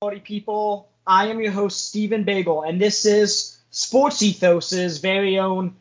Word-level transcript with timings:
Party 0.00 0.20
people. 0.20 0.88
I 1.08 1.26
am 1.26 1.40
your 1.40 1.50
host, 1.50 1.88
Stephen 1.88 2.22
Bagel, 2.22 2.62
and 2.62 2.80
this 2.80 3.04
is 3.04 3.58
Sports 3.72 4.22
Ethos's 4.22 4.98
very 4.98 5.40
own 5.40 5.74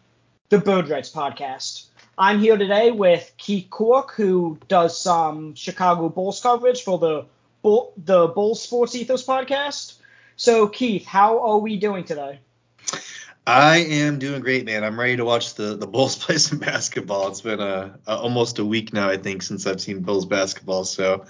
The 0.50 0.58
Bird 0.58 0.90
Rights 0.90 1.12
Podcast. 1.12 1.86
I'm 2.18 2.40
here 2.40 2.58
today 2.58 2.90
with 2.90 3.32
Keith 3.38 3.70
Cork, 3.70 4.14
who 4.16 4.58
does 4.68 5.00
some 5.00 5.54
Chicago 5.54 6.10
Bulls 6.10 6.42
coverage 6.42 6.82
for 6.82 6.98
the 6.98 7.26
Bull, 7.62 7.94
the 7.96 8.26
Bulls 8.26 8.60
Sports 8.60 8.96
Ethos 8.96 9.24
podcast. 9.24 10.00
So, 10.36 10.68
Keith, 10.68 11.06
how 11.06 11.40
are 11.46 11.60
we 11.60 11.78
doing 11.78 12.04
today? 12.04 12.40
I 13.46 13.78
am 13.78 14.18
doing 14.18 14.42
great, 14.42 14.66
man. 14.66 14.84
I'm 14.84 15.00
ready 15.00 15.18
to 15.18 15.26
watch 15.26 15.54
the, 15.54 15.78
the 15.78 15.86
Bulls 15.86 16.16
play 16.26 16.40
some 16.40 16.58
basketball. 16.58 17.28
It's 17.28 17.42
been 17.42 17.60
a, 17.60 18.00
a 18.08 18.18
almost 18.18 18.58
a 18.58 18.66
week 18.66 18.94
now, 18.94 19.12
I 19.12 19.18
think, 19.18 19.44
since 19.44 19.68
I've 19.68 19.80
seen 19.80 20.02
Bulls 20.02 20.26
basketball. 20.26 20.86
So 20.86 21.26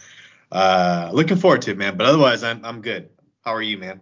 uh, 0.51 1.09
looking 1.13 1.37
forward 1.37 1.61
to 1.63 1.71
it, 1.71 1.77
man. 1.77 1.97
But 1.97 2.07
otherwise, 2.07 2.43
I'm 2.43 2.63
I'm 2.63 2.81
good. 2.81 3.09
How 3.43 3.53
are 3.53 3.61
you, 3.61 3.77
man? 3.77 4.01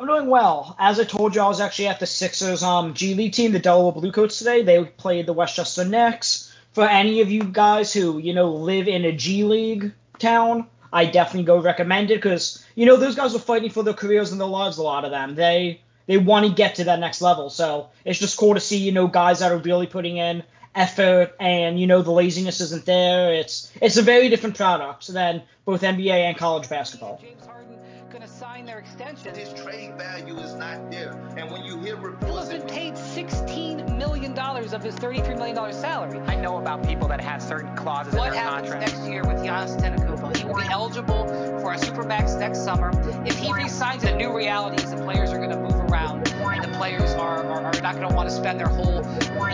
I'm 0.00 0.06
doing 0.06 0.28
well. 0.28 0.76
As 0.78 1.00
I 1.00 1.04
told 1.04 1.34
you, 1.34 1.40
I 1.40 1.48
was 1.48 1.60
actually 1.60 1.88
at 1.88 2.00
the 2.00 2.06
Sixers 2.06 2.62
um 2.62 2.94
G 2.94 3.14
League 3.14 3.32
team, 3.32 3.52
the 3.52 3.58
Delaware 3.58 3.92
Bluecoats 3.92 4.38
today. 4.38 4.62
They 4.62 4.84
played 4.84 5.26
the 5.26 5.32
Westchester 5.32 5.84
Knicks. 5.84 6.54
For 6.72 6.84
any 6.84 7.20
of 7.20 7.30
you 7.30 7.42
guys 7.42 7.92
who 7.92 8.18
you 8.18 8.34
know 8.34 8.52
live 8.52 8.88
in 8.88 9.04
a 9.04 9.12
G 9.12 9.44
League 9.44 9.92
town, 10.18 10.66
I 10.92 11.06
definitely 11.06 11.44
go 11.44 11.58
recommend 11.58 12.10
it 12.10 12.16
because 12.16 12.64
you 12.74 12.86
know 12.86 12.96
those 12.96 13.16
guys 13.16 13.34
are 13.34 13.40
fighting 13.40 13.70
for 13.70 13.82
their 13.82 13.94
careers 13.94 14.30
and 14.32 14.40
their 14.40 14.48
lives. 14.48 14.78
A 14.78 14.82
lot 14.82 15.04
of 15.04 15.10
them, 15.10 15.34
they 15.34 15.82
they 16.06 16.18
want 16.18 16.46
to 16.46 16.52
get 16.52 16.76
to 16.76 16.84
that 16.84 17.00
next 17.00 17.20
level. 17.20 17.50
So 17.50 17.88
it's 18.04 18.18
just 18.18 18.36
cool 18.36 18.54
to 18.54 18.60
see 18.60 18.78
you 18.78 18.92
know 18.92 19.08
guys 19.08 19.40
that 19.40 19.50
are 19.50 19.58
really 19.58 19.86
putting 19.86 20.18
in 20.18 20.44
effort 20.78 21.34
and 21.40 21.78
you 21.78 21.86
know 21.86 22.02
the 22.02 22.12
laziness 22.12 22.60
isn't 22.60 22.84
there. 22.86 23.34
It's 23.34 23.70
it's 23.82 23.96
a 23.96 24.02
very 24.02 24.28
different 24.28 24.56
product 24.56 25.08
than 25.08 25.42
both 25.64 25.82
NBA 25.82 26.10
and 26.10 26.36
college 26.36 26.68
basketball. 26.68 27.18
James 27.20 27.44
Harden 27.44 27.78
going 28.10 28.22
to 28.22 28.28
sign 28.28 28.64
their 28.64 28.78
extension. 28.78 29.34
His 29.34 29.52
trade 29.52 29.96
value 29.98 30.36
is 30.38 30.54
not 30.54 30.90
there. 30.90 31.12
And 31.36 31.50
when 31.50 31.64
you 31.64 31.78
hear 31.80 31.96
He'll 31.96 32.04
reports, 32.04 32.48
been 32.48 32.62
paid 32.62 32.94
$16 32.94 33.96
million 33.98 34.36
of 34.38 34.82
his 34.82 34.94
$33 34.94 35.36
million 35.36 35.72
salary. 35.72 36.18
I 36.20 36.34
know 36.34 36.56
about 36.56 36.86
people 36.86 37.06
that 37.08 37.20
have 37.20 37.42
certain 37.42 37.76
clauses 37.76 38.14
What 38.14 38.28
in 38.28 38.34
their 38.34 38.42
happens 38.42 38.70
contract. 38.70 38.92
next 38.92 39.08
year 39.08 39.22
with 39.22 39.36
Giannis 39.38 39.78
Antetokounmpo? 39.80 40.36
He 40.36 40.44
will 40.44 40.54
be 40.54 40.66
eligible 40.70 41.26
for 41.60 41.74
a 41.74 41.76
supermax 41.76 42.38
next 42.38 42.64
summer. 42.64 42.90
If 43.26 43.38
he 43.38 43.52
resigns, 43.52 44.02
the 44.02 44.14
new 44.14 44.34
reality 44.34 44.82
is 44.82 44.90
the 44.90 44.96
players 44.96 45.30
are 45.30 45.38
going 45.38 45.50
to 45.50 45.58
move 45.58 45.74
around, 45.90 46.28
and 46.28 46.64
the 46.64 46.76
players 46.78 47.12
are, 47.12 47.44
are, 47.44 47.62
are 47.62 47.80
not 47.82 47.96
going 47.96 48.08
to 48.08 48.14
want 48.14 48.28
to 48.28 48.34
spend 48.34 48.58
their 48.58 48.68
whole 48.68 48.97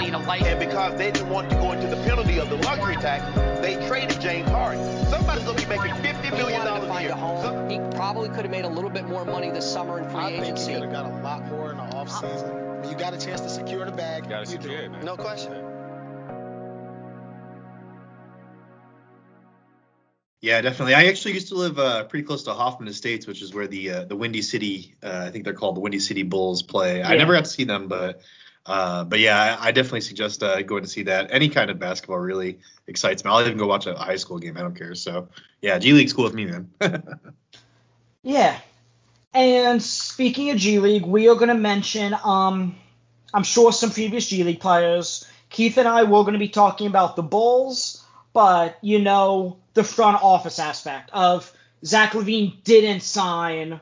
you 0.02 0.10
know 0.10 0.20
life. 0.20 0.42
and 0.42 0.58
because 0.58 0.96
they 0.98 1.10
didn't 1.10 1.28
want 1.30 1.50
to 1.50 1.56
go 1.56 1.72
into 1.72 1.86
the 1.86 1.96
penalty 2.04 2.38
of 2.38 2.48
the 2.50 2.56
luxury 2.56 2.96
tax, 2.96 3.24
they 3.60 3.74
traded 3.86 4.20
James 4.20 4.48
Harden. 4.50 4.82
Somebody's 5.06 5.44
gonna 5.44 5.58
be 5.58 5.66
making 5.66 5.94
fifty 6.02 6.28
He 6.28 6.34
million 6.36 6.58
wanted 6.64 6.80
dollars 6.86 6.96
a 6.98 7.02
year. 7.02 7.10
a 7.12 7.16
home. 7.16 7.42
So- 7.42 7.68
he 7.68 7.96
probably 7.96 8.28
could 8.30 8.42
have 8.42 8.50
made 8.50 8.64
a 8.64 8.68
little 8.68 8.90
bit 8.90 9.06
more 9.06 9.24
money 9.24 9.50
this 9.50 9.70
summer 9.70 9.98
in 9.98 10.08
free 10.10 10.20
I 10.20 10.30
think 10.32 10.44
agency. 10.44 10.72
he 10.72 10.80
could 10.80 10.84
have 10.84 10.92
got 10.92 11.06
a 11.06 11.22
lot 11.22 11.46
more 11.48 11.70
in 11.72 11.76
the 11.78 11.82
offseason. 11.84 12.80
When 12.82 12.90
you 12.90 12.98
got 12.98 13.14
a 13.14 13.18
chance 13.18 13.40
to 13.42 13.48
secure 13.48 13.84
the 13.86 13.92
bag, 13.92 14.28
Gotta 14.28 14.50
you 14.50 14.56
do 14.58 14.62
secure 14.62 14.80
it, 14.82 14.90
man. 14.90 15.04
No 15.04 15.16
question. 15.16 15.52
Yeah, 20.40 20.60
definitely. 20.60 20.94
I 20.94 21.06
actually 21.06 21.32
used 21.34 21.48
to 21.48 21.54
live 21.54 21.78
uh, 21.78 22.04
pretty 22.04 22.26
close 22.26 22.42
to 22.42 22.52
Hoffman 22.52 22.86
Estates, 22.88 23.26
which 23.26 23.40
is 23.40 23.54
where 23.54 23.66
the 23.66 23.90
uh, 23.90 24.04
the 24.04 24.14
Windy 24.16 24.42
City, 24.42 24.94
uh, 25.02 25.24
I 25.26 25.30
think 25.30 25.44
they're 25.44 25.54
called 25.54 25.76
the 25.76 25.80
Windy 25.80 25.98
City 26.00 26.22
Bulls, 26.22 26.62
play. 26.62 27.02
I 27.02 27.16
never 27.16 27.32
got 27.32 27.44
to 27.46 27.50
see 27.50 27.64
them, 27.64 27.88
but 27.88 28.20
uh, 28.66 29.04
but 29.04 29.20
yeah, 29.20 29.56
I, 29.60 29.68
I 29.68 29.72
definitely 29.72 30.00
suggest 30.02 30.42
uh, 30.42 30.62
going 30.62 30.82
to 30.82 30.88
see 30.88 31.02
that. 31.04 31.28
Any 31.30 31.48
kind 31.48 31.70
of 31.70 31.78
basketball 31.78 32.18
really 32.18 32.58
excites 32.86 33.24
me. 33.24 33.30
I'll 33.30 33.40
even 33.40 33.58
go 33.58 33.66
watch 33.66 33.86
a 33.86 33.94
high 33.94 34.16
school 34.16 34.38
game. 34.38 34.56
I 34.56 34.60
don't 34.60 34.76
care. 34.76 34.94
So 34.94 35.28
yeah, 35.60 35.78
G 35.78 35.92
League's 35.92 36.12
cool 36.12 36.24
with 36.24 36.34
me, 36.34 36.46
man. 36.46 36.70
Yeah. 38.24 38.58
And 39.34 39.82
speaking 39.82 40.50
of 40.50 40.56
G 40.56 40.78
League, 40.78 41.04
we 41.04 41.28
are 41.28 41.34
going 41.34 41.48
to 41.48 41.54
mention, 41.54 42.16
um, 42.24 42.74
I'm 43.32 43.42
sure 43.42 43.70
some 43.72 43.90
previous 43.90 44.26
G 44.26 44.42
League 44.42 44.60
players. 44.60 45.28
Keith 45.50 45.76
and 45.76 45.86
I 45.86 46.04
were 46.04 46.22
going 46.22 46.32
to 46.32 46.38
be 46.38 46.48
talking 46.48 46.86
about 46.86 47.14
the 47.14 47.22
Bulls, 47.22 48.04
but 48.32 48.78
you 48.80 48.98
know 48.98 49.58
the 49.74 49.84
front 49.84 50.22
office 50.22 50.58
aspect 50.58 51.10
of 51.12 51.52
Zach 51.84 52.12
LaVine 52.12 52.62
didn't 52.64 53.00
sign 53.00 53.80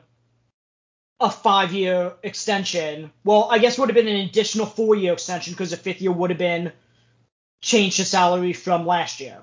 a 1.23 1.29
five-year 1.29 2.13
extension. 2.21 3.11
Well, 3.23 3.47
I 3.49 3.57
guess 3.57 3.79
would 3.79 3.89
have 3.89 3.95
been 3.95 4.09
an 4.09 4.27
additional 4.27 4.65
four-year 4.65 5.13
extension 5.13 5.53
because 5.53 5.71
the 5.71 5.77
fifth 5.77 6.01
year 6.01 6.11
would 6.11 6.29
have 6.29 6.37
been 6.37 6.73
changed 7.61 7.97
to 7.97 8.05
salary 8.05 8.51
from 8.51 8.85
last 8.85 9.21
year. 9.21 9.41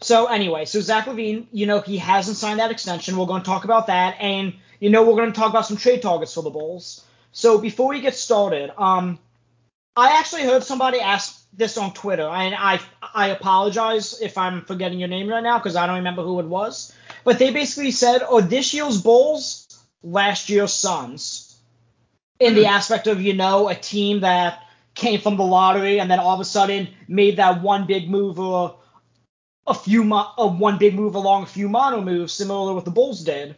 So 0.00 0.26
anyway, 0.26 0.64
so 0.64 0.80
Zach 0.80 1.04
LaVine, 1.04 1.46
you 1.52 1.66
know, 1.66 1.80
he 1.80 1.98
hasn't 1.98 2.38
signed 2.38 2.60
that 2.60 2.70
extension. 2.70 3.16
We're 3.16 3.26
going 3.26 3.42
to 3.42 3.46
talk 3.46 3.64
about 3.64 3.88
that, 3.88 4.16
and 4.20 4.54
you 4.80 4.90
know, 4.90 5.04
we're 5.04 5.16
going 5.16 5.32
to 5.32 5.38
talk 5.38 5.50
about 5.50 5.66
some 5.66 5.76
trade 5.76 6.02
targets 6.02 6.34
for 6.34 6.42
the 6.42 6.50
Bulls. 6.50 7.04
So 7.32 7.58
before 7.58 7.88
we 7.88 8.00
get 8.00 8.14
started, 8.14 8.72
um, 8.80 9.18
I 9.96 10.18
actually 10.18 10.44
heard 10.44 10.62
somebody 10.62 11.00
ask 11.00 11.44
this 11.52 11.76
on 11.76 11.92
Twitter, 11.92 12.28
and 12.28 12.54
I 12.54 12.80
I 13.02 13.28
apologize 13.28 14.20
if 14.22 14.38
I'm 14.38 14.64
forgetting 14.64 15.00
your 15.00 15.08
name 15.08 15.28
right 15.28 15.42
now 15.42 15.58
because 15.58 15.74
I 15.74 15.86
don't 15.86 15.96
remember 15.96 16.22
who 16.22 16.38
it 16.38 16.46
was. 16.46 16.92
But 17.24 17.40
they 17.40 17.52
basically 17.52 17.90
said, 17.90 18.22
"Oh, 18.26 18.40
this 18.40 18.72
year's 18.72 19.02
Bulls, 19.02 19.57
last 20.02 20.48
year's 20.48 20.72
Suns," 20.72 21.56
in 22.40 22.54
the 22.54 22.66
aspect 22.66 23.06
of 23.06 23.20
you 23.20 23.34
know 23.34 23.68
a 23.68 23.74
team 23.74 24.20
that 24.20 24.62
came 24.94 25.20
from 25.20 25.36
the 25.36 25.44
lottery 25.44 26.00
and 26.00 26.10
then 26.10 26.18
all 26.18 26.34
of 26.34 26.40
a 26.40 26.44
sudden 26.44 26.88
made 27.06 27.36
that 27.36 27.62
one 27.62 27.86
big 27.86 28.10
move 28.10 28.38
or 28.38 28.76
a 29.66 29.74
few 29.74 30.02
mo- 30.02 30.32
uh, 30.36 30.48
one 30.48 30.78
big 30.78 30.94
move 30.94 31.14
along 31.14 31.42
a 31.44 31.46
few 31.46 31.68
mono 31.68 32.00
moves, 32.00 32.32
similar 32.32 32.70
to 32.70 32.74
what 32.74 32.84
the 32.84 32.90
Bulls 32.90 33.22
did, 33.22 33.54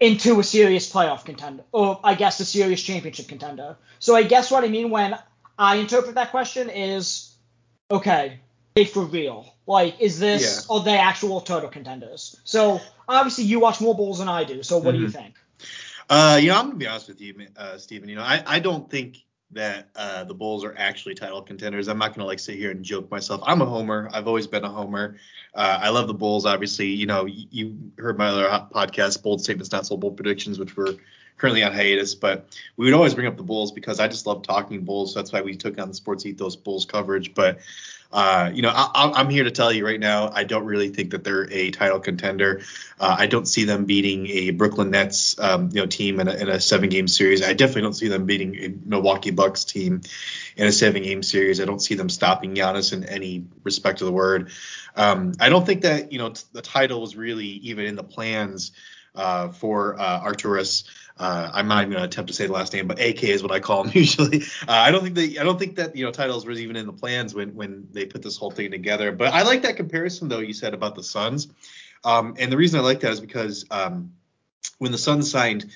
into 0.00 0.40
a 0.40 0.44
serious 0.44 0.90
playoff 0.90 1.24
contender, 1.24 1.64
or 1.70 2.00
I 2.02 2.14
guess 2.14 2.40
a 2.40 2.44
serious 2.44 2.82
championship 2.82 3.28
contender. 3.28 3.76
So 3.98 4.16
I 4.16 4.22
guess 4.22 4.50
what 4.50 4.64
I 4.64 4.68
mean 4.68 4.90
when 4.90 5.16
I 5.58 5.76
interpret 5.76 6.16
that 6.16 6.30
question 6.30 6.70
is, 6.70 7.34
okay, 7.90 8.40
they 8.74 8.84
for 8.84 9.04
real? 9.04 9.54
Like, 9.66 10.00
is 10.00 10.18
this 10.18 10.68
are 10.68 10.82
they 10.82 10.98
actual 10.98 11.40
total 11.40 11.68
contenders? 11.68 12.40
So 12.44 12.80
obviously 13.08 13.44
you 13.44 13.60
watch 13.60 13.80
more 13.80 13.94
Bulls 13.94 14.18
than 14.18 14.28
I 14.28 14.44
do. 14.44 14.62
So 14.62 14.78
what 14.78 14.92
do 14.92 14.98
you 14.98 15.08
Mhm. 15.08 15.12
think? 15.12 15.34
Uh, 16.10 16.38
you 16.42 16.48
know, 16.48 16.58
I'm 16.58 16.66
gonna 16.66 16.78
be 16.78 16.86
honest 16.86 17.08
with 17.08 17.20
you, 17.20 17.46
uh, 17.56 17.78
Steven. 17.78 18.08
You 18.08 18.16
know, 18.16 18.22
I, 18.22 18.42
I 18.46 18.58
don't 18.58 18.90
think 18.90 19.24
that 19.52 19.88
uh, 19.94 20.24
the 20.24 20.34
Bulls 20.34 20.64
are 20.64 20.74
actually 20.76 21.14
title 21.14 21.40
contenders. 21.40 21.86
I'm 21.86 21.98
not 21.98 22.14
gonna 22.14 22.26
like 22.26 22.40
sit 22.40 22.56
here 22.58 22.72
and 22.72 22.84
joke 22.84 23.10
myself. 23.10 23.40
I'm 23.46 23.62
a 23.62 23.64
homer. 23.64 24.10
I've 24.12 24.26
always 24.26 24.46
been 24.48 24.64
a 24.64 24.68
homer. 24.68 25.16
Uh, 25.54 25.78
I 25.80 25.90
love 25.90 26.08
the 26.08 26.14
Bulls. 26.14 26.44
Obviously, 26.44 26.88
you 26.88 27.06
know, 27.06 27.26
you, 27.26 27.46
you 27.50 27.92
heard 27.98 28.18
my 28.18 28.26
other 28.26 28.48
podcast, 28.74 29.22
bold 29.22 29.40
statements, 29.40 29.70
not 29.70 29.86
so 29.86 29.96
bold 29.96 30.16
predictions, 30.16 30.58
which 30.58 30.76
were 30.76 30.96
currently 31.36 31.62
on 31.62 31.72
hiatus. 31.72 32.14
But 32.14 32.48
we 32.76 32.86
would 32.86 32.94
always 32.94 33.14
bring 33.14 33.28
up 33.28 33.36
the 33.36 33.44
Bulls 33.44 33.70
because 33.70 34.00
I 34.00 34.08
just 34.08 34.26
love 34.26 34.42
talking 34.42 34.84
Bulls. 34.84 35.14
So 35.14 35.20
that's 35.20 35.32
why 35.32 35.42
we 35.42 35.54
took 35.56 35.78
on 35.78 35.88
the 35.88 35.94
Sports 35.94 36.26
Ethos 36.26 36.56
Bulls 36.56 36.84
coverage. 36.84 37.34
But 37.34 37.58
uh, 38.14 38.48
you 38.54 38.62
know, 38.62 38.70
I, 38.72 39.10
I'm 39.16 39.28
here 39.28 39.42
to 39.42 39.50
tell 39.50 39.72
you 39.72 39.84
right 39.84 39.98
now, 39.98 40.30
I 40.32 40.44
don't 40.44 40.64
really 40.64 40.88
think 40.90 41.10
that 41.10 41.24
they're 41.24 41.50
a 41.50 41.72
title 41.72 41.98
contender. 41.98 42.62
Uh, 43.00 43.16
I 43.18 43.26
don't 43.26 43.46
see 43.46 43.64
them 43.64 43.86
beating 43.86 44.28
a 44.28 44.50
Brooklyn 44.52 44.92
Nets, 44.92 45.36
um, 45.40 45.70
you 45.72 45.80
know, 45.80 45.86
team 45.86 46.20
in 46.20 46.28
a, 46.28 46.34
in 46.34 46.48
a 46.48 46.60
seven-game 46.60 47.08
series. 47.08 47.42
I 47.42 47.54
definitely 47.54 47.82
don't 47.82 47.94
see 47.94 48.06
them 48.06 48.24
beating 48.24 48.54
a 48.54 48.68
Milwaukee 48.88 49.32
Bucks 49.32 49.64
team 49.64 50.02
in 50.56 50.68
a 50.68 50.70
seven-game 50.70 51.24
series. 51.24 51.60
I 51.60 51.64
don't 51.64 51.82
see 51.82 51.96
them 51.96 52.08
stopping 52.08 52.54
Giannis 52.54 52.92
in 52.92 53.02
any 53.02 53.46
respect 53.64 54.00
of 54.00 54.06
the 54.06 54.12
word. 54.12 54.52
Um, 54.94 55.32
I 55.40 55.48
don't 55.48 55.66
think 55.66 55.82
that 55.82 56.12
you 56.12 56.18
know 56.18 56.30
t- 56.30 56.44
the 56.52 56.62
title 56.62 57.00
was 57.00 57.16
really 57.16 57.46
even 57.46 57.84
in 57.84 57.96
the 57.96 58.04
plans 58.04 58.70
uh, 59.16 59.48
for 59.48 60.00
uh, 60.00 60.20
Arturas. 60.20 60.84
Uh, 61.16 61.48
I'm 61.52 61.68
not 61.68 61.82
even 61.82 61.90
going 61.90 62.02
to 62.02 62.08
attempt 62.08 62.28
to 62.28 62.34
say 62.34 62.46
the 62.46 62.52
last 62.52 62.72
name, 62.72 62.88
but 62.88 63.00
AK 63.00 63.22
is 63.24 63.42
what 63.42 63.52
I 63.52 63.60
call 63.60 63.84
him 63.84 63.92
usually. 63.94 64.42
Uh, 64.66 64.72
I 64.72 64.90
don't 64.90 65.02
think 65.04 65.14
that 65.14 65.38
I 65.38 65.44
don't 65.44 65.58
think 65.58 65.76
that 65.76 65.94
you 65.94 66.04
know 66.04 66.10
titles 66.10 66.44
was 66.44 66.60
even 66.60 66.74
in 66.76 66.86
the 66.86 66.92
plans 66.92 67.34
when 67.34 67.54
when 67.54 67.88
they 67.92 68.04
put 68.04 68.22
this 68.22 68.36
whole 68.36 68.50
thing 68.50 68.70
together. 68.72 69.12
But 69.12 69.32
I 69.32 69.42
like 69.42 69.62
that 69.62 69.76
comparison 69.76 70.28
though 70.28 70.40
you 70.40 70.52
said 70.52 70.74
about 70.74 70.96
the 70.96 71.04
Suns, 71.04 71.48
um, 72.04 72.34
and 72.38 72.50
the 72.50 72.56
reason 72.56 72.80
I 72.80 72.82
like 72.82 73.00
that 73.00 73.12
is 73.12 73.20
because 73.20 73.64
um, 73.70 74.12
when 74.78 74.90
the 74.90 74.98
Suns 74.98 75.30
signed 75.30 75.70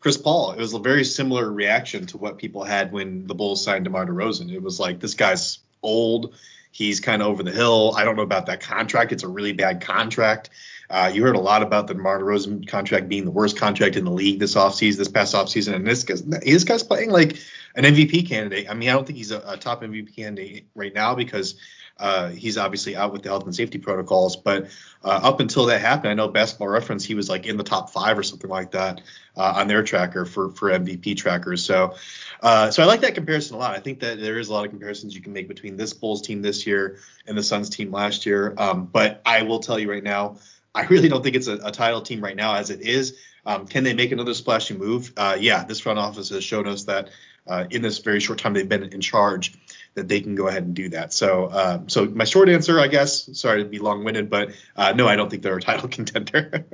Chris 0.00 0.18
Paul, 0.18 0.52
it 0.52 0.58
was 0.58 0.74
a 0.74 0.78
very 0.78 1.04
similar 1.04 1.50
reaction 1.50 2.06
to 2.08 2.18
what 2.18 2.36
people 2.36 2.62
had 2.62 2.92
when 2.92 3.26
the 3.26 3.34
Bulls 3.34 3.64
signed 3.64 3.84
DeMar 3.84 4.04
DeRozan. 4.04 4.52
It 4.52 4.62
was 4.62 4.78
like 4.78 5.00
this 5.00 5.14
guy's 5.14 5.60
old. 5.82 6.34
He's 6.70 7.00
kind 7.00 7.22
of 7.22 7.28
over 7.28 7.42
the 7.42 7.52
hill. 7.52 7.94
I 7.96 8.04
don't 8.04 8.16
know 8.16 8.22
about 8.22 8.46
that 8.46 8.60
contract. 8.60 9.12
It's 9.12 9.22
a 9.22 9.28
really 9.28 9.52
bad 9.52 9.80
contract. 9.80 10.50
Uh, 10.92 11.10
you 11.12 11.22
heard 11.22 11.36
a 11.36 11.40
lot 11.40 11.62
about 11.62 11.86
the 11.86 11.94
DeMar 11.94 12.20
DeRozan 12.20 12.68
contract 12.68 13.08
being 13.08 13.24
the 13.24 13.30
worst 13.30 13.56
contract 13.56 13.96
in 13.96 14.04
the 14.04 14.10
league 14.10 14.38
this 14.38 14.56
offseason, 14.56 14.98
this 14.98 15.08
past 15.08 15.34
offseason. 15.34 15.74
And 15.74 15.86
this 15.86 16.04
guy's, 16.04 16.22
this 16.22 16.64
guy's 16.64 16.82
playing 16.82 17.10
like 17.10 17.38
an 17.74 17.84
MVP 17.84 18.28
candidate. 18.28 18.68
I 18.68 18.74
mean, 18.74 18.90
I 18.90 18.92
don't 18.92 19.06
think 19.06 19.16
he's 19.16 19.30
a, 19.30 19.42
a 19.46 19.56
top 19.56 19.80
MVP 19.80 20.14
candidate 20.14 20.66
right 20.74 20.94
now 20.94 21.14
because 21.14 21.54
uh, 21.98 22.28
he's 22.28 22.58
obviously 22.58 22.94
out 22.94 23.12
with 23.12 23.22
the 23.22 23.30
health 23.30 23.44
and 23.44 23.54
safety 23.54 23.78
protocols. 23.78 24.36
But 24.36 24.66
uh, 25.02 25.20
up 25.22 25.40
until 25.40 25.66
that 25.66 25.80
happened, 25.80 26.10
I 26.10 26.14
know 26.14 26.28
Basketball 26.28 26.68
Reference 26.68 27.04
he 27.04 27.14
was 27.14 27.30
like 27.30 27.46
in 27.46 27.56
the 27.56 27.64
top 27.64 27.90
five 27.90 28.18
or 28.18 28.22
something 28.22 28.50
like 28.50 28.72
that 28.72 29.00
uh, 29.36 29.54
on 29.56 29.68
their 29.68 29.82
tracker 29.82 30.26
for 30.26 30.50
for 30.50 30.70
MVP 30.70 31.16
trackers. 31.16 31.64
So 31.64 31.94
uh, 32.42 32.70
so 32.70 32.82
I 32.82 32.86
like 32.86 33.00
that 33.02 33.14
comparison 33.14 33.56
a 33.56 33.58
lot. 33.58 33.74
I 33.74 33.78
think 33.78 34.00
that 34.00 34.20
there 34.20 34.38
is 34.38 34.48
a 34.48 34.52
lot 34.52 34.64
of 34.64 34.70
comparisons 34.70 35.14
you 35.14 35.22
can 35.22 35.32
make 35.32 35.48
between 35.48 35.76
this 35.76 35.92
Bulls 35.92 36.22
team 36.22 36.42
this 36.42 36.66
year 36.66 36.98
and 37.26 37.38
the 37.38 37.42
Suns 37.42 37.70
team 37.70 37.92
last 37.92 38.26
year. 38.26 38.54
Um, 38.58 38.86
but 38.86 39.22
I 39.24 39.42
will 39.42 39.60
tell 39.60 39.78
you 39.78 39.90
right 39.90 40.02
now. 40.02 40.36
I 40.74 40.84
really 40.84 41.08
don't 41.08 41.22
think 41.22 41.36
it's 41.36 41.48
a, 41.48 41.56
a 41.56 41.70
title 41.70 42.00
team 42.00 42.22
right 42.22 42.36
now 42.36 42.54
as 42.54 42.70
it 42.70 42.80
is. 42.80 43.18
Um, 43.44 43.66
can 43.66 43.84
they 43.84 43.94
make 43.94 44.12
another 44.12 44.34
splashy 44.34 44.74
move? 44.74 45.12
Uh, 45.16 45.36
yeah, 45.38 45.64
this 45.64 45.80
front 45.80 45.98
office 45.98 46.30
has 46.30 46.44
shown 46.44 46.66
us 46.66 46.84
that 46.84 47.10
uh, 47.46 47.64
in 47.70 47.82
this 47.82 47.98
very 47.98 48.20
short 48.20 48.38
time 48.38 48.52
they've 48.52 48.68
been 48.68 48.84
in 48.84 49.00
charge 49.00 49.54
that 49.94 50.08
they 50.08 50.20
can 50.20 50.34
go 50.34 50.48
ahead 50.48 50.62
and 50.62 50.74
do 50.74 50.88
that. 50.90 51.12
So, 51.12 51.46
uh, 51.46 51.80
so 51.88 52.06
my 52.06 52.24
short 52.24 52.48
answer, 52.48 52.80
I 52.80 52.86
guess, 52.86 53.28
sorry 53.38 53.62
to 53.62 53.68
be 53.68 53.78
long-winded, 53.78 54.30
but 54.30 54.52
uh, 54.76 54.92
no, 54.92 55.08
I 55.08 55.16
don't 55.16 55.28
think 55.28 55.42
they're 55.42 55.56
a 55.56 55.60
title 55.60 55.88
contender. 55.90 56.64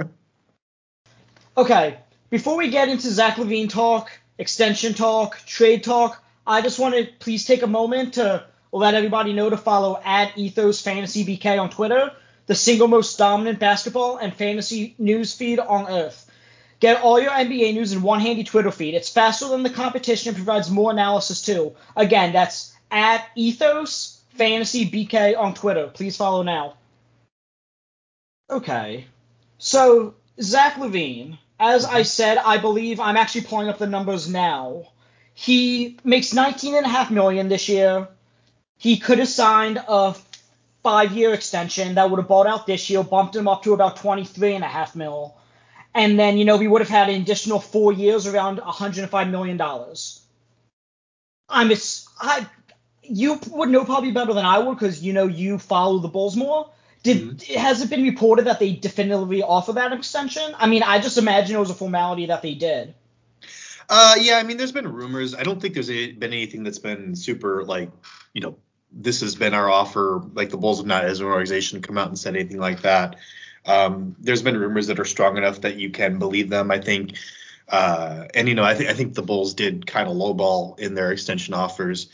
Okay, 1.56 1.99
before 2.31 2.56
we 2.56 2.71
get 2.71 2.89
into 2.89 3.11
Zach 3.11 3.37
LaVine 3.37 3.69
talk, 3.69 4.11
extension 4.39 4.95
talk, 4.95 5.39
trade 5.47 5.83
talk, 5.83 6.23
I 6.47 6.61
just 6.62 6.79
want 6.79 6.95
to 6.95 7.09
please 7.19 7.45
take 7.45 7.62
a 7.62 7.67
moment 7.67 8.15
to 8.15 8.45
let 8.71 8.95
everybody 8.95 9.33
know 9.33 9.50
to 9.50 9.56
follow 9.56 10.00
at 10.05 10.37
Ethos 10.37 10.81
Fantasy 10.81 11.25
BK 11.25 11.61
on 11.61 11.71
Twitter, 11.71 12.12
the 12.49 12.55
single 12.55 12.89
most 12.89 13.17
dominant 13.19 13.61
basketball 13.61 14.17
and 14.17 14.35
fantasy 14.35 14.95
news 14.99 15.35
feed 15.35 15.61
on 15.61 15.89
earth. 15.89 16.25
Get 16.81 17.03
all 17.03 17.21
your 17.21 17.31
NBA 17.31 17.75
news 17.75 17.93
in 17.93 18.03
one 18.03 18.21
handy 18.21 18.43
Twitter 18.43 18.71
feed. 18.71 18.95
It's 18.95 19.11
faster 19.11 19.49
than 19.49 19.62
the 19.62 19.71
competition 19.71 20.31
and 20.31 20.37
provides 20.37 20.71
more 20.71 20.91
analysis 20.91 21.43
too. 21.43 21.77
Again, 21.95 22.33
that's 22.33 22.75
at 22.91 23.27
Ethos 23.37 24.21
Fantasy 24.31 24.91
BK 24.91 25.37
on 25.37 25.55
Twitter. 25.55 25.89
Please 25.89 26.17
follow 26.17 26.43
now. 26.43 26.75
Okay. 28.49 29.06
So, 29.59 30.15
Zach 30.41 30.75
LaVine, 30.75 31.37
as 31.61 31.85
I 31.85 32.00
mm-hmm. 32.00 32.03
said, 32.05 32.39
I 32.39 32.56
believe 32.56 32.99
I'm 32.99 33.17
actually 33.17 33.43
pulling 33.43 33.69
up 33.69 33.79
the 33.79 33.87
numbers 33.87 34.29
now. 34.29 34.85
He 35.35 35.99
makes 36.03 36.33
19.5 36.33 37.11
million 37.11 37.49
this 37.49 37.69
year. 37.69 38.09
He 38.79 38.97
could 38.97 39.19
have 39.19 39.29
signed 39.29 39.83
a 39.87 40.15
five-year 40.82 41.34
extension 41.34 41.94
that 41.94 42.10
would 42.10 42.19
have 42.19 42.28
bought 42.28 42.46
out 42.46 42.66
this 42.66 42.88
year, 42.88 43.02
bumped 43.02 43.36
him 43.36 43.48
up 43.48 43.62
to 43.64 43.75
about 43.75 43.96
23.5 43.96 44.94
mil, 44.94 45.36
and 45.94 46.19
then 46.19 46.38
you 46.38 46.44
know 46.44 46.56
we 46.56 46.69
would 46.69 46.80
have 46.80 46.88
had 46.88 47.08
an 47.08 47.20
additional 47.20 47.60
four 47.60 47.92
years 47.92 48.26
around 48.26 48.58
105 48.58 49.28
million 49.28 49.56
dollars. 49.56 50.22
I'm 51.48 51.72
I 52.20 52.46
you 53.02 53.40
would 53.50 53.70
know 53.70 53.84
probably 53.84 54.10
better 54.10 54.34
than 54.34 54.44
I 54.44 54.58
would 54.58 54.75
because 54.78 55.02
you 55.02 55.12
know 55.12 55.26
you 55.26 55.58
follow 55.58 55.98
the 55.98 56.08
Bulls 56.08 56.36
more. 56.36 56.70
Did 57.02 57.38
mm-hmm. 57.38 57.58
has 57.58 57.80
it 57.80 57.90
been 57.90 58.02
reported 58.02 58.46
that 58.46 58.58
they 58.58 58.72
definitively 58.72 59.42
offer 59.42 59.72
that 59.75 59.92
extension? 59.92 60.54
I 60.58 60.66
mean, 60.66 60.82
I 60.82 60.98
just 60.98 61.16
imagine 61.16 61.56
it 61.56 61.60
was 61.60 61.70
a 61.70 61.75
formality 61.75 62.26
that 62.26 62.42
they 62.42 62.54
did. 62.54 62.94
Uh, 63.88 64.16
yeah, 64.20 64.36
I 64.36 64.42
mean, 64.42 64.58
there's 64.58 64.72
been 64.72 64.92
rumors. 64.92 65.34
I 65.34 65.44
don't 65.44 65.60
think 65.60 65.75
there's 65.75 65.90
a, 65.90 66.12
been 66.12 66.32
anything 66.32 66.62
that's 66.62 66.78
been 66.78 67.16
super 67.16 67.64
like, 67.64 67.90
you 68.34 68.42
know, 68.42 68.58
this 68.93 69.20
has 69.20 69.35
been 69.35 69.55
our 69.55 69.69
offer. 69.69 70.23
Like 70.35 70.50
the 70.50 70.56
Bulls 70.56 70.79
have 70.79 70.87
not, 70.87 71.05
as 71.05 71.20
an 71.20 71.26
organization, 71.26 71.82
come 71.82 71.99
out 71.99 72.08
and 72.08 72.19
said 72.19 72.35
anything 72.35 72.58
like 72.58 72.82
that. 72.82 73.17
Um, 73.67 74.17
there's 74.19 74.43
been 74.43 74.56
rumors 74.56 74.87
that 74.87 74.99
are 74.99 75.05
strong 75.05 75.37
enough 75.37 75.61
that 75.61 75.76
you 75.76 75.90
can 75.90 76.19
believe 76.19 76.49
them. 76.49 76.70
I 76.70 76.79
think, 76.79 77.17
uh, 77.69 78.25
and 78.35 78.49
you 78.49 78.55
know, 78.55 78.64
I 78.64 78.75
think 78.75 78.88
I 78.88 78.94
think 78.94 79.14
the 79.14 79.23
Bulls 79.23 79.55
did 79.55 79.87
kind 79.87 80.08
of 80.08 80.17
lowball 80.17 80.79
in 80.79 80.94
their 80.94 81.12
extension 81.12 81.55
offers. 81.55 82.08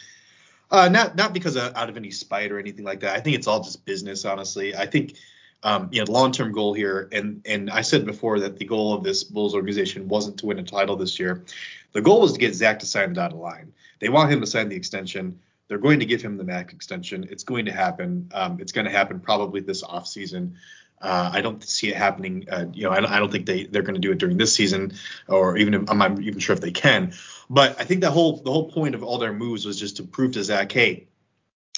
Uh, 0.71 0.89
not 0.89 1.15
not 1.15 1.33
because 1.33 1.57
of, 1.57 1.75
out 1.77 1.89
of 1.89 1.97
any 1.97 2.11
spite 2.11 2.51
or 2.51 2.59
anything 2.59 2.85
like 2.85 3.01
that. 3.01 3.17
I 3.17 3.21
think 3.21 3.37
it's 3.37 3.47
all 3.47 3.63
just 3.63 3.85
business, 3.85 4.25
honestly. 4.25 4.75
I 4.75 4.87
think 4.87 5.17
um, 5.65 5.89
you 5.91 6.05
know, 6.05 6.13
long-term 6.13 6.53
goal 6.53 6.75
here, 6.75 7.09
and 7.11 7.41
and 7.47 7.71
I 7.71 7.81
said 7.81 8.05
before 8.05 8.39
that 8.41 8.59
the 8.59 8.65
goal 8.67 8.93
of 8.93 9.03
this 9.03 9.25
Bulls 9.25 9.55
organization 9.55 10.07
wasn't 10.09 10.39
to 10.39 10.47
win 10.47 10.59
a 10.59 10.63
title 10.63 10.95
this 10.95 11.19
year. 11.19 11.45
The 11.93 12.03
goal 12.03 12.21
was 12.21 12.35
to 12.35 12.39
get 12.39 12.55
Zach 12.55 12.79
to 12.81 12.87
sign 12.87 13.11
the 13.11 13.15
dotted 13.15 13.39
line. 13.39 13.73
They 14.01 14.11
want 14.11 14.31
him 14.31 14.41
to 14.41 14.47
sign 14.47 14.69
the 14.69 14.77
extension. 14.77 15.39
They're 15.69 15.79
going 15.79 16.01
to 16.01 16.07
give 16.07 16.23
him 16.23 16.37
the 16.37 16.45
max 16.45 16.75
extension. 16.75 17.27
It's 17.31 17.45
going 17.45 17.67
to 17.67 17.73
happen. 17.73 18.31
Um, 18.35 18.61
it's 18.61 18.73
going 18.73 18.85
to 18.85 18.91
happen 18.91 19.21
probably 19.21 19.61
this 19.61 19.83
offseason. 19.83 20.55
Uh, 21.01 21.31
I 21.33 21.41
don't 21.41 21.63
see 21.63 21.89
it 21.89 21.97
happening. 21.97 22.47
Uh, 22.51 22.67
you 22.73 22.85
know, 22.85 22.91
I, 22.91 23.17
I, 23.17 23.19
don't 23.19 23.31
think 23.31 23.47
they 23.47 23.65
they're 23.65 23.83
going 23.83 23.95
to 23.95 24.01
do 24.01 24.13
it 24.13 24.19
during 24.19 24.37
this 24.39 24.55
season, 24.55 24.95
or 25.29 25.57
even 25.59 25.75
if, 25.75 25.91
I'm 25.91 25.99
not 25.99 26.19
even 26.21 26.39
sure 26.39 26.55
if 26.55 26.61
they 26.61 26.71
can. 26.71 27.13
But 27.51 27.79
I 27.81 27.85
think 27.85 28.01
the 28.01 28.11
whole 28.11 28.37
the 28.39 28.51
whole 28.51 28.71
point 28.71 28.95
of 28.95 29.03
all 29.03 29.19
their 29.19 29.33
moves 29.33 29.67
was 29.67 29.79
just 29.79 29.97
to 29.99 30.05
prove 30.05 30.33
to 30.33 30.45
Zach, 30.45 30.73
hey, 30.73 31.09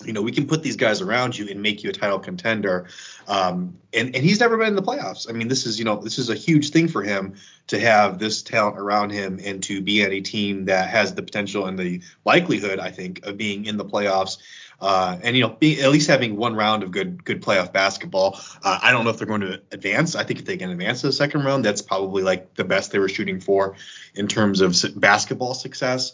you 0.04 0.12
know, 0.12 0.20
we 0.20 0.31
can 0.31 0.46
put 0.46 0.62
these 0.62 0.76
guys 0.76 1.00
around 1.00 1.38
you 1.38 1.48
and 1.48 1.62
make 1.62 1.82
you 1.82 1.88
a 1.88 1.93
title 1.93 2.19
contender. 2.19 2.87
Um, 3.26 3.78
and, 3.94 4.14
and 4.14 4.22
he's 4.22 4.40
never 4.40 4.58
been 4.58 4.69
in 4.69 4.76
the 4.76 4.82
playoffs. 4.82 5.28
I 5.28 5.32
mean, 5.32 5.48
this 5.48 5.64
is, 5.64 5.78
you 5.78 5.87
know, 5.87 5.96
this 5.96 6.19
is 6.19 6.28
a 6.28 6.34
huge 6.34 6.69
thing 6.69 6.87
for 6.87 7.02
him 7.02 7.34
to 7.69 7.81
have 7.81 8.19
this 8.19 8.43
talent 8.43 8.78
around 8.78 9.10
him 9.10 9.40
and 9.43 9.62
to 9.62 9.81
be 9.81 10.02
at 10.02 10.12
a 10.12 10.20
team 10.20 10.66
that 10.66 10.90
has 10.90 11.14
the 11.14 11.22
potential 11.22 11.66
and 11.66 11.78
the 11.78 12.02
likelihood, 12.26 12.78
I 12.78 12.90
think, 12.90 13.25
of 13.25 13.38
being 13.38 13.64
in 13.64 13.78
the 13.78 13.87
playoffs. 13.87 14.37
Uh, 14.78 15.19
and 15.22 15.34
you 15.34 15.43
know, 15.43 15.48
be, 15.48 15.81
at 15.81 15.90
least 15.90 16.08
having 16.08 16.37
one 16.37 16.54
round 16.54 16.82
of 16.82 16.90
good 16.90 17.25
good 17.25 17.43
playoff 17.43 17.72
basketball. 17.72 18.38
Uh, 18.62 18.78
I 18.82 18.93
don't 18.93 19.04
know 19.04 19.10
if 19.10 19.16
they're 19.16 19.26
going 19.26 19.40
to 19.40 19.62
advance. 19.72 20.14
I 20.14 20.22
think 20.22 20.38
if 20.38 20.44
they 20.44 20.58
can 20.58 20.69
advance 20.69 21.00
to 21.00 21.06
the 21.06 21.14
second 21.14 21.44
round, 21.44 21.64
that's 21.64 21.81
probably 21.81 22.22
like 22.22 22.54
the 22.56 22.64
best 22.64 22.93
they 22.93 22.98
were 22.98 23.08
shooting 23.08 23.40
for 23.40 23.76
in 24.14 24.28
terms 24.28 24.60
of 24.60 24.76
basketball 24.96 25.54
success. 25.54 26.12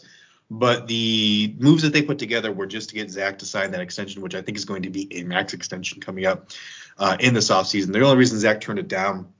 But 0.49 0.87
the 0.87 1.55
moves 1.57 1.83
that 1.83 1.93
they 1.93 2.01
put 2.01 2.19
together 2.19 2.51
were 2.51 2.67
just 2.67 2.89
to 2.89 2.95
get 2.95 3.09
Zach 3.09 3.39
to 3.39 3.45
sign 3.45 3.71
that 3.71 3.81
extension, 3.81 4.21
which 4.21 4.35
I 4.35 4.41
think 4.41 4.57
is 4.57 4.65
going 4.65 4.83
to 4.83 4.89
be 4.89 5.19
a 5.19 5.23
max 5.23 5.53
extension 5.53 6.01
coming 6.01 6.25
up 6.25 6.49
uh, 6.97 7.17
in 7.19 7.33
this 7.33 7.49
offseason. 7.49 7.93
The 7.93 8.01
only 8.01 8.17
reason 8.17 8.39
Zach 8.39 8.61
turned 8.61 8.79
it 8.79 8.87
down 8.87 9.33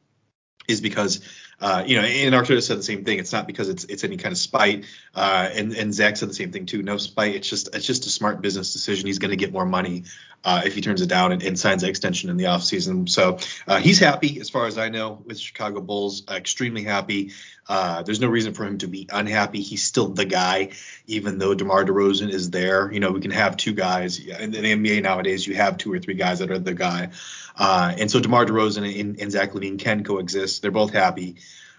is 0.68 0.82
because 0.82 1.22
uh, 1.64 1.82
you 1.86 1.96
know, 1.96 2.06
and 2.06 2.36
Arteta 2.36 2.62
said 2.62 2.78
the 2.78 2.84
same 2.84 3.06
thing. 3.06 3.20
It's 3.20 3.32
not 3.32 3.48
because 3.48 3.70
it's 3.70 3.86
it's 3.86 4.04
any 4.04 4.18
kind 4.18 4.34
of 4.34 4.38
spite. 4.38 4.86
Uh, 5.16 5.50
and 5.54 5.74
and 5.74 5.94
Zach 5.94 6.18
said 6.18 6.30
the 6.30 6.34
same 6.34 6.52
thing 6.52 6.66
too. 6.66 6.84
No 6.84 6.98
spite. 6.98 7.36
It's 7.36 7.48
just 7.48 7.74
it's 7.74 7.86
just 7.86 8.06
a 8.06 8.10
smart 8.10 8.42
business 8.42 8.74
decision. 8.74 9.08
He's 9.08 9.20
going 9.20 9.32
to 9.32 9.38
get 9.38 9.54
more 9.54 9.66
money 9.66 10.04
uh, 10.44 10.64
if 10.66 10.76
he 10.76 10.82
turns 10.82 11.02
it 11.02 11.08
down 11.08 11.32
and, 11.32 11.42
and 11.42 11.58
signs 11.58 11.84
the 11.84 11.88
extension 11.88 12.30
in 12.30 12.36
the 12.36 12.46
offseason. 12.46 13.08
So 13.08 13.38
uh, 13.66 13.80
he's 13.80 14.00
happy, 14.00 14.42
as 14.42 14.50
far 14.50 14.66
as 14.68 14.78
I 14.78 14.90
know, 14.90 15.22
with 15.26 15.40
Chicago 15.40 15.80
Bulls. 15.80 16.24
extremely 16.30 16.84
happy. 16.84 17.32
Uh, 17.68 18.04
there's 18.04 18.20
no 18.20 18.28
reason 18.28 18.54
for 18.54 18.66
him 18.66 18.78
to 18.80 18.88
be 18.88 19.08
unhappy. 19.12 19.62
He's 19.62 19.84
still 19.84 20.10
the 20.10 20.26
guy, 20.26 20.72
even 21.08 21.38
though 21.38 21.54
DeMar 21.54 21.86
DeRozan 21.86 22.30
is 22.30 22.50
there. 22.50 22.92
You 22.92 23.00
know, 23.00 23.12
we 23.12 23.22
can 23.22 23.32
have 23.32 23.56
two 23.56 23.74
guys 23.74 24.20
in 24.20 24.52
the 24.52 24.60
NBA 24.60 25.02
nowadays. 25.02 25.48
You 25.48 25.56
have 25.56 25.78
two 25.78 25.92
or 25.92 26.00
three 26.00 26.16
guys 26.16 26.40
that 26.40 26.52
are 26.52 26.60
the 26.60 26.74
guy. 26.74 27.10
Uh, 27.58 27.94
and 27.98 28.12
so 28.12 28.20
DeMar 28.20 28.46
DeRozan 28.46 29.00
and, 29.00 29.20
and 29.20 29.32
Zach 29.32 29.54
LaVine 29.54 29.80
can 29.80 30.04
coexist. 30.04 30.62
They're 30.62 30.72
both 30.72 30.92
happy. 30.92 31.38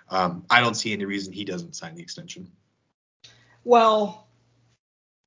Um, 0.09 0.45
I 0.49 0.61
don't 0.61 0.75
see 0.75 0.93
any 0.93 1.05
reason 1.05 1.33
he 1.33 1.45
doesn't 1.45 1.77
sign 1.77 1.95
the 1.95 2.03
extension. 2.03 2.51
Well, 3.65 4.27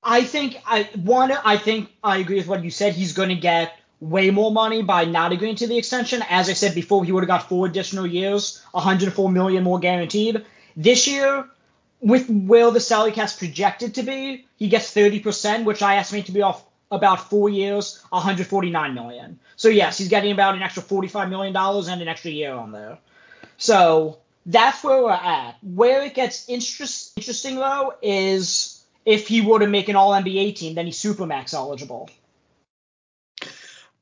I 0.02 0.22
think 0.22 0.56
I 0.64 0.84
one 0.94 1.32
I 1.32 1.56
think 1.56 1.90
I 2.02 2.18
agree 2.18 2.36
with 2.36 2.46
what 2.46 2.64
you 2.64 2.70
said. 2.70 2.94
He's 2.94 3.12
going 3.12 3.30
to 3.30 3.34
get 3.34 3.78
way 4.00 4.30
more 4.30 4.52
money 4.52 4.82
by 4.82 5.04
not 5.04 5.32
agreeing 5.32 5.56
to 5.56 5.66
the 5.66 5.78
extension. 5.78 6.22
As 6.28 6.48
I 6.48 6.52
said 6.52 6.74
before, 6.74 7.04
he 7.04 7.12
would 7.12 7.22
have 7.22 7.28
got 7.28 7.48
four 7.48 7.66
additional 7.66 8.06
years, 8.06 8.62
104 8.72 9.30
million 9.30 9.64
more 9.64 9.78
guaranteed. 9.78 10.44
This 10.76 11.08
year, 11.08 11.48
with 12.00 12.28
where 12.28 12.70
the 12.70 12.80
salary 12.80 13.12
cap's 13.12 13.36
projected 13.36 13.96
to 13.96 14.02
be, 14.02 14.46
he 14.56 14.68
gets 14.68 14.94
30%, 14.94 15.64
which 15.64 15.82
I 15.82 15.96
estimate 15.96 16.26
to 16.26 16.32
be 16.32 16.42
off 16.42 16.64
about 16.90 17.28
four 17.28 17.48
years, 17.48 18.02
149 18.10 18.94
million. 18.94 19.38
So 19.56 19.68
yes, 19.68 19.98
he's 19.98 20.08
getting 20.08 20.32
about 20.32 20.54
an 20.54 20.62
extra 20.62 20.82
45 20.82 21.28
million 21.28 21.52
dollars 21.52 21.88
and 21.88 22.00
an 22.00 22.08
extra 22.08 22.30
year 22.30 22.52
on 22.52 22.72
there. 22.72 22.98
So 23.56 24.18
that's 24.46 24.82
where 24.82 25.02
we're 25.02 25.10
at. 25.10 25.56
Where 25.62 26.02
it 26.02 26.14
gets 26.14 26.48
interest, 26.48 27.12
interesting 27.16 27.56
though 27.56 27.94
is 28.00 28.82
if 29.04 29.28
he 29.28 29.40
were 29.40 29.58
to 29.58 29.66
make 29.66 29.88
an 29.88 29.96
All 29.96 30.12
NBA 30.12 30.56
team, 30.56 30.74
then 30.74 30.86
he's 30.86 31.02
supermax 31.02 31.52
eligible. 31.52 32.08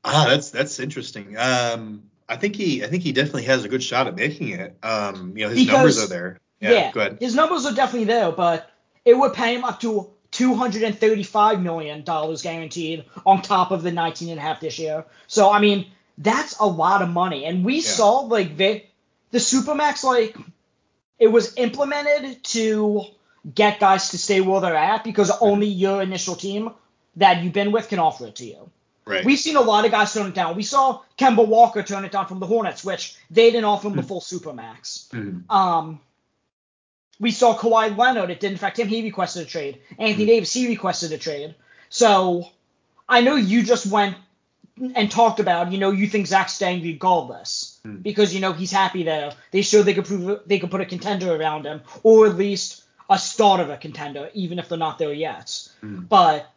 Ah, 0.03 0.25
that's 0.29 0.51
that's 0.51 0.79
interesting. 0.79 1.37
Um, 1.37 2.03
I 2.29 2.35
think 2.37 2.55
he 2.55 2.83
I 2.83 2.87
think 2.87 3.03
he 3.03 3.11
definitely 3.11 3.43
has 3.43 3.63
a 3.63 3.69
good 3.69 3.83
shot 3.83 4.07
at 4.07 4.15
making 4.15 4.49
it. 4.49 4.77
Um, 4.83 5.37
you 5.37 5.43
know, 5.43 5.49
his 5.49 5.65
because, 5.65 5.73
numbers 5.73 6.03
are 6.03 6.07
there. 6.07 6.39
Yeah, 6.59 6.71
yeah, 6.71 6.91
go 6.91 6.99
ahead. 7.01 7.17
His 7.19 7.35
numbers 7.35 7.65
are 7.65 7.73
definitely 7.73 8.05
there, 8.05 8.31
but 8.31 8.69
it 9.05 9.13
would 9.13 9.33
pay 9.33 9.55
him 9.55 9.63
up 9.63 9.79
to 9.81 10.09
235 10.31 11.61
million 11.61 12.03
dollars 12.03 12.41
guaranteed 12.41 13.05
on 13.25 13.41
top 13.41 13.71
of 13.71 13.83
the 13.83 13.91
19 13.91 14.29
and 14.29 14.39
a 14.39 14.41
half 14.41 14.59
this 14.59 14.77
year. 14.79 15.05
So 15.27 15.51
I 15.51 15.59
mean, 15.59 15.87
that's 16.17 16.57
a 16.59 16.65
lot 16.65 17.01
of 17.01 17.09
money. 17.09 17.45
And 17.45 17.63
we 17.63 17.75
yeah. 17.75 17.81
saw 17.81 18.19
like 18.19 18.57
the 18.57 18.83
the 19.31 19.37
supermax 19.37 20.03
like 20.03 20.35
it 21.19 21.27
was 21.27 21.55
implemented 21.57 22.43
to 22.43 23.03
get 23.53 23.79
guys 23.79 24.09
to 24.09 24.17
stay 24.17 24.41
where 24.41 24.61
they're 24.61 24.75
at 24.75 25.03
because 25.03 25.31
only 25.41 25.67
your 25.67 26.01
initial 26.01 26.35
team 26.35 26.71
that 27.15 27.43
you've 27.43 27.53
been 27.53 27.71
with 27.71 27.89
can 27.89 27.99
offer 27.99 28.27
it 28.27 28.35
to 28.35 28.45
you. 28.45 28.69
Right. 29.07 29.25
We've 29.25 29.39
seen 29.39 29.55
a 29.55 29.61
lot 29.61 29.85
of 29.85 29.91
guys 29.91 30.13
turn 30.13 30.27
it 30.27 30.33
down. 30.33 30.55
We 30.55 30.63
saw 30.63 31.01
Kemba 31.17 31.47
Walker 31.47 31.81
turn 31.81 32.05
it 32.05 32.11
down 32.11 32.27
from 32.27 32.39
the 32.39 32.45
Hornets, 32.45 32.83
which 32.83 33.15
they 33.31 33.51
didn't 33.51 33.65
offer 33.65 33.87
him 33.87 33.95
the 33.95 34.01
hmm. 34.01 34.07
full 34.07 34.21
supermax. 34.21 35.09
Mm-hmm. 35.09 35.51
Um, 35.51 36.01
we 37.19 37.31
saw 37.31 37.57
Kawhi 37.57 37.97
Leonard. 37.97 38.29
It 38.29 38.39
didn't 38.39 38.57
affect 38.57 38.79
him. 38.79 38.87
He 38.87 39.01
requested 39.03 39.43
a 39.43 39.45
trade. 39.45 39.79
Anthony 39.91 40.23
mm-hmm. 40.23 40.25
Davis, 40.25 40.53
he 40.53 40.67
requested 40.67 41.11
a 41.13 41.17
trade. 41.17 41.55
So 41.89 42.49
I 43.07 43.21
know 43.21 43.35
you 43.35 43.63
just 43.63 43.85
went 43.87 44.17
and 44.95 45.09
talked 45.09 45.39
about, 45.39 45.71
you 45.71 45.77
know, 45.77 45.91
you 45.91 46.07
think 46.07 46.27
Zach's 46.27 46.53
staying 46.53 46.83
regardless 46.83 47.79
mm. 47.85 48.01
because 48.03 48.33
you 48.33 48.39
know 48.39 48.53
he's 48.53 48.71
happy 48.71 49.03
there. 49.03 49.31
They 49.51 49.61
showed 49.61 49.83
they 49.83 49.93
could 49.93 50.05
prove 50.05 50.41
they 50.45 50.59
could 50.59 50.71
put 50.71 50.81
a 50.81 50.85
contender 50.85 51.33
around 51.35 51.65
him, 51.65 51.81
or 52.03 52.27
at 52.27 52.35
least 52.35 52.83
a 53.09 53.17
start 53.17 53.59
of 53.59 53.69
a 53.69 53.77
contender, 53.77 54.29
even 54.33 54.59
if 54.59 54.69
they're 54.69 54.77
not 54.77 54.99
there 54.99 55.13
yet. 55.13 55.47
Mm. 55.83 56.07
But 56.07 56.51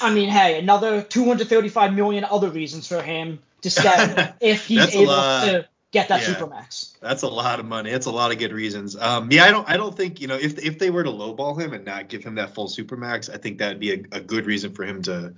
I 0.00 0.12
mean, 0.12 0.28
hey, 0.28 0.58
another 0.58 1.02
235 1.02 1.94
million 1.94 2.24
other 2.24 2.50
reasons 2.50 2.86
for 2.86 3.02
him 3.02 3.40
to 3.62 3.70
stay 3.70 4.32
if 4.40 4.66
he's 4.66 4.94
able 4.94 5.06
to 5.06 5.68
get 5.90 6.08
that 6.08 6.22
Yeah. 6.22 6.34
supermax. 6.34 6.98
That's 7.00 7.22
a 7.22 7.28
lot 7.28 7.60
of 7.60 7.66
money. 7.66 7.90
That's 7.90 8.06
a 8.06 8.10
lot 8.10 8.32
of 8.32 8.38
good 8.38 8.52
reasons. 8.52 8.96
Um, 8.96 9.30
yeah, 9.30 9.44
I 9.44 9.50
don't, 9.50 9.68
I 9.68 9.76
don't 9.76 9.96
think 9.96 10.20
you 10.20 10.26
know 10.28 10.36
if 10.36 10.58
if 10.58 10.78
they 10.78 10.90
were 10.90 11.02
to 11.04 11.10
lowball 11.10 11.60
him 11.60 11.72
and 11.72 11.84
not 11.84 12.08
give 12.08 12.24
him 12.24 12.36
that 12.36 12.54
full 12.54 12.68
supermax, 12.68 13.32
I 13.32 13.38
think 13.38 13.58
that'd 13.58 13.80
be 13.80 13.92
a, 13.92 14.02
a 14.12 14.20
good 14.20 14.46
reason 14.46 14.72
for 14.74 14.84
him 14.84 15.02
to 15.02 15.34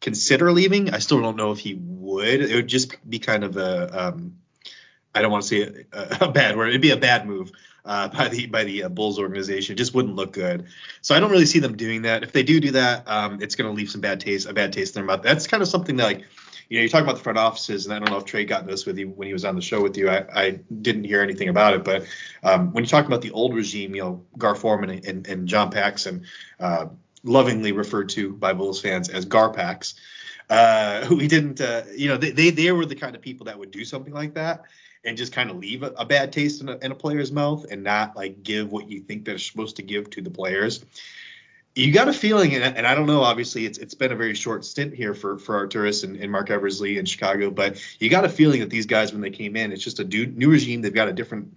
consider 0.00 0.52
leaving. 0.52 0.94
I 0.94 0.98
still 0.98 1.20
don't 1.20 1.36
know 1.36 1.52
if 1.52 1.58
he 1.58 1.74
would. 1.74 2.40
It 2.40 2.54
would 2.54 2.68
just 2.68 2.96
be 3.08 3.18
kind 3.18 3.44
of 3.44 3.56
a, 3.56 4.08
um, 4.08 4.36
I 5.14 5.22
don't 5.22 5.32
want 5.32 5.42
to 5.44 5.48
say 5.48 5.84
a, 5.92 6.18
a 6.20 6.28
bad 6.30 6.56
word. 6.56 6.68
It'd 6.68 6.80
be 6.80 6.90
a 6.90 6.96
bad 6.96 7.26
move 7.26 7.50
uh, 7.84 8.08
by 8.16 8.28
the 8.28 8.46
by 8.46 8.64
the 8.64 8.84
uh, 8.84 8.88
Bulls 8.88 9.18
organization. 9.18 9.74
It 9.74 9.78
just 9.78 9.94
wouldn't 9.94 10.14
look 10.14 10.32
good. 10.32 10.66
So 11.00 11.14
I 11.14 11.20
don't 11.20 11.30
really 11.30 11.46
see 11.46 11.58
them 11.58 11.76
doing 11.76 12.02
that. 12.02 12.22
If 12.22 12.32
they 12.32 12.42
do 12.42 12.60
do 12.60 12.72
that, 12.72 13.04
um, 13.06 13.42
it's 13.42 13.54
going 13.54 13.70
to 13.70 13.76
leave 13.76 13.90
some 13.90 14.00
bad 14.00 14.20
taste, 14.20 14.48
a 14.48 14.52
bad 14.52 14.72
taste 14.72 14.96
in 14.96 15.00
their 15.00 15.06
mouth. 15.06 15.22
That's 15.22 15.46
kind 15.46 15.62
of 15.62 15.68
something 15.68 15.96
that 15.96 16.04
like. 16.04 16.24
You 16.70 16.76
know, 16.76 16.82
you're 16.82 16.90
talking 16.90 17.06
about 17.06 17.16
the 17.16 17.22
front 17.22 17.38
offices, 17.38 17.86
and 17.86 17.94
I 17.94 17.98
don't 17.98 18.10
know 18.10 18.18
if 18.18 18.26
Trey 18.26 18.44
got 18.44 18.66
this 18.66 18.84
with 18.84 18.98
you 18.98 19.08
when 19.08 19.26
he 19.26 19.32
was 19.32 19.46
on 19.46 19.54
the 19.54 19.62
show 19.62 19.82
with 19.82 19.96
you. 19.96 20.10
I, 20.10 20.26
I 20.34 20.50
didn't 20.82 21.04
hear 21.04 21.22
anything 21.22 21.48
about 21.48 21.72
it, 21.72 21.82
but 21.82 22.06
um, 22.42 22.74
when 22.74 22.84
you 22.84 22.88
talk 22.88 23.06
about 23.06 23.22
the 23.22 23.30
old 23.30 23.54
regime, 23.54 23.94
you 23.94 24.02
know, 24.02 24.26
Gar 24.36 24.54
Forman 24.54 24.90
and, 25.06 25.26
and 25.26 25.48
John 25.48 25.70
Paxson, 25.70 26.26
uh, 26.60 26.88
lovingly 27.22 27.72
referred 27.72 28.10
to 28.10 28.32
by 28.34 28.52
Bulls 28.52 28.82
fans 28.82 29.08
as 29.08 29.24
Garpax, 29.24 29.94
uh, 30.50 31.04
who 31.06 31.16
we 31.16 31.26
didn't, 31.26 31.60
uh, 31.60 31.84
you 31.96 32.08
know, 32.08 32.18
they, 32.18 32.30
they 32.30 32.50
they 32.50 32.70
were 32.72 32.86
the 32.86 32.94
kind 32.94 33.16
of 33.16 33.22
people 33.22 33.46
that 33.46 33.58
would 33.58 33.70
do 33.70 33.84
something 33.84 34.12
like 34.12 34.34
that 34.34 34.64
and 35.08 35.16
just 35.16 35.32
kind 35.32 35.50
of 35.50 35.56
leave 35.56 35.82
a, 35.82 35.88
a 35.96 36.04
bad 36.04 36.32
taste 36.32 36.60
in 36.60 36.68
a, 36.68 36.76
in 36.76 36.92
a 36.92 36.94
player's 36.94 37.32
mouth 37.32 37.64
and 37.70 37.82
not 37.82 38.14
like 38.14 38.42
give 38.42 38.70
what 38.70 38.88
you 38.88 39.00
think 39.00 39.24
they're 39.24 39.38
supposed 39.38 39.76
to 39.76 39.82
give 39.82 40.10
to 40.10 40.20
the 40.20 40.30
players. 40.30 40.84
You 41.74 41.92
got 41.92 42.08
a 42.08 42.12
feeling, 42.12 42.54
and, 42.54 42.76
and 42.76 42.86
I 42.86 42.94
don't 42.94 43.06
know. 43.06 43.22
Obviously, 43.22 43.64
it's 43.64 43.78
it's 43.78 43.94
been 43.94 44.12
a 44.12 44.16
very 44.16 44.34
short 44.34 44.64
stint 44.64 44.94
here 44.94 45.14
for 45.14 45.38
for 45.38 45.66
Arturas 45.66 46.04
and, 46.04 46.16
and 46.16 46.30
Marc 46.30 46.50
Eversley 46.50 46.98
in 46.98 47.06
Chicago, 47.06 47.50
but 47.50 47.82
you 48.00 48.10
got 48.10 48.24
a 48.24 48.28
feeling 48.28 48.60
that 48.60 48.70
these 48.70 48.86
guys, 48.86 49.12
when 49.12 49.20
they 49.20 49.30
came 49.30 49.56
in, 49.56 49.72
it's 49.72 49.82
just 49.82 50.00
a 50.00 50.04
new, 50.04 50.26
new 50.26 50.50
regime. 50.50 50.82
They've 50.82 50.92
got 50.92 51.08
a 51.08 51.12
different 51.12 51.54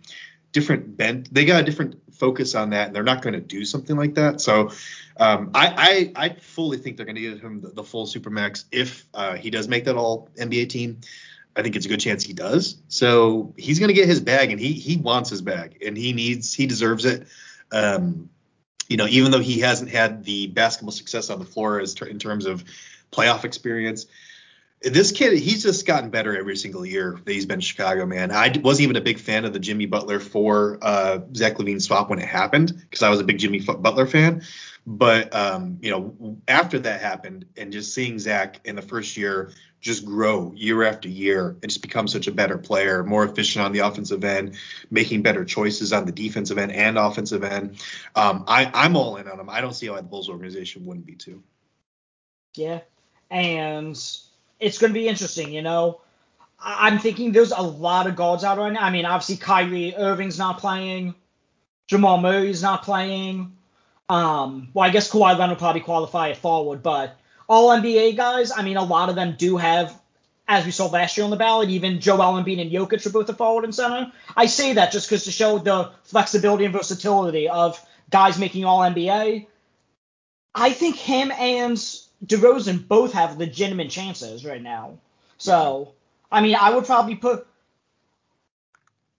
different 0.51 0.95
bent. 0.95 1.33
They 1.33 1.45
got 1.45 1.61
a 1.61 1.63
different 1.63 2.01
focus 2.13 2.55
on 2.55 2.69
that, 2.69 2.87
and 2.87 2.95
they're 2.95 3.03
not 3.03 3.21
going 3.21 3.33
to 3.33 3.41
do 3.41 3.65
something 3.65 3.95
like 3.95 4.13
that. 4.15 4.41
So, 4.41 4.71
um, 5.17 5.51
I, 5.55 6.11
I 6.15 6.25
I 6.27 6.29
fully 6.35 6.77
think 6.77 6.97
they're 6.97 7.05
going 7.05 7.15
to 7.15 7.21
give 7.21 7.41
him 7.41 7.61
the, 7.61 7.69
the 7.69 7.83
full 7.83 8.05
supermax 8.05 8.65
if 8.71 9.07
uh, 9.13 9.35
he 9.35 9.49
does 9.49 9.67
make 9.67 9.85
that 9.85 9.95
All 9.95 10.29
NBA 10.37 10.69
team. 10.69 11.01
I 11.55 11.61
think 11.61 11.75
it's 11.75 11.85
a 11.85 11.89
good 11.89 11.99
chance 11.99 12.23
he 12.23 12.33
does. 12.33 12.77
So 12.87 13.53
he's 13.57 13.79
going 13.79 13.89
to 13.89 13.93
get 13.93 14.07
his 14.07 14.19
bag, 14.19 14.51
and 14.51 14.59
he 14.59 14.73
he 14.73 14.97
wants 14.97 15.29
his 15.29 15.41
bag, 15.41 15.77
and 15.85 15.97
he 15.97 16.13
needs 16.13 16.53
he 16.53 16.65
deserves 16.65 17.05
it. 17.05 17.27
Um, 17.71 18.29
you 18.87 18.97
know, 18.97 19.07
even 19.07 19.31
though 19.31 19.39
he 19.39 19.59
hasn't 19.59 19.89
had 19.89 20.23
the 20.23 20.47
basketball 20.47 20.91
success 20.91 21.29
on 21.29 21.39
the 21.39 21.45
floor 21.45 21.79
as 21.79 21.93
ter- 21.93 22.07
in 22.07 22.19
terms 22.19 22.45
of 22.45 22.63
playoff 23.11 23.45
experience, 23.45 24.05
this 24.81 25.11
kid 25.11 25.37
he's 25.37 25.63
just 25.63 25.85
gotten 25.85 26.09
better 26.09 26.37
every 26.37 26.55
single 26.55 26.85
year 26.85 27.19
that 27.23 27.31
he's 27.31 27.45
been 27.45 27.55
in 27.55 27.61
Chicago, 27.61 28.05
man. 28.05 28.31
I 28.31 28.51
wasn't 28.63 28.83
even 28.83 28.95
a 28.95 29.01
big 29.01 29.19
fan 29.19 29.45
of 29.45 29.53
the 29.53 29.59
Jimmy 29.59 29.85
Butler 29.85 30.19
for 30.19 30.79
uh, 30.81 31.19
Zach 31.35 31.57
LaVine 31.57 31.81
swap 31.81 32.09
when 32.09 32.19
it 32.19 32.27
happened 32.27 32.73
because 32.89 33.03
I 33.03 33.09
was 33.09 33.19
a 33.19 33.23
big 33.23 33.37
Jimmy 33.37 33.59
Butler 33.59 34.07
fan. 34.07 34.41
But 34.87 35.33
um, 35.35 35.77
you 35.81 35.91
know, 35.91 36.37
after 36.47 36.79
that 36.79 37.01
happened, 37.01 37.45
and 37.55 37.71
just 37.71 37.93
seeing 37.93 38.17
Zach 38.17 38.59
in 38.65 38.75
the 38.75 38.81
first 38.81 39.15
year 39.15 39.51
just 39.81 40.05
grow 40.05 40.53
year 40.55 40.83
after 40.83 41.09
year 41.09 41.57
and 41.61 41.69
just 41.69 41.81
become 41.81 42.07
such 42.07 42.27
a 42.27 42.31
better 42.31 42.57
player, 42.57 43.03
more 43.03 43.25
efficient 43.25 43.65
on 43.65 43.71
the 43.71 43.79
offensive 43.79 44.23
end, 44.23 44.55
making 44.91 45.23
better 45.23 45.43
choices 45.43 45.91
on 45.91 46.05
the 46.05 46.11
defensive 46.11 46.57
end 46.59 46.71
and 46.71 46.97
offensive 46.97 47.43
end. 47.43 47.81
Um, 48.15 48.43
I, 48.47 48.69
I'm 48.73 48.95
all 48.95 49.17
in 49.17 49.27
on 49.27 49.39
him. 49.39 49.49
I 49.49 49.59
don't 49.59 49.73
see 49.73 49.87
how 49.87 49.95
the 49.95 50.03
Bulls 50.03 50.29
organization 50.29 50.85
wouldn't 50.85 51.05
be 51.05 51.15
too. 51.15 51.41
Yeah, 52.55 52.81
and 53.29 53.95
it's 54.59 54.77
going 54.77 54.93
to 54.93 54.99
be 54.99 55.07
interesting. 55.07 55.51
You 55.51 55.63
know, 55.63 56.01
I'm 56.59 56.99
thinking 56.99 57.31
there's 57.31 57.51
a 57.51 57.61
lot 57.61 58.05
of 58.05 58.15
guards 58.15 58.43
out 58.43 58.59
right 58.59 58.71
now. 58.71 58.83
I 58.83 58.91
mean, 58.91 59.05
obviously 59.05 59.37
Kyrie 59.37 59.95
Irving's 59.95 60.37
not 60.37 60.59
playing, 60.59 61.15
Jamal 61.87 62.19
Murray's 62.19 62.61
not 62.61 62.83
playing. 62.83 63.57
Um, 64.09 64.69
well, 64.73 64.87
I 64.87 64.91
guess 64.91 65.09
Kawhi 65.09 65.39
Leonard 65.39 65.57
probably 65.57 65.81
qualify 65.81 66.29
at 66.29 66.37
forward, 66.37 66.83
but 66.83 67.17
all 67.51 67.77
NBA 67.77 68.15
guys, 68.15 68.49
I 68.55 68.61
mean, 68.63 68.77
a 68.77 68.83
lot 68.83 69.09
of 69.09 69.15
them 69.15 69.35
do 69.37 69.57
have, 69.57 69.93
as 70.47 70.63
we 70.63 70.71
saw 70.71 70.85
last 70.85 71.17
year 71.17 71.25
on 71.25 71.31
the 71.31 71.35
ballot, 71.35 71.69
even 71.69 71.99
Joel 71.99 72.41
Embiid 72.41 72.61
and 72.61 72.71
Jokic 72.71 73.05
are 73.05 73.09
both 73.09 73.27
a 73.27 73.33
forward 73.33 73.65
and 73.65 73.75
center. 73.75 74.09
I 74.37 74.45
say 74.45 74.71
that 74.71 74.93
just 74.93 75.09
because 75.09 75.25
to 75.25 75.31
show 75.31 75.57
the 75.57 75.91
flexibility 76.05 76.63
and 76.63 76.73
versatility 76.73 77.49
of 77.49 77.77
guys 78.09 78.39
making 78.39 78.63
all 78.63 78.79
NBA. 78.79 79.47
I 80.55 80.71
think 80.71 80.95
him 80.95 81.29
and 81.31 81.75
DeRozan 82.25 82.87
both 82.87 83.11
have 83.11 83.37
legitimate 83.37 83.89
chances 83.89 84.45
right 84.45 84.61
now. 84.61 84.99
So, 85.37 85.91
I 86.31 86.39
mean, 86.39 86.55
I 86.55 86.73
would 86.73 86.85
probably 86.85 87.15
put, 87.15 87.45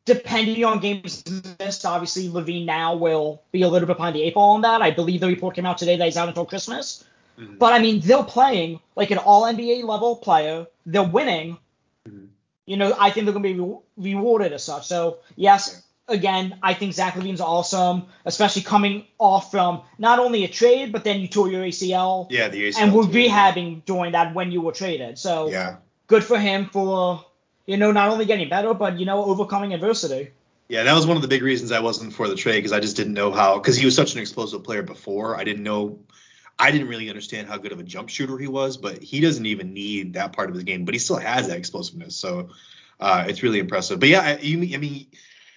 depending 0.06 0.64
on 0.64 0.80
games 0.80 1.22
missed, 1.58 1.84
obviously 1.84 2.30
LaVine 2.30 2.64
now 2.64 2.94
will 2.94 3.42
be 3.52 3.60
a 3.60 3.68
little 3.68 3.86
bit 3.86 3.98
behind 3.98 4.16
the 4.16 4.22
eight 4.22 4.32
ball 4.32 4.54
on 4.54 4.62
that. 4.62 4.80
I 4.80 4.90
believe 4.90 5.20
the 5.20 5.26
report 5.26 5.54
came 5.54 5.66
out 5.66 5.76
today 5.76 5.98
that 5.98 6.04
he's 6.06 6.16
out 6.16 6.28
until 6.28 6.46
Christmas. 6.46 7.04
Mhm. 7.38 7.58
But 7.58 7.72
I 7.72 7.78
mean, 7.78 8.00
they're 8.00 8.22
playing 8.22 8.80
like 8.96 9.10
an 9.10 9.18
all 9.18 9.42
NBA 9.44 9.84
level 9.84 10.16
player. 10.16 10.66
They're 10.86 11.02
winning. 11.02 11.58
Mhm. 12.08 12.28
You 12.66 12.76
know, 12.76 12.94
I 12.98 13.10
think 13.10 13.26
they're 13.26 13.32
going 13.32 13.42
to 13.44 13.54
be 13.54 13.60
re- 13.60 14.14
rewarded 14.14 14.52
as 14.52 14.64
such. 14.64 14.86
So, 14.86 15.18
yes, 15.36 15.82
again, 16.08 16.58
I 16.62 16.74
think 16.74 16.94
Zach 16.94 17.14
LaVine's 17.14 17.40
awesome, 17.40 18.04
especially 18.24 18.62
coming 18.62 19.06
off 19.18 19.50
from 19.50 19.82
not 19.98 20.18
only 20.18 20.44
a 20.44 20.48
trade, 20.48 20.92
but 20.92 21.04
then 21.04 21.20
you 21.20 21.28
tore 21.28 21.48
your 21.50 21.64
ACL 21.64 22.26
Yeah, 22.30 22.48
the 22.48 22.68
ACL 22.68 22.82
and 22.82 22.94
we're 22.94 23.04
too. 23.04 23.10
rehabbing 23.10 23.84
during 23.84 24.12
that 24.12 24.34
when 24.34 24.52
you 24.52 24.60
were 24.60 24.72
traded. 24.72 25.18
So, 25.18 25.48
Yeah. 25.50 25.76
good 26.06 26.22
for 26.24 26.38
him 26.38 26.66
for, 26.72 27.24
you 27.66 27.76
know, 27.76 27.92
not 27.92 28.10
only 28.10 28.26
getting 28.26 28.48
better, 28.48 28.74
but, 28.74 28.98
you 28.98 29.06
know, 29.06 29.24
overcoming 29.24 29.72
adversity. 29.74 30.30
Yeah, 30.68 30.84
that 30.84 30.94
was 30.94 31.06
one 31.06 31.16
of 31.16 31.22
the 31.22 31.28
big 31.28 31.42
reasons 31.42 31.70
I 31.72 31.80
wasn't 31.80 32.12
for 32.14 32.28
the 32.28 32.34
trade 32.36 32.58
because 32.58 32.72
I 32.72 32.80
just 32.80 32.96
didn't 32.96 33.14
know 33.14 33.30
how 33.30 33.58
because 33.58 33.76
he 33.76 33.84
was 33.84 33.94
such 33.94 34.14
an 34.14 34.20
explosive 34.20 34.62
player 34.64 34.82
before. 34.82 35.36
I 35.36 35.44
didn't 35.44 35.64
know 35.64 35.98
I 36.62 36.70
didn't 36.70 36.86
really 36.86 37.08
understand 37.08 37.48
how 37.48 37.58
good 37.58 37.72
of 37.72 37.80
a 37.80 37.82
jump 37.82 38.08
shooter 38.08 38.38
he 38.38 38.46
was, 38.46 38.76
but 38.76 39.02
he 39.02 39.18
doesn't 39.18 39.46
even 39.46 39.74
need 39.74 40.12
that 40.12 40.32
part 40.32 40.48
of 40.48 40.54
his 40.54 40.62
game, 40.62 40.84
but 40.84 40.94
he 40.94 41.00
still 41.00 41.16
has 41.16 41.48
that 41.48 41.56
explosiveness. 41.56 42.14
So 42.14 42.50
uh, 43.00 43.24
it's 43.26 43.42
really 43.42 43.58
impressive. 43.58 43.98
But 43.98 44.10
yeah, 44.10 44.20
I, 44.20 44.36
you 44.38 44.58
mean 44.58 44.72
I 44.72 44.78
mean 44.78 45.06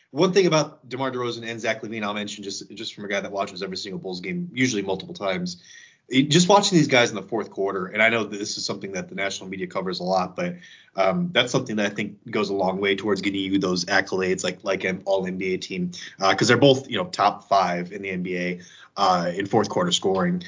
one 0.10 0.34
thing 0.34 0.48
about 0.48 0.90
DeMar 0.90 1.12
DeRozan 1.12 1.48
and 1.48 1.62
Zach 1.62 1.84
LaVine, 1.84 2.04
I'll 2.04 2.16
mention 2.16 2.44
just 2.44 2.72
just 2.72 2.96
from 2.96 3.06
a 3.06 3.08
guy 3.08 3.20
that 3.20 3.32
watches 3.32 3.62
every 3.62 3.78
single 3.78 4.00
Bulls 4.00 4.20
game, 4.20 4.50
usually 4.52 4.82
multiple 4.82 5.14
times. 5.14 5.62
Just 6.10 6.50
watching 6.50 6.76
these 6.76 6.88
guys 6.88 7.10
in 7.10 7.16
the 7.16 7.22
fourth 7.22 7.52
quarter, 7.52 7.88
and 7.88 8.02
I 8.02 8.10
know 8.10 8.24
that 8.24 8.38
this 8.38 8.58
is 8.58 8.66
something 8.66 8.94
that 8.94 9.10
the 9.10 9.16
national 9.16 9.50
media 9.50 9.68
covers 9.68 10.00
a 10.00 10.04
lot, 10.04 10.36
but 10.36 10.56
um, 10.96 11.30
that's 11.32 11.52
something 11.52 11.76
that 11.76 11.92
I 11.92 11.94
think 11.94 12.18
goes 12.32 12.50
a 12.50 12.54
long 12.54 12.80
way 12.80 12.96
towards 12.96 13.22
getting 13.22 13.42
you 13.42 13.60
those 13.60 13.86
accolades, 13.86 14.44
like 14.44 14.64
like 14.64 14.84
an 14.84 15.04
All 15.06 15.24
NBA 15.24 15.62
team, 15.62 15.92
because 16.18 16.48
they're 16.48 16.58
both 16.58 16.90
you 16.90 16.98
know 16.98 17.06
top 17.06 17.48
five 17.48 17.92
in 17.92 18.02
the 18.02 18.10
NBA 18.10 18.64
uh, 18.98 19.32
in 19.36 19.46
fourth 19.46 19.70
quarter 19.70 19.92
scoring. 19.92 20.44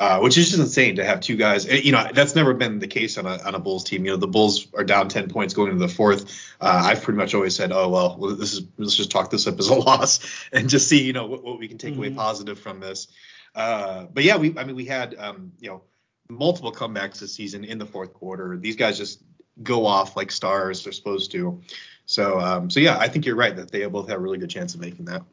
Uh, 0.00 0.18
which 0.20 0.38
is 0.38 0.48
just 0.48 0.58
insane 0.58 0.96
to 0.96 1.04
have 1.04 1.20
two 1.20 1.36
guys. 1.36 1.66
eh, 1.68 1.74
You 1.84 1.92
know, 1.92 2.08
that's 2.14 2.34
never 2.34 2.54
been 2.54 2.78
the 2.78 2.86
case 2.86 3.18
on 3.18 3.26
a 3.26 3.36
on 3.42 3.54
a 3.54 3.58
Bulls 3.58 3.84
team. 3.84 4.06
You 4.06 4.12
know, 4.12 4.16
the 4.16 4.26
Bulls 4.26 4.66
are 4.72 4.82
down 4.82 5.10
ten 5.10 5.28
points 5.28 5.52
going 5.52 5.70
into 5.72 5.86
the 5.86 5.92
fourth. 5.92 6.22
Uh, 6.58 6.80
I've 6.86 7.02
pretty 7.02 7.18
much 7.18 7.34
always 7.34 7.54
said, 7.54 7.70
oh 7.70 7.90
well, 7.90 8.16
this 8.34 8.54
is 8.54 8.62
let's 8.78 8.96
just 8.96 9.10
talk 9.10 9.28
this 9.30 9.46
up 9.46 9.58
as 9.58 9.68
a 9.68 9.74
loss 9.88 10.20
and 10.54 10.70
just 10.70 10.88
see 10.88 11.02
you 11.02 11.12
know 11.12 11.26
what, 11.26 11.44
what 11.44 11.58
we 11.58 11.68
can 11.68 11.76
take 11.76 11.94
away 11.96 12.08
Mhm. 12.10 12.16
positive 12.16 12.58
from 12.58 12.80
this. 12.80 13.08
Uh, 13.54 14.06
but 14.06 14.24
yeah, 14.24 14.38
we 14.38 14.56
I 14.58 14.64
mean 14.64 14.74
we 14.74 14.86
had 14.86 15.14
um, 15.18 15.52
you 15.60 15.68
know 15.68 15.82
multiple 16.30 16.72
comebacks 16.72 17.18
this 17.20 17.34
season 17.34 17.64
in 17.64 17.76
the 17.76 17.84
fourth 17.86 18.14
quarter. 18.14 18.56
These 18.56 18.76
guys 18.76 18.96
just 18.96 19.20
go 19.62 19.84
off 19.84 20.16
like 20.16 20.32
stars. 20.32 20.82
They're 20.82 20.94
supposed 20.94 21.30
to. 21.32 21.60
So 22.06 22.40
um, 22.40 22.70
so 22.70 22.80
yeah, 22.80 22.96
I 22.98 23.08
think 23.08 23.26
you're 23.26 23.36
right 23.36 23.54
that 23.54 23.70
they 23.70 23.84
both 23.84 24.08
have 24.08 24.16
a 24.16 24.20
really 24.22 24.38
good 24.38 24.48
chance 24.48 24.74
of 24.74 24.80
making 24.80 25.04
that. 25.06 25.24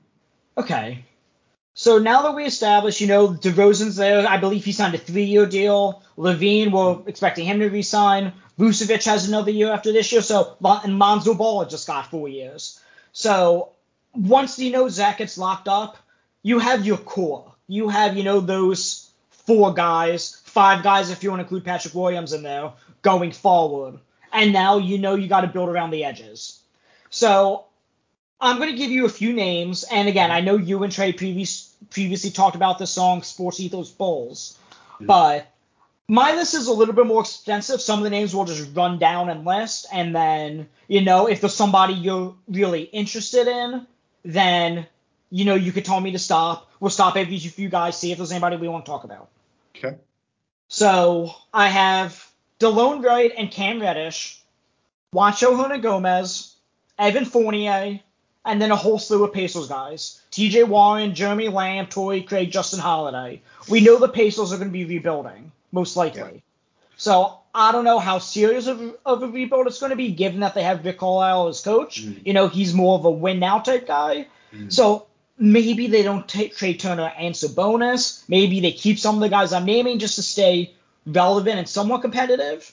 Okay. 0.58 1.06
So 1.80 2.00
now 2.00 2.24
that 2.24 2.34
we 2.34 2.44
established, 2.44 3.02
you 3.02 3.06
know, 3.06 3.28
DeRozan's 3.28 3.98
there, 3.98 4.28
I 4.28 4.38
believe 4.38 4.66
he 4.66 4.72
signed 4.72 4.96
a 4.96 4.98
three-year 4.98 5.46
deal. 5.46 6.02
LaVine, 6.18 6.72
we're 6.72 7.08
expecting 7.08 7.46
him 7.46 7.60
to 7.60 7.70
resign. 7.70 8.34
Vucevic 8.58 9.06
has 9.06 9.28
another 9.28 9.52
year 9.52 9.72
after 9.72 9.92
this 9.92 10.12
year. 10.12 10.24
So 10.24 10.58
and 10.64 10.98
Lonzo 10.98 11.36
Ball 11.36 11.66
just 11.66 11.86
got 11.86 12.10
four 12.10 12.28
years. 12.28 12.80
So 13.12 13.74
once 14.16 14.58
you 14.58 14.72
know 14.72 14.90
Zach 14.90 15.20
gets 15.20 15.38
locked 15.38 15.68
up, 15.68 15.98
you 16.42 16.58
have 16.58 16.84
your 16.84 16.98
core. 16.98 17.54
You 17.68 17.90
have, 17.90 18.18
you 18.18 18.24
know, 18.24 18.40
those 18.40 19.12
four 19.30 19.72
guys, 19.76 20.42
five 20.46 20.82
guys 20.82 21.12
if 21.12 21.22
you 21.22 21.30
want 21.30 21.42
to 21.42 21.44
include 21.44 21.64
Patrick 21.64 21.94
Williams 21.94 22.34
in 22.34 22.42
there, 22.42 22.72
going 23.04 23.32
forward. 23.32 24.00
And 24.34 24.52
now 24.52 24.80
you 24.80 24.98
know 24.98 25.14
you 25.14 25.28
got 25.28 25.42
to 25.42 25.48
build 25.48 25.70
around 25.70 25.92
the 25.92 26.06
edges. 26.06 26.60
So 27.12 27.67
I'm 28.40 28.58
going 28.58 28.70
to 28.70 28.78
give 28.78 28.92
you 28.92 29.06
a 29.06 29.10
few 29.10 29.34
names, 29.34 29.84
and 29.92 30.08
again, 30.08 30.32
I 30.32 30.42
know 30.42 30.58
you 30.58 30.84
and 30.84 30.94
Trey 30.94 31.12
previous, 31.12 31.76
previously 31.90 32.30
talked 32.30 32.56
about 32.56 32.78
the 32.78 32.86
song 32.86 33.24
Sports 33.24 33.60
Ethos 33.60 33.90
Bulls, 33.90 34.58
mm-hmm. 34.94 35.08
but 35.08 35.48
my 36.08 36.34
list 36.36 36.54
is 36.54 36.68
a 36.68 36.74
little 36.74 36.94
bit 36.94 37.08
more 37.08 37.22
extensive. 37.22 37.82
Some 37.82 38.00
of 38.00 38.04
the 38.04 38.10
names 38.12 38.36
will 38.36 38.46
just 38.46 38.76
run 38.76 39.00
down 39.00 39.30
and 39.30 39.44
list, 39.44 39.88
and 39.92 40.16
then, 40.16 40.70
you 40.88 41.02
know, 41.02 41.28
if 41.28 41.42
there's 41.42 41.56
somebody 41.56 41.94
you're 41.94 42.36
really 42.48 42.84
interested 42.84 43.48
in, 43.48 43.88
then, 44.24 44.86
you 45.32 45.44
know, 45.44 45.56
you 45.56 45.72
could 45.72 45.86
tell 45.86 46.00
me 46.00 46.12
to 46.12 46.20
stop. 46.20 46.70
We'll 46.80 46.92
stop 46.92 47.18
every 47.18 47.40
few 47.40 47.70
guys, 47.70 47.98
see 47.98 48.12
if 48.12 48.18
there's 48.18 48.32
anybody 48.32 48.58
we 48.58 48.68
want 48.68 48.86
to 48.86 48.92
talk 48.92 49.04
about. 49.04 49.30
Okay. 49.76 49.98
So 50.68 51.34
I 51.54 51.70
have 51.70 52.30
Delon 52.60 53.04
Wright 53.04 53.32
and 53.36 53.50
Cam 53.50 53.82
Reddish, 53.82 54.42
Juancho 55.14 55.56
Hernangomez, 55.56 56.54
Evan 57.00 57.26
Fournier, 57.26 58.00
and 58.48 58.62
then 58.62 58.72
a 58.72 58.76
whole 58.76 58.98
slew 58.98 59.24
of 59.24 59.34
Pacers 59.34 59.68
guys. 59.68 60.22
T.J. 60.32 60.64
Warren, 60.64 61.14
Jeremy 61.14 61.50
Lamb, 61.50 61.88
Torrey 61.88 62.24
Craig, 62.24 62.52
Justin 62.52 62.80
Holiday. 62.80 63.42
We 63.70 63.82
know 63.82 63.98
the 64.00 64.08
Pacers 64.08 64.54
are 64.54 64.58
going 64.58 64.70
to 64.70 64.74
be 64.74 64.86
rebuilding, 64.86 65.52
most 65.72 65.98
likely. 65.98 66.22
Yeah. 66.22 66.40
So 66.96 67.40
I 67.54 67.72
don't 67.72 67.84
know 67.84 68.00
how 68.00 68.20
serious 68.20 68.68
of, 68.68 68.82
of 69.06 69.22
a 69.22 69.28
rebuild 69.28 69.68
it's 69.68 69.80
going 69.80 69.92
to 69.92 69.96
be, 69.96 70.12
given 70.12 70.40
that 70.40 70.56
they 70.56 70.64
have 70.64 70.86
Rick 70.86 71.00
Carlisle 71.00 71.48
as 71.50 71.62
coach. 71.62 72.04
Mhm. 72.04 72.26
You 72.26 72.34
know, 72.34 72.48
he's 72.48 72.74
more 72.74 72.98
of 72.98 73.06
a 73.06 73.12
win 73.12 73.40
now 73.40 73.60
type 73.60 73.86
guy. 73.88 74.28
Mhm. 74.54 74.72
So 74.72 75.06
maybe 75.38 75.88
they 75.88 76.02
don't 76.02 76.28
take 76.28 76.56
trade 76.56 76.80
Turner 76.80 77.12
and 77.18 77.36
Sabonis. 77.36 78.24
Maybe 78.28 78.62
they 78.62 78.72
keep 78.72 78.98
some 78.98 79.16
of 79.16 79.22
the 79.22 79.30
guys 79.30 79.54
I'm 79.54 79.66
naming 79.66 80.00
just 80.00 80.16
to 80.16 80.24
stay 80.24 80.74
relevant 81.06 81.60
and 81.60 81.70
somewhat 81.70 82.02
competitive. 82.02 82.72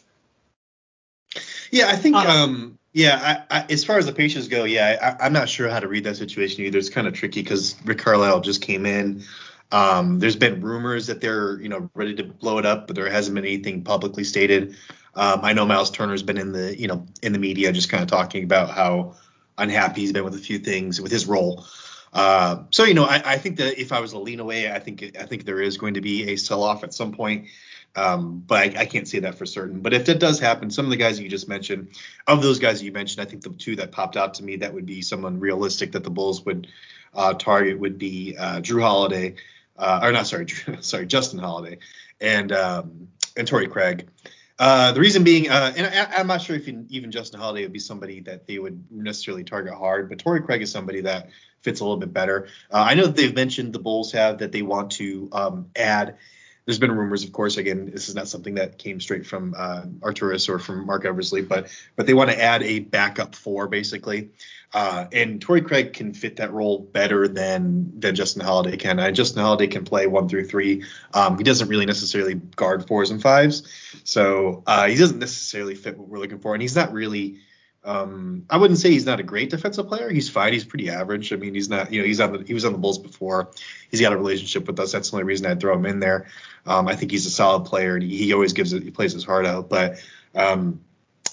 Yeah, 1.71 1.89
I 1.89 1.97
think. 1.97 2.17
Uh, 2.17 2.21
Um, 2.21 2.79
yeah, 2.95 3.45
I, 3.51 3.59
I, 3.59 3.67
as 3.71 3.85
far 3.85 3.99
as 3.99 4.07
the 4.07 4.13
Pacers 4.13 4.47
go, 4.47 4.63
yeah, 4.63 5.17
I, 5.21 5.27
I'm 5.27 5.33
not 5.33 5.49
sure 5.49 5.69
how 5.69 5.81
to 5.81 5.89
read 5.89 6.05
that 6.05 6.17
situation 6.17 6.65
either. 6.65 6.79
It's 6.79 6.89
kind 6.89 7.09
of 7.09 7.13
tricky 7.13 7.43
because 7.43 7.75
Rick 7.85 7.99
Carlisle 7.99 8.41
just 8.41 8.63
came 8.63 8.87
in. 8.87 9.25
Um, 9.73 10.21
there's 10.21 10.37
been 10.37 10.61
rumors 10.61 11.09
that 11.09 11.21
they're, 11.21 11.61
you 11.61 11.69
know, 11.69 11.91
ready 11.95 12.15
to 12.15 12.23
blow 12.23 12.59
it 12.59 12.65
up, 12.65 12.87
but 12.87 12.95
there 12.95 13.11
hasn't 13.11 13.35
been 13.35 13.45
anything 13.45 13.83
publicly 13.83 14.23
stated. 14.23 14.77
Um, 15.17 15.41
I 15.43 15.53
know 15.53 15.67
Myles 15.67 15.91
Turner's 15.91 16.23
been 16.23 16.39
in 16.39 16.53
the, 16.53 16.79
you 16.79 16.87
know, 16.87 17.05
in 17.21 17.33
the 17.33 17.41
media 17.41 17.73
just 17.73 17.89
kind 17.89 18.01
of 18.03 18.09
talking 18.09 18.45
about 18.45 18.71
how 18.71 19.17
unhappy 19.59 20.03
he's 20.03 20.13
been 20.13 20.25
with 20.25 20.35
a 20.37 20.39
few 20.39 20.61
things 20.61 21.01
with 21.01 21.11
his 21.11 21.27
role. 21.27 21.67
Uh, 22.13 22.63
so 22.71 22.85
you 22.85 22.95
know, 22.95 23.05
I, 23.05 23.23
I 23.25 23.39
think 23.39 23.57
that 23.57 23.81
if 23.81 23.91
I 23.91 23.99
was 23.99 24.13
to 24.13 24.19
lean 24.19 24.39
away, 24.39 24.71
I 24.71 24.79
think 24.79 25.17
I 25.19 25.27
think 25.27 25.45
there 25.45 25.61
is 25.61 25.79
going 25.79 25.95
to 25.95 26.01
be 26.01 26.31
a 26.31 26.37
sell 26.37 26.63
off 26.63 26.85
at 26.85 26.95
some 26.95 27.11
point. 27.11 27.49
Um, 27.97 28.43
but 28.47 28.59
I, 28.59 28.83
I 28.83 28.87
can't 28.87 29.07
say 29.07 29.21
that 29.21 29.37
for 29.37 29.47
certain. 29.47 29.81
But 29.81 29.95
if 29.95 30.07
that 30.07 30.19
does 30.19 30.41
happen, 30.41 30.71
some 30.71 30.85
of 30.85 30.91
the 30.91 30.97
guys 30.97 31.21
you 31.21 31.29
just 31.29 31.49
mentioned, 31.49 31.89
of 32.27 32.43
those 32.43 32.59
guys 32.59 32.81
that 32.81 32.85
you 32.85 32.93
mentioned, 32.93 33.27
I 33.27 33.31
think 33.31 33.43
the 33.43 33.51
two 33.51 33.77
that 33.77 33.93
popped 33.93 34.17
out 34.17 34.35
to 34.35 34.45
me 34.45 34.57
that 34.57 34.75
would 34.75 34.87
be 34.87 35.03
someone 35.03 35.39
realistic 35.39 35.93
that 35.93 36.03
the 36.03 36.11
Bulls 36.11 36.45
would 36.45 36.67
uh, 37.15 37.35
target 37.35 37.79
would 37.79 37.99
be 37.99 38.37
uh, 38.37 38.61
Jrue 38.61 38.83
Holiday, 38.83 39.37
uh, 39.77 40.01
or 40.03 40.13
not 40.13 40.27
sorry, 40.27 40.47
Jrue, 40.47 40.83
sorry 40.83 41.07
Justin 41.07 41.39
Holiday, 41.39 41.79
and 42.21 42.51
um, 42.53 43.09
and 43.37 43.47
Torrey 43.47 43.69
Craig. 43.69 44.09
Uh, 44.57 44.93
the 44.93 45.01
reason 45.01 45.25
being, 45.25 45.51
uh, 45.51 45.73
and 45.77 45.87
I, 45.87 46.21
I'm 46.21 46.29
not 46.29 46.41
sure 46.41 46.55
if 46.55 46.69
even 46.69 47.11
Justin 47.11 47.41
Holiday 47.41 47.63
would 47.63 47.73
be 47.73 47.81
somebody 47.81 48.21
that 48.21 48.47
they 48.47 48.59
would 48.59 48.85
necessarily 48.91 49.43
target 49.43 49.75
hard, 49.75 50.09
but 50.09 50.21
Torrey 50.21 50.43
Craig 50.43 50.63
is 50.63 50.71
somebody 50.71 51.01
that 51.03 51.31
fits 51.63 51.81
a 51.81 51.85
little 51.85 51.97
bit 51.97 52.13
better. 52.13 52.47
Uh, 52.71 52.85
I 52.89 52.95
know 52.95 53.07
that 53.07 53.17
they've 53.17 53.35
mentioned 53.35 53.73
the 53.73 53.81
Bulls 53.81 54.13
have 54.13 54.39
that 54.39 54.53
they 54.53 54.63
want 54.63 54.93
to 54.93 55.29
um, 55.33 55.71
add. 55.75 56.19
There's 56.67 56.79
been 56.79 56.93
rumors, 56.93 57.25
of 57.25 57.33
course. 57.33 57.59
Again, 57.59 57.91
this 57.93 58.09
is 58.09 58.15
not 58.15 58.27
something 58.27 58.55
that 58.55 58.79
came 58.79 58.99
straight 58.99 59.27
from 59.27 59.55
uh, 59.57 59.83
Arturas 60.01 60.49
or 60.49 60.59
from 60.59 60.87
Marc 60.87 61.05
Eversley, 61.05 61.43
but 61.43 61.69
but 61.95 62.07
they 62.07 62.15
want 62.15 62.31
to 62.31 62.41
add 62.41 62.63
a 62.63 62.81
backup 62.81 63.35
four 63.35 63.69
basically. 63.69 64.31
Uh, 64.75 65.07
and 65.13 65.41
Torrey 65.41 65.61
Craig 65.61 65.93
can 65.93 66.13
fit 66.13 66.37
that 66.37 66.53
role 66.53 66.81
better 66.81 67.29
than 67.29 68.01
than 68.01 68.15
Justin 68.15 68.43
Holiday 68.43 68.77
can. 68.77 68.99
Uh, 68.99 69.11
Justin 69.13 69.43
Holiday 69.43 69.69
can 69.69 69.85
play 69.85 70.07
one 70.09 70.29
through 70.29 70.49
three. 70.49 70.85
Um, 71.13 71.39
he 71.39 71.45
doesn't 71.45 71.69
really 71.69 71.87
necessarily 71.87 72.35
guard 72.35 72.89
fours 72.89 73.11
and 73.11 73.23
fives, 73.23 73.69
so 74.03 74.65
uh, 74.67 74.89
he 74.89 74.97
doesn't 74.97 75.21
necessarily 75.21 75.77
fit 75.77 75.97
what 75.97 76.09
we're 76.09 76.19
looking 76.19 76.41
for. 76.41 76.55
And 76.55 76.63
he's 76.63 76.75
not 76.75 76.93
really. 76.93 77.39
Um, 77.85 78.47
I 78.49 78.57
wouldn't 78.57 78.79
say 78.79 78.91
he's 78.91 79.05
not 79.05 79.21
a 79.21 79.23
great 79.23 79.51
defensive 79.51 79.87
player. 79.89 80.09
He's 80.09 80.31
fine. 80.31 80.55
He's 80.55 80.65
pretty 80.65 80.89
average. 80.89 81.35
I 81.35 81.37
mean, 81.37 81.55
he's 81.55 81.69
not. 81.69 81.93
You 81.93 82.01
know, 82.01 82.07
he's 82.07 82.19
on 82.19 82.33
the 82.33 82.43
he 82.43 82.55
was 82.55 82.65
on 82.65 82.73
the 82.73 82.79
Bulls 82.79 82.99
before. 82.99 83.51
He's 83.91 84.01
got 84.01 84.13
a 84.13 84.17
relationship 84.17 84.67
with 84.67 84.81
us. 84.81 84.91
That's 84.91 85.11
the 85.11 85.17
only 85.17 85.27
reason 85.27 85.47
I'd 85.47 85.61
throw 85.61 85.77
him 85.77 85.87
in 85.87 86.01
there. 86.01 86.27
Um, 86.67 86.89
I 86.89 86.97
think 86.97 87.11
he's 87.11 87.27
a 87.27 87.31
solid 87.31 87.67
player, 87.67 87.95
and 87.95 88.03
he, 88.03 88.33
always 88.33 88.53
gives 88.53 88.73
it. 88.73 88.83
He 88.83 88.91
plays 88.91 89.13
his 89.13 89.25
heart 89.25 89.47
out. 89.47 89.69
But 89.69 90.03
um, 90.35 90.81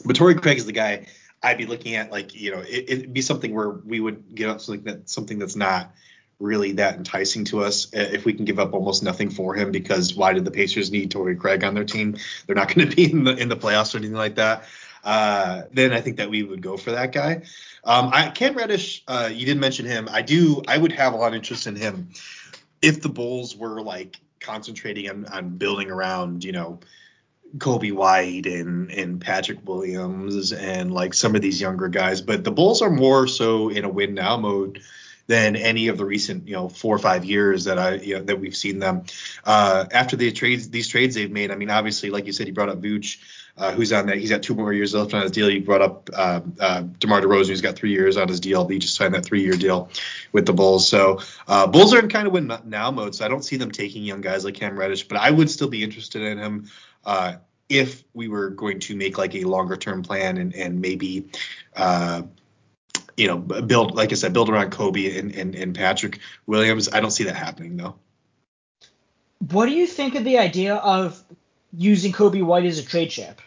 but 0.06 0.16
Torrey 0.16 0.36
Craig 0.36 0.58
is 0.58 0.66
the 0.66 0.72
guy 0.72 1.08
I'd 1.42 1.58
be 1.58 1.66
looking 1.66 1.96
at. 1.96 2.12
Like 2.12 2.36
you 2.36 2.52
know, 2.52 2.60
it, 2.60 2.86
it'd 2.88 3.14
be 3.14 3.22
something 3.22 3.54
where 3.54 3.70
we 3.70 4.00
would 4.00 4.36
get 4.36 4.50
up 4.50 4.62
something 4.62 4.84
that 4.86 5.10
something 5.10 5.40
that's 5.40 5.56
not 5.56 5.94
really 6.40 6.72
that 6.74 6.96
enticing 6.96 7.46
to 7.46 7.64
us 7.64 7.94
uh, 7.94 8.00
if 8.12 8.26
we 8.26 8.34
can 8.34 8.46
give 8.46 8.60
up 8.60 8.74
almost 8.74 9.04
nothing 9.04 9.30
for 9.30 9.54
him 9.54 9.72
because 9.72 10.16
why 10.16 10.34
did 10.34 10.44
the 10.44 10.52
Pacers 10.52 10.92
need 10.92 11.12
Torrey 11.12 11.36
Craig 11.36 11.64
on 11.64 11.76
their 11.76 11.86
team? 11.86 12.18
They're 12.46 12.56
not 12.56 12.74
going 12.74 12.90
to 12.90 12.96
be 12.96 13.12
in 13.12 13.24
the 13.24 13.36
in 13.36 13.50
the 13.50 13.58
playoffs 13.58 13.94
or 13.94 14.00
anything 14.00 14.18
like 14.18 14.36
that. 14.36 14.66
Uh, 15.04 15.64
then 15.72 15.94
I 15.94 16.02
think 16.02 16.18
that 16.18 16.30
we 16.30 16.44
would 16.44 16.62
go 16.62 16.78
for 16.78 16.92
that 16.92 17.12
guy. 17.12 17.44
Um, 17.84 18.10
I 18.14 18.30
Cam 18.30 18.56
Reddish, 18.56 19.04
uh, 19.08 19.30
you 19.32 19.46
didn't 19.46 19.62
mention 19.62 19.86
him. 19.86 20.08
I 20.12 20.22
do. 20.22 20.62
I 20.68 20.78
would 20.78 20.92
have 20.92 21.14
a 21.14 21.18
lot 21.18 21.30
of 21.30 21.36
interest 21.36 21.68
in 21.68 21.76
him 21.76 22.10
if 22.82 23.02
the 23.02 23.10
Bulls 23.10 23.56
were 23.56 23.82
like 23.82 24.20
concentrating 24.42 25.10
on, 25.10 25.26
on 25.26 25.50
building 25.58 25.90
around, 25.90 26.44
you 26.44 26.52
know, 26.52 26.80
Coby 27.58 27.92
White 27.92 28.46
and 28.46 28.90
and 28.92 29.20
Patrick 29.20 29.68
Williams 29.68 30.54
and 30.54 30.94
like 30.94 31.14
some 31.14 31.36
of 31.36 31.42
these 31.42 31.60
younger 31.60 31.90
guys. 31.90 32.22
But 32.22 32.44
the 32.44 32.52
Bulls 32.52 32.82
are 32.82 32.90
more 32.90 33.28
so 33.28 33.70
in 33.70 33.84
a 33.84 33.90
win 33.90 34.14
now 34.14 34.38
mode 34.38 34.82
than 35.28 35.56
any 35.56 35.88
of 35.88 35.98
the 35.98 36.06
recent, 36.06 36.48
you 36.48 36.54
know, 36.54 36.70
four 36.70 36.96
or 36.96 37.00
five 37.00 37.26
years 37.26 37.66
that 37.66 37.78
I 37.78 37.96
you 37.96 38.18
know, 38.18 38.24
that 38.24 38.40
we've 38.40 38.56
seen 38.56 38.80
them. 38.80 39.04
Uh, 39.44 39.86
after 39.92 40.16
the 40.16 40.32
trades, 40.32 40.70
these 40.70 40.88
trades 40.88 41.16
they've 41.16 41.32
made. 41.32 41.52
I 41.52 41.56
mean, 41.56 41.70
obviously, 41.70 42.10
like 42.10 42.26
you 42.26 42.34
said, 42.34 42.48
he 42.48 42.52
brought 42.52 42.70
up 42.70 42.82
Vooch. 42.82 43.20
Uh, 43.58 43.72
who's 43.72 43.92
on 43.92 44.06
that? 44.08 44.18
He's 44.18 44.30
got 44.30 44.42
two 44.42 44.56
more 44.56 44.74
years 44.74 44.94
left 44.94 45.14
on 45.14 45.22
his 45.22 45.32
deal. 45.32 45.50
You 45.50 45.62
brought 45.62 45.82
up 45.82 46.10
uh, 46.14 46.42
uh, 46.60 46.84
DeMar 47.00 47.22
DeRozan, 47.22 47.50
who's 47.50 47.62
got 47.62 47.76
three 47.76 47.92
years 47.92 48.18
on 48.18 48.28
his 48.28 48.40
deal. 48.40 48.68
He 48.68 48.80
just 48.80 48.96
signed 48.96 49.14
that 49.14 49.26
three-year 49.26 49.54
deal 49.54 49.90
with 50.32 50.46
the 50.46 50.54
Bulls. 50.54 50.88
So 50.88 51.20
uh, 51.48 51.68
Bulls 51.68 51.94
are 51.94 52.00
in 52.00 52.10
kind 52.10 52.28
of 52.28 52.34
win 52.34 52.52
now 52.66 52.92
mode. 52.92 53.16
So 53.16 53.26
I 53.26 53.28
don't 53.28 53.44
see 53.44 53.58
them 53.58 53.72
taking 53.72 54.04
young 54.04 54.22
guys 54.22 54.46
like 54.46 54.56
Cam 54.56 54.78
Reddish, 54.78 55.08
but 55.08 55.18
I 55.18 55.30
would 55.30 55.50
still 55.50 55.70
be 55.70 55.84
interested 55.84 56.22
in 56.22 56.38
him 56.38 56.70
uh, 57.06 57.36
if 57.70 58.04
we 58.14 58.28
were 58.28 58.50
going 58.50 58.80
to 58.82 58.96
make 58.96 59.18
like 59.18 59.36
a 59.36 59.44
longer-term 59.44 60.04
plan 60.04 60.38
and 60.38 60.56
and 60.56 60.82
maybe. 60.82 61.30
Uh, 61.76 62.24
you 63.18 63.28
know, 63.28 63.38
build 63.38 63.94
like 63.94 64.12
I 64.12 64.16
said, 64.16 64.34
build 64.34 64.50
around 64.50 64.72
Coby 64.72 65.20
and, 65.20 65.36
and, 65.36 65.54
and 65.54 65.76
Patrick 65.76 66.20
Williams. 66.48 66.90
I 66.92 67.02
don't 67.02 67.12
see 67.12 67.26
that 67.26 67.36
happening 67.36 67.78
though. 67.78 67.96
What 69.50 69.66
do 69.66 69.74
you 69.74 69.86
think 69.86 70.16
of 70.16 70.24
the 70.24 70.38
idea 70.38 70.76
of 70.76 71.24
using 71.74 72.12
Coby 72.12 72.44
White 72.44 72.66
as 72.66 72.80
a 72.80 72.84
trade 72.84 73.10
chip? 73.10 73.42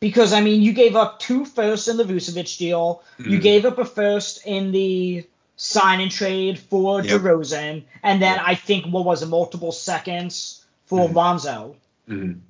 Because 0.00 0.32
I 0.32 0.40
mean, 0.40 0.62
you 0.62 0.72
gave 0.72 0.96
up 0.96 1.18
two 1.18 1.44
firsts 1.44 1.88
in 1.88 1.96
the 1.96 2.04
Vucevic 2.04 2.58
deal. 2.58 3.02
You 3.18 3.38
Mhm. 3.38 3.42
gave 3.42 3.64
up 3.64 3.78
a 3.78 3.84
first 3.84 4.46
in 4.46 4.72
the 4.72 5.24
sign 5.56 6.00
and 6.00 6.10
trade 6.10 6.58
for 6.58 7.00
Yep. 7.00 7.20
DeRozan, 7.20 7.84
and 8.02 8.20
then 8.20 8.36
Yep. 8.36 8.44
I 8.44 8.54
think 8.54 8.86
what 8.86 9.04
was 9.04 9.22
it, 9.22 9.26
multiple 9.26 9.72
seconds 9.72 10.64
for 10.86 11.08
Mhm. 11.08 11.14
Lonzo. 11.14 11.76
Mhm. 12.08 12.40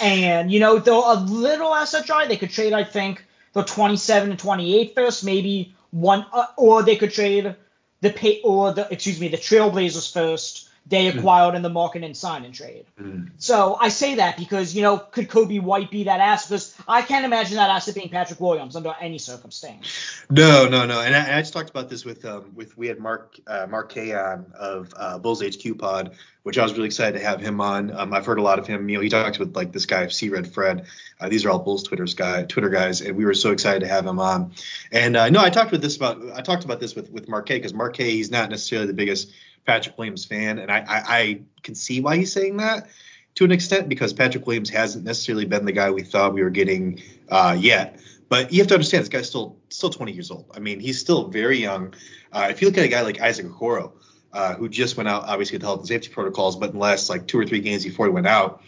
And 0.00 0.52
you 0.52 0.60
know, 0.60 0.78
though 0.78 1.12
a 1.12 1.16
little 1.16 1.74
dry, 2.04 2.26
they 2.26 2.36
could 2.36 2.50
trade 2.50 2.72
I 2.72 2.84
think 2.84 3.24
the 3.54 3.62
27 3.64 4.30
and 4.30 4.38
28 4.38 4.94
first, 4.94 5.24
maybe 5.24 5.74
one, 5.90 6.26
uh, 6.32 6.46
or 6.56 6.82
they 6.82 6.96
could 6.96 7.12
trade 7.12 7.54
the 8.00 8.10
pay 8.10 8.40
or 8.44 8.72
the 8.72 8.86
excuse 8.90 9.20
me 9.20 9.28
the 9.28 9.36
Trailblazers 9.36 10.12
first. 10.12 10.68
They 10.90 11.06
acquired 11.06 11.54
in 11.54 11.62
the 11.62 11.70
market 11.70 12.02
and 12.02 12.16
sign 12.16 12.44
and 12.44 12.52
trade. 12.52 12.84
Mhm. 13.00 13.30
So 13.38 13.76
I 13.80 13.88
say 13.88 14.16
that 14.16 14.36
because 14.36 14.74
you 14.74 14.82
know, 14.82 14.98
could 14.98 15.28
Coby 15.28 15.62
White 15.62 15.90
be 15.90 16.04
that 16.04 16.20
asset? 16.20 16.48
Because 16.48 16.74
I 16.86 17.02
can't 17.02 17.24
imagine 17.24 17.56
that 17.56 17.70
asset 17.70 17.94
being 17.94 18.08
Patrick 18.08 18.40
Williams 18.40 18.74
under 18.74 18.94
any 19.00 19.18
circumstance. 19.18 19.86
No, 20.28 20.68
no, 20.68 20.86
no. 20.86 21.00
And 21.00 21.14
I, 21.14 21.18
and 21.20 21.36
I 21.36 21.40
just 21.40 21.52
talked 21.52 21.70
about 21.70 21.88
this 21.88 22.04
with 22.04 22.24
um 22.24 22.52
with 22.54 22.76
we 22.76 22.88
had 22.88 22.98
Mark 22.98 23.36
uh, 23.46 23.66
Mark 23.70 23.90
K 23.90 24.14
on 24.14 24.46
of 24.58 24.92
uh, 24.96 25.18
Bulls 25.18 25.42
HQ 25.42 25.78
Pod, 25.78 26.12
which 26.42 26.58
I 26.58 26.62
was 26.64 26.72
really 26.72 26.86
excited 26.86 27.18
to 27.18 27.24
have 27.24 27.40
him 27.40 27.60
on. 27.60 27.92
Um, 27.96 28.12
I've 28.12 28.26
heard 28.26 28.38
a 28.38 28.42
lot 28.42 28.58
of 28.58 28.66
him. 28.66 28.88
You 28.88 28.96
know, 28.96 29.02
he 29.02 29.08
talks 29.08 29.38
with 29.38 29.54
like 29.54 29.72
this 29.72 29.86
guy 29.86 30.08
C 30.08 30.28
Red 30.28 30.52
Fred. 30.52 30.86
Uh, 31.20 31.28
these 31.28 31.44
are 31.44 31.50
all 31.50 31.60
Bulls 31.60 31.84
Twitter's 31.84 32.14
guy 32.14 32.42
Twitter 32.44 32.68
guys, 32.68 33.00
and 33.00 33.16
we 33.16 33.24
were 33.24 33.34
so 33.34 33.52
excited 33.52 33.80
to 33.80 33.88
have 33.88 34.06
him 34.06 34.18
on. 34.18 34.52
And 34.90 35.16
uh, 35.16 35.28
no, 35.30 35.40
I 35.40 35.50
talked 35.50 35.70
with 35.70 35.82
this 35.82 35.96
about 35.96 36.20
I 36.34 36.40
talked 36.42 36.64
about 36.64 36.80
this 36.80 36.96
with 36.96 37.10
with 37.10 37.28
Mark 37.28 37.46
K 37.46 37.58
because 37.58 37.74
Mark 37.74 37.96
K 37.96 38.10
he's 38.10 38.30
not 38.30 38.50
necessarily 38.50 38.86
the 38.86 38.94
biggest 38.94 39.32
Patrick 39.70 39.96
Williams 39.96 40.24
fan, 40.24 40.58
and 40.58 40.68
I, 40.68 40.78
I 40.78 41.02
I 41.06 41.40
can 41.62 41.76
see 41.76 42.00
why 42.00 42.16
he's 42.16 42.32
saying 42.32 42.56
that 42.56 42.88
to 43.36 43.44
an 43.44 43.52
extent 43.52 43.88
because 43.88 44.12
Patrick 44.12 44.44
Williams 44.44 44.68
hasn't 44.68 45.04
necessarily 45.04 45.44
been 45.44 45.64
the 45.64 45.70
guy 45.70 45.92
we 45.92 46.02
thought 46.02 46.34
we 46.34 46.42
were 46.42 46.50
getting 46.50 47.00
uh, 47.28 47.56
yet. 47.56 48.00
But 48.28 48.52
you 48.52 48.58
have 48.58 48.66
to 48.68 48.74
understand 48.74 49.02
this 49.02 49.08
guy's 49.08 49.28
still 49.28 49.58
still 49.68 49.90
20 49.90 50.10
years 50.10 50.32
old. 50.32 50.46
I 50.52 50.58
mean, 50.58 50.80
he's 50.80 50.98
still 50.98 51.28
very 51.28 51.58
young. 51.58 51.94
Uh, 52.32 52.48
if 52.50 52.60
you 52.60 52.66
look 52.66 52.78
at 52.78 52.84
a 52.84 52.88
guy 52.88 53.02
like 53.02 53.20
Isaac 53.20 53.46
Okoro, 53.46 53.92
uh, 54.32 54.54
who 54.54 54.68
just 54.68 54.96
went 54.96 55.08
out, 55.08 55.28
obviously 55.28 55.56
with 55.56 55.62
health 55.62 55.78
and 55.80 55.88
safety 55.88 56.08
protocols, 56.08 56.56
but 56.56 56.70
in 56.70 56.72
the 56.72 56.80
last 56.80 57.08
like 57.08 57.28
two 57.28 57.38
or 57.38 57.46
three 57.46 57.60
games 57.60 57.84
before 57.84 58.06
he 58.06 58.12
went 58.12 58.26
out, 58.26 58.64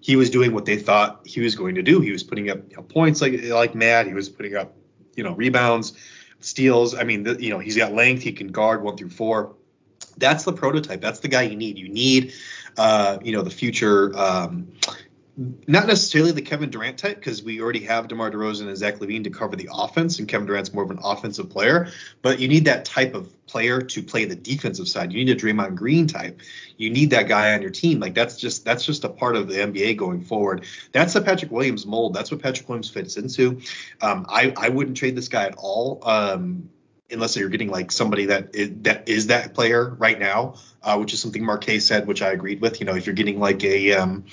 he 0.00 0.14
was 0.14 0.30
doing 0.30 0.54
what 0.54 0.64
they 0.64 0.76
thought 0.76 1.22
he 1.26 1.40
was 1.40 1.56
going 1.56 1.74
to 1.74 1.82
do. 1.82 2.00
He 2.00 2.12
was 2.12 2.22
putting 2.22 2.50
up 2.50 2.58
you 2.70 2.76
know, 2.76 2.82
points 2.82 3.20
like 3.20 3.42
like 3.46 3.74
mad. 3.74 4.06
He 4.06 4.14
was 4.14 4.28
putting 4.28 4.54
up 4.54 4.76
you 5.16 5.24
know 5.24 5.32
rebounds, 5.32 5.94
steals. 6.38 6.94
I 6.94 7.02
mean, 7.02 7.24
the, 7.24 7.42
you 7.42 7.50
know, 7.50 7.58
he's 7.58 7.76
got 7.76 7.92
length. 7.92 8.22
He 8.22 8.30
can 8.30 8.46
guard 8.46 8.84
one 8.84 8.96
through 8.96 9.10
four. 9.10 9.56
That's 10.16 10.44
the 10.44 10.52
prototype. 10.52 11.00
That's 11.00 11.20
the 11.20 11.28
guy 11.28 11.42
you 11.42 11.56
need. 11.56 11.78
You 11.78 11.88
need, 11.88 12.34
uh, 12.76 13.18
you 13.22 13.32
know, 13.32 13.42
the 13.42 13.50
future. 13.50 14.16
Um, 14.16 14.72
not 15.66 15.86
necessarily 15.86 16.32
the 16.32 16.42
Kevin 16.42 16.68
Durant 16.68 16.98
type 16.98 17.16
because 17.16 17.42
we 17.42 17.62
already 17.62 17.80
have 17.84 18.08
DeMar 18.08 18.30
DeRozan 18.30 18.68
and 18.68 18.76
Zach 18.76 18.96
LaVine 18.96 19.24
to 19.24 19.30
cover 19.30 19.56
the 19.56 19.68
offense, 19.72 20.18
and 20.18 20.28
Kevin 20.28 20.46
Durant's 20.46 20.74
more 20.74 20.84
of 20.84 20.90
an 20.90 20.98
offensive 21.02 21.48
player. 21.48 21.88
But 22.20 22.40
you 22.40 22.48
need 22.48 22.66
that 22.66 22.84
type 22.84 23.14
of 23.14 23.34
player 23.46 23.80
to 23.80 24.02
play 24.02 24.26
the 24.26 24.36
defensive 24.36 24.86
side. 24.86 25.12
You 25.12 25.24
need 25.24 25.34
a 25.34 25.40
Draymond 25.40 25.76
Green 25.76 26.06
type. 26.06 26.40
You 26.76 26.90
need 26.90 27.10
that 27.10 27.26
guy 27.26 27.54
on 27.54 27.62
your 27.62 27.70
team. 27.70 28.00
Like 28.00 28.14
that's 28.14 28.36
just 28.36 28.64
that's 28.64 28.84
just 28.84 29.04
a 29.04 29.08
part 29.08 29.36
of 29.36 29.48
the 29.48 29.54
NBA 29.54 29.96
going 29.96 30.20
forward. 30.20 30.66
That's 30.92 31.14
the 31.14 31.22
Patrick 31.22 31.50
Williams 31.50 31.86
mold. 31.86 32.12
That's 32.12 32.30
what 32.30 32.42
Patrick 32.42 32.68
Williams 32.68 32.90
fits 32.90 33.16
into. 33.16 33.60
Um, 34.02 34.26
I 34.28 34.52
I 34.56 34.68
wouldn't 34.68 34.96
trade 34.96 35.16
this 35.16 35.28
guy 35.28 35.46
at 35.46 35.54
all. 35.56 36.00
Um, 36.02 36.68
unless 37.12 37.36
you're 37.36 37.48
getting 37.48 37.70
like 37.70 37.92
somebody 37.92 38.26
that 38.26 38.54
is, 38.54 38.70
that 38.82 39.08
is 39.08 39.26
that 39.28 39.54
player 39.54 39.90
right 39.98 40.18
now, 40.18 40.56
uh, 40.82 40.96
which 40.96 41.12
is 41.12 41.20
something 41.20 41.44
Marquet 41.44 41.80
said, 41.80 42.06
which 42.06 42.22
I 42.22 42.32
agreed 42.32 42.60
with. 42.60 42.80
You 42.80 42.86
know, 42.86 42.94
if 42.94 43.06
you're 43.06 43.14
getting 43.14 43.40
like 43.40 43.62
a 43.64 43.92
um, 43.94 44.24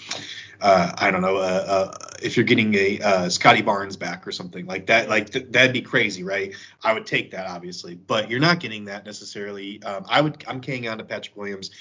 uh, 0.61 0.91
I 0.97 1.11
don't 1.11 1.21
know, 1.21 1.37
uh, 1.37 1.65
uh, 1.67 1.97
if 2.21 2.35
you're 2.35 2.45
getting 2.45 2.73
a 2.75 2.99
uh, 2.99 3.29
Scottie 3.29 3.61
Barnes 3.61 3.95
back 3.95 4.27
or 4.27 4.31
something 4.31 4.65
like 4.65 4.87
that, 4.87 5.09
like 5.09 5.29
th- 5.29 5.47
that'd 5.49 5.73
be 5.73 5.81
crazy, 5.81 6.23
right? 6.23 6.55
I 6.83 6.93
would 6.93 7.05
take 7.05 7.31
that 7.31 7.47
obviously, 7.47 7.95
but 7.95 8.29
you're 8.29 8.39
not 8.39 8.59
getting 8.59 8.85
that 8.85 9.05
necessarily. 9.05 9.81
Um, 9.83 10.05
I 10.09 10.21
would, 10.21 10.43
I'm 10.47 10.59
keying 10.61 10.87
on 10.87 10.97
to 10.97 11.03
Patrick 11.03 11.35
Williams. 11.35 11.71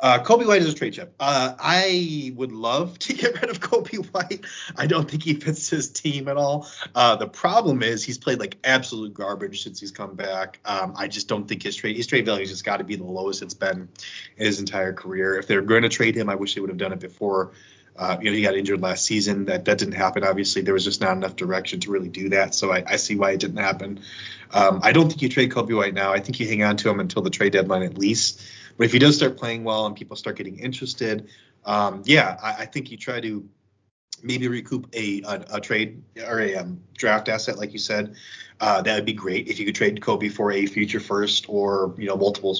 Uh, 0.00 0.18
Coby 0.18 0.46
White 0.46 0.62
is 0.62 0.68
a 0.68 0.74
trade 0.74 0.94
chip. 0.94 1.14
Uh, 1.18 1.54
I 1.58 2.32
would 2.36 2.52
love 2.52 2.98
to 3.00 3.14
get 3.14 3.40
rid 3.40 3.50
of 3.50 3.60
Coby 3.60 4.04
White. 4.12 4.44
I 4.76 4.86
don't 4.86 5.10
think 5.10 5.22
he 5.22 5.34
fits 5.34 5.68
his 5.68 5.90
team 5.90 6.28
at 6.28 6.36
all. 6.36 6.68
Uh, 6.94 7.16
the 7.16 7.28
problem 7.28 7.82
is 7.82 8.04
he's 8.04 8.18
played 8.18 8.38
like 8.38 8.56
absolute 8.64 9.14
garbage 9.14 9.62
since 9.62 9.80
he's 9.80 9.92
come 9.92 10.14
back. 10.14 10.60
Um, 10.64 10.94
I 10.96 11.08
just 11.08 11.28
don't 11.28 11.46
think 11.46 11.62
his 11.62 11.76
trade 11.76 11.96
his 11.96 12.06
trade 12.06 12.26
value 12.26 12.46
has 12.46 12.62
got 12.62 12.78
to 12.78 12.84
be 12.84 12.96
the 12.96 13.04
lowest 13.04 13.42
it's 13.42 13.54
been 13.54 13.88
in 14.36 14.46
his 14.46 14.60
entire 14.60 14.92
career. 14.92 15.38
If 15.38 15.46
they're 15.46 15.62
going 15.62 15.82
to 15.82 15.88
trade 15.88 16.16
him, 16.16 16.28
I 16.28 16.34
wish 16.34 16.54
they 16.54 16.60
would 16.60 16.70
have 16.70 16.78
done 16.78 16.92
it 16.92 17.00
before 17.00 17.52
uh, 17.98 18.18
you 18.20 18.30
know, 18.30 18.36
he 18.36 18.42
got 18.42 18.54
injured 18.54 18.80
last 18.80 19.04
season. 19.04 19.46
That 19.46 19.64
that 19.64 19.78
didn't 19.78 19.94
happen. 19.94 20.24
Obviously, 20.24 20.62
there 20.62 20.74
was 20.74 20.84
just 20.84 21.00
not 21.00 21.16
enough 21.16 21.36
direction 21.36 21.80
to 21.80 21.90
really 21.90 22.08
do 22.08 22.30
that. 22.30 22.54
So 22.54 22.72
I, 22.72 22.84
I 22.86 22.96
see 22.96 23.16
why 23.16 23.32
it 23.32 23.40
didn't 23.40 23.58
happen. 23.58 24.00
Um, 24.50 24.80
I 24.82 24.92
don't 24.92 25.08
think 25.08 25.22
you 25.22 25.28
trade 25.28 25.50
Coby 25.50 25.76
White 25.76 25.94
now. 25.94 26.12
I 26.12 26.20
think 26.20 26.38
you 26.38 26.48
hang 26.48 26.62
on 26.62 26.76
to 26.78 26.90
him 26.90 27.00
until 27.00 27.22
the 27.22 27.30
trade 27.30 27.52
deadline 27.52 27.82
at 27.82 27.96
least. 27.96 28.42
But 28.76 28.84
if 28.84 28.92
he 28.92 28.98
does 28.98 29.16
start 29.16 29.36
playing 29.36 29.64
well 29.64 29.86
and 29.86 29.96
people 29.96 30.16
start 30.16 30.36
getting 30.36 30.58
interested, 30.58 31.28
um, 31.64 32.02
yeah, 32.04 32.38
I, 32.42 32.62
I, 32.62 32.66
think 32.66 32.90
you 32.90 32.96
try 32.96 33.20
to 33.20 33.48
maybe 34.22 34.48
recoup 34.48 34.86
a 34.92 35.22
a, 35.22 35.44
a 35.54 35.60
trade 35.60 36.02
or 36.26 36.40
a 36.40 36.56
um, 36.56 36.80
draft 36.96 37.28
asset, 37.28 37.58
like 37.58 37.72
you 37.72 37.78
said. 37.78 38.14
Uh, 38.60 38.80
that 38.82 38.94
would 38.94 39.04
be 39.04 39.12
great 39.12 39.48
if 39.48 39.58
you 39.58 39.66
could 39.66 39.74
trade 39.74 40.00
Coby 40.00 40.32
for 40.32 40.52
a 40.52 40.66
future 40.66 41.00
first 41.00 41.48
or 41.48 41.94
you 41.98 42.06
know 42.06 42.16
multiple 42.16 42.58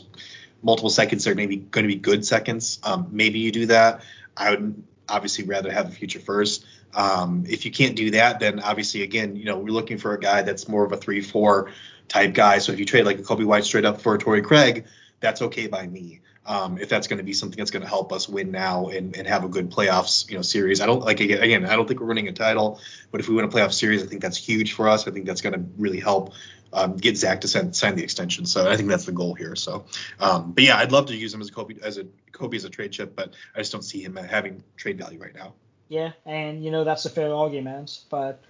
multiple 0.63 0.91
seconds. 0.91 1.25
They're 1.25 1.35
maybe 1.35 1.57
going 1.57 1.85
to 1.85 1.93
be 1.93 2.01
good 2.01 2.25
seconds. 2.25 2.81
Um, 2.83 3.09
maybe 3.11 3.39
you 3.39 3.53
do 3.53 3.67
that. 3.67 4.03
I 4.37 4.51
would 4.51 4.83
obviously 5.09 5.45
rather 5.45 5.71
have 5.71 5.89
a 5.89 5.93
future 5.93 6.21
first. 6.21 6.67
Um, 6.95 7.45
if 7.49 7.65
you 7.65 7.71
can't 7.71 7.95
do 7.95 8.11
that, 8.13 8.41
then 8.41 8.61
obviously 8.61 9.03
again, 9.03 9.37
you 9.37 9.45
know, 9.45 9.59
we're 9.59 9.71
looking 9.71 9.99
for 9.99 10.15
a 10.15 10.21
guy 10.21 10.43
that's 10.43 10.69
more 10.69 10.85
of 10.85 10.93
a 10.93 10.97
three 10.97 11.21
four 11.21 11.71
type 12.09 12.35
guy. 12.35 12.59
So 12.59 12.73
if 12.73 12.79
you 12.79 12.85
trade 12.85 13.05
like 13.05 13.19
a 13.19 13.23
Coby 13.23 13.45
White 13.45 13.65
straight 13.65 13.85
up 13.85 14.01
for 14.01 14.15
a 14.15 14.19
Torrey 14.19 14.43
Craig, 14.43 14.87
that's 15.21 15.43
okay 15.43 15.67
by 15.67 15.87
me. 15.87 16.21
Um, 16.45 16.79
if 16.79 16.89
that's 16.89 17.09
going 17.09 17.19
to 17.19 17.25
be 17.25 17.33
something 17.33 17.59
that's 17.59 17.73
going 17.73 17.83
to 17.83 17.89
help 17.89 18.13
us 18.13 18.29
win 18.29 18.53
now 18.53 18.87
and, 18.87 19.17
and 19.17 19.27
have 19.27 19.43
a 19.43 19.49
good 19.49 19.71
playoffs, 19.71 20.31
you 20.31 20.37
know, 20.37 20.43
series. 20.43 20.81
I 20.81 20.87
don't 20.87 21.01
like 21.01 21.19
again, 21.19 21.67
I 21.67 21.75
don't 21.75 21.89
think 21.89 21.99
we're 21.99 22.07
winning 22.07 22.29
a 22.29 22.33
title, 22.33 22.81
but 23.11 23.21
if 23.21 23.29
we 23.29 23.35
win 23.35 23.45
a 23.45 23.49
playoff 23.49 23.73
series, 23.73 24.03
I 24.03 24.07
think 24.07 24.23
that's 24.23 24.37
huge 24.37 24.73
for 24.73 24.89
us. 24.89 25.09
I 25.09 25.11
think 25.11 25.27
that's 25.27 25.41
going 25.41 25.55
to 25.55 25.65
really 25.77 25.99
help 25.99 26.35
um, 26.73 26.97
get 26.97 27.17
Zach 27.17 27.41
to 27.41 27.49
send, 27.49 27.75
sign 27.75 27.97
the 27.97 28.05
extension. 28.05 28.47
So 28.47 28.71
I 28.71 28.77
think 28.77 28.89
that's 28.89 29.07
the 29.07 29.13
goal 29.13 29.35
here. 29.35 29.57
So, 29.57 29.87
um, 30.21 30.53
but 30.53 30.63
yeah, 30.63 30.77
I'd 30.77 30.93
love 30.93 31.07
to 31.07 31.17
use 31.17 31.35
him 31.35 31.41
as 31.41 31.49
a 31.49 31.53
Coby 31.53 31.81
as 31.83 31.99
a 31.99 32.05
Coby 32.33 32.57
as 32.57 32.65
a 32.65 32.71
trade 32.71 32.93
chip, 32.93 33.17
but 33.17 33.35
I 33.55 33.59
just 33.59 33.73
don't 33.73 33.83
see 33.83 34.03
him 34.03 34.17
having 34.17 34.63
trade 34.77 34.99
value 34.99 35.19
right 35.19 35.35
now. 35.35 35.55
Yeah, 35.89 36.13
and 36.25 36.65
you 36.65 36.71
know 36.71 36.85
that's 36.85 37.07
a 37.07 37.11
fair 37.11 37.33
argument, 37.35 38.01
but 38.11 38.41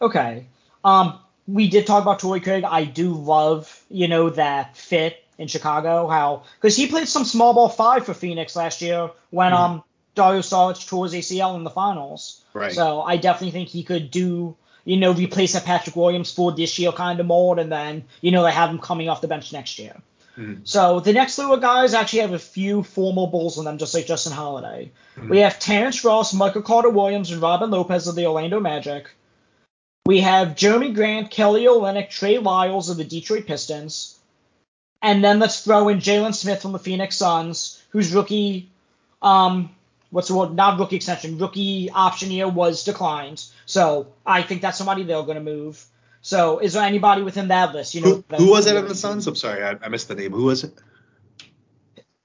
okay. 0.00 0.46
Um, 0.84 1.18
we 1.46 1.68
did 1.68 1.86
talk 1.86 2.02
about 2.02 2.20
Torrey 2.20 2.40
Craig. 2.40 2.64
I 2.64 2.84
do 2.84 3.14
love 3.14 3.84
you 3.90 4.08
know 4.08 4.30
that 4.30 4.76
fit 4.76 5.23
in 5.38 5.48
Chicago. 5.48 6.08
How 6.08 6.44
because 6.60 6.76
he 6.76 6.86
played 6.86 7.08
some 7.08 7.24
small 7.24 7.54
ball 7.54 7.68
five 7.68 8.06
for 8.06 8.14
Phoenix 8.14 8.56
last 8.56 8.82
year 8.82 9.10
when 9.30 9.52
mm. 9.52 9.58
um 9.58 9.84
Dario 10.14 10.40
Saric 10.40 10.86
tore 10.86 11.06
his 11.06 11.14
ACL 11.14 11.56
in 11.56 11.64
the 11.64 11.70
finals. 11.70 12.42
Right. 12.52 12.72
So 12.72 13.02
I 13.02 13.16
definitely 13.16 13.52
think 13.52 13.68
he 13.68 13.82
could 13.82 14.10
do 14.10 14.56
you 14.84 14.96
know 14.96 15.12
replace 15.12 15.54
a 15.54 15.60
Patrick 15.60 15.96
Williams 15.96 16.32
for 16.32 16.52
this 16.52 16.78
year 16.78 16.92
kind 16.92 17.20
of 17.20 17.26
mold, 17.26 17.58
and 17.58 17.70
then 17.70 18.04
you 18.20 18.30
know 18.30 18.42
they 18.42 18.52
have 18.52 18.70
him 18.70 18.78
coming 18.78 19.08
off 19.08 19.20
the 19.20 19.28
bench 19.28 19.52
next 19.52 19.78
year. 19.78 20.00
Mm. 20.36 20.60
So 20.64 21.00
the 21.00 21.12
next 21.12 21.38
little 21.38 21.56
guys 21.56 21.94
actually 21.94 22.20
have 22.20 22.32
a 22.32 22.38
few 22.38 22.82
formal 22.82 23.28
Bulls 23.28 23.58
in 23.58 23.64
them, 23.64 23.78
just 23.78 23.94
like 23.94 24.06
Justin 24.06 24.32
Holiday. 24.32 24.90
Mm. 25.16 25.30
We 25.30 25.38
have 25.40 25.58
Terrence 25.60 26.04
Ross, 26.04 26.34
Michael 26.34 26.62
Carter 26.62 26.90
Williams, 26.90 27.30
and 27.30 27.40
Robin 27.40 27.70
Lopez 27.70 28.08
of 28.08 28.14
the 28.14 28.26
Orlando 28.26 28.60
Magic. 28.60 29.10
We 30.06 30.20
have 30.20 30.48
Jerami 30.48 30.94
Grant, 30.94 31.30
Kelly 31.30 31.64
Olynyk, 31.64 32.10
Trey 32.10 32.38
Lyles 32.38 32.90
of 32.90 32.96
the 32.96 33.04
Detroit 33.04 33.46
Pistons. 33.46 34.18
And 35.04 35.22
then 35.22 35.38
let's 35.38 35.60
throw 35.60 35.90
in 35.90 35.98
Jalen 35.98 36.34
Smith 36.34 36.62
from 36.62 36.72
the 36.72 36.78
Phoenix 36.78 37.18
Suns, 37.18 37.84
whose 37.90 38.14
rookie, 38.14 38.70
um, 39.20 39.68
what's 40.08 40.28
the 40.28 40.34
word? 40.34 40.54
Not 40.54 40.78
rookie 40.78 40.96
extension, 40.96 41.36
rookie 41.36 41.90
option 41.90 42.30
year 42.30 42.48
was 42.48 42.84
declined. 42.84 43.44
So 43.66 44.06
I 44.24 44.40
think 44.40 44.62
that's 44.62 44.78
somebody 44.78 45.02
they're 45.02 45.22
going 45.22 45.34
to 45.36 45.42
move. 45.42 45.84
So 46.22 46.58
is 46.58 46.72
there 46.72 46.82
anybody 46.82 47.20
within 47.20 47.48
that 47.48 47.74
list? 47.74 47.94
You 47.94 48.00
know, 48.00 48.24
who, 48.30 48.36
who 48.36 48.50
was 48.50 48.66
it 48.66 48.78
on 48.78 48.88
the 48.88 48.94
Suns? 48.94 49.26
I'm 49.26 49.36
sorry, 49.36 49.62
I, 49.62 49.76
I, 49.82 49.88
missed 49.88 50.08
the 50.08 50.14
name. 50.14 50.32
Who 50.32 50.44
was 50.44 50.64
it? 50.64 50.72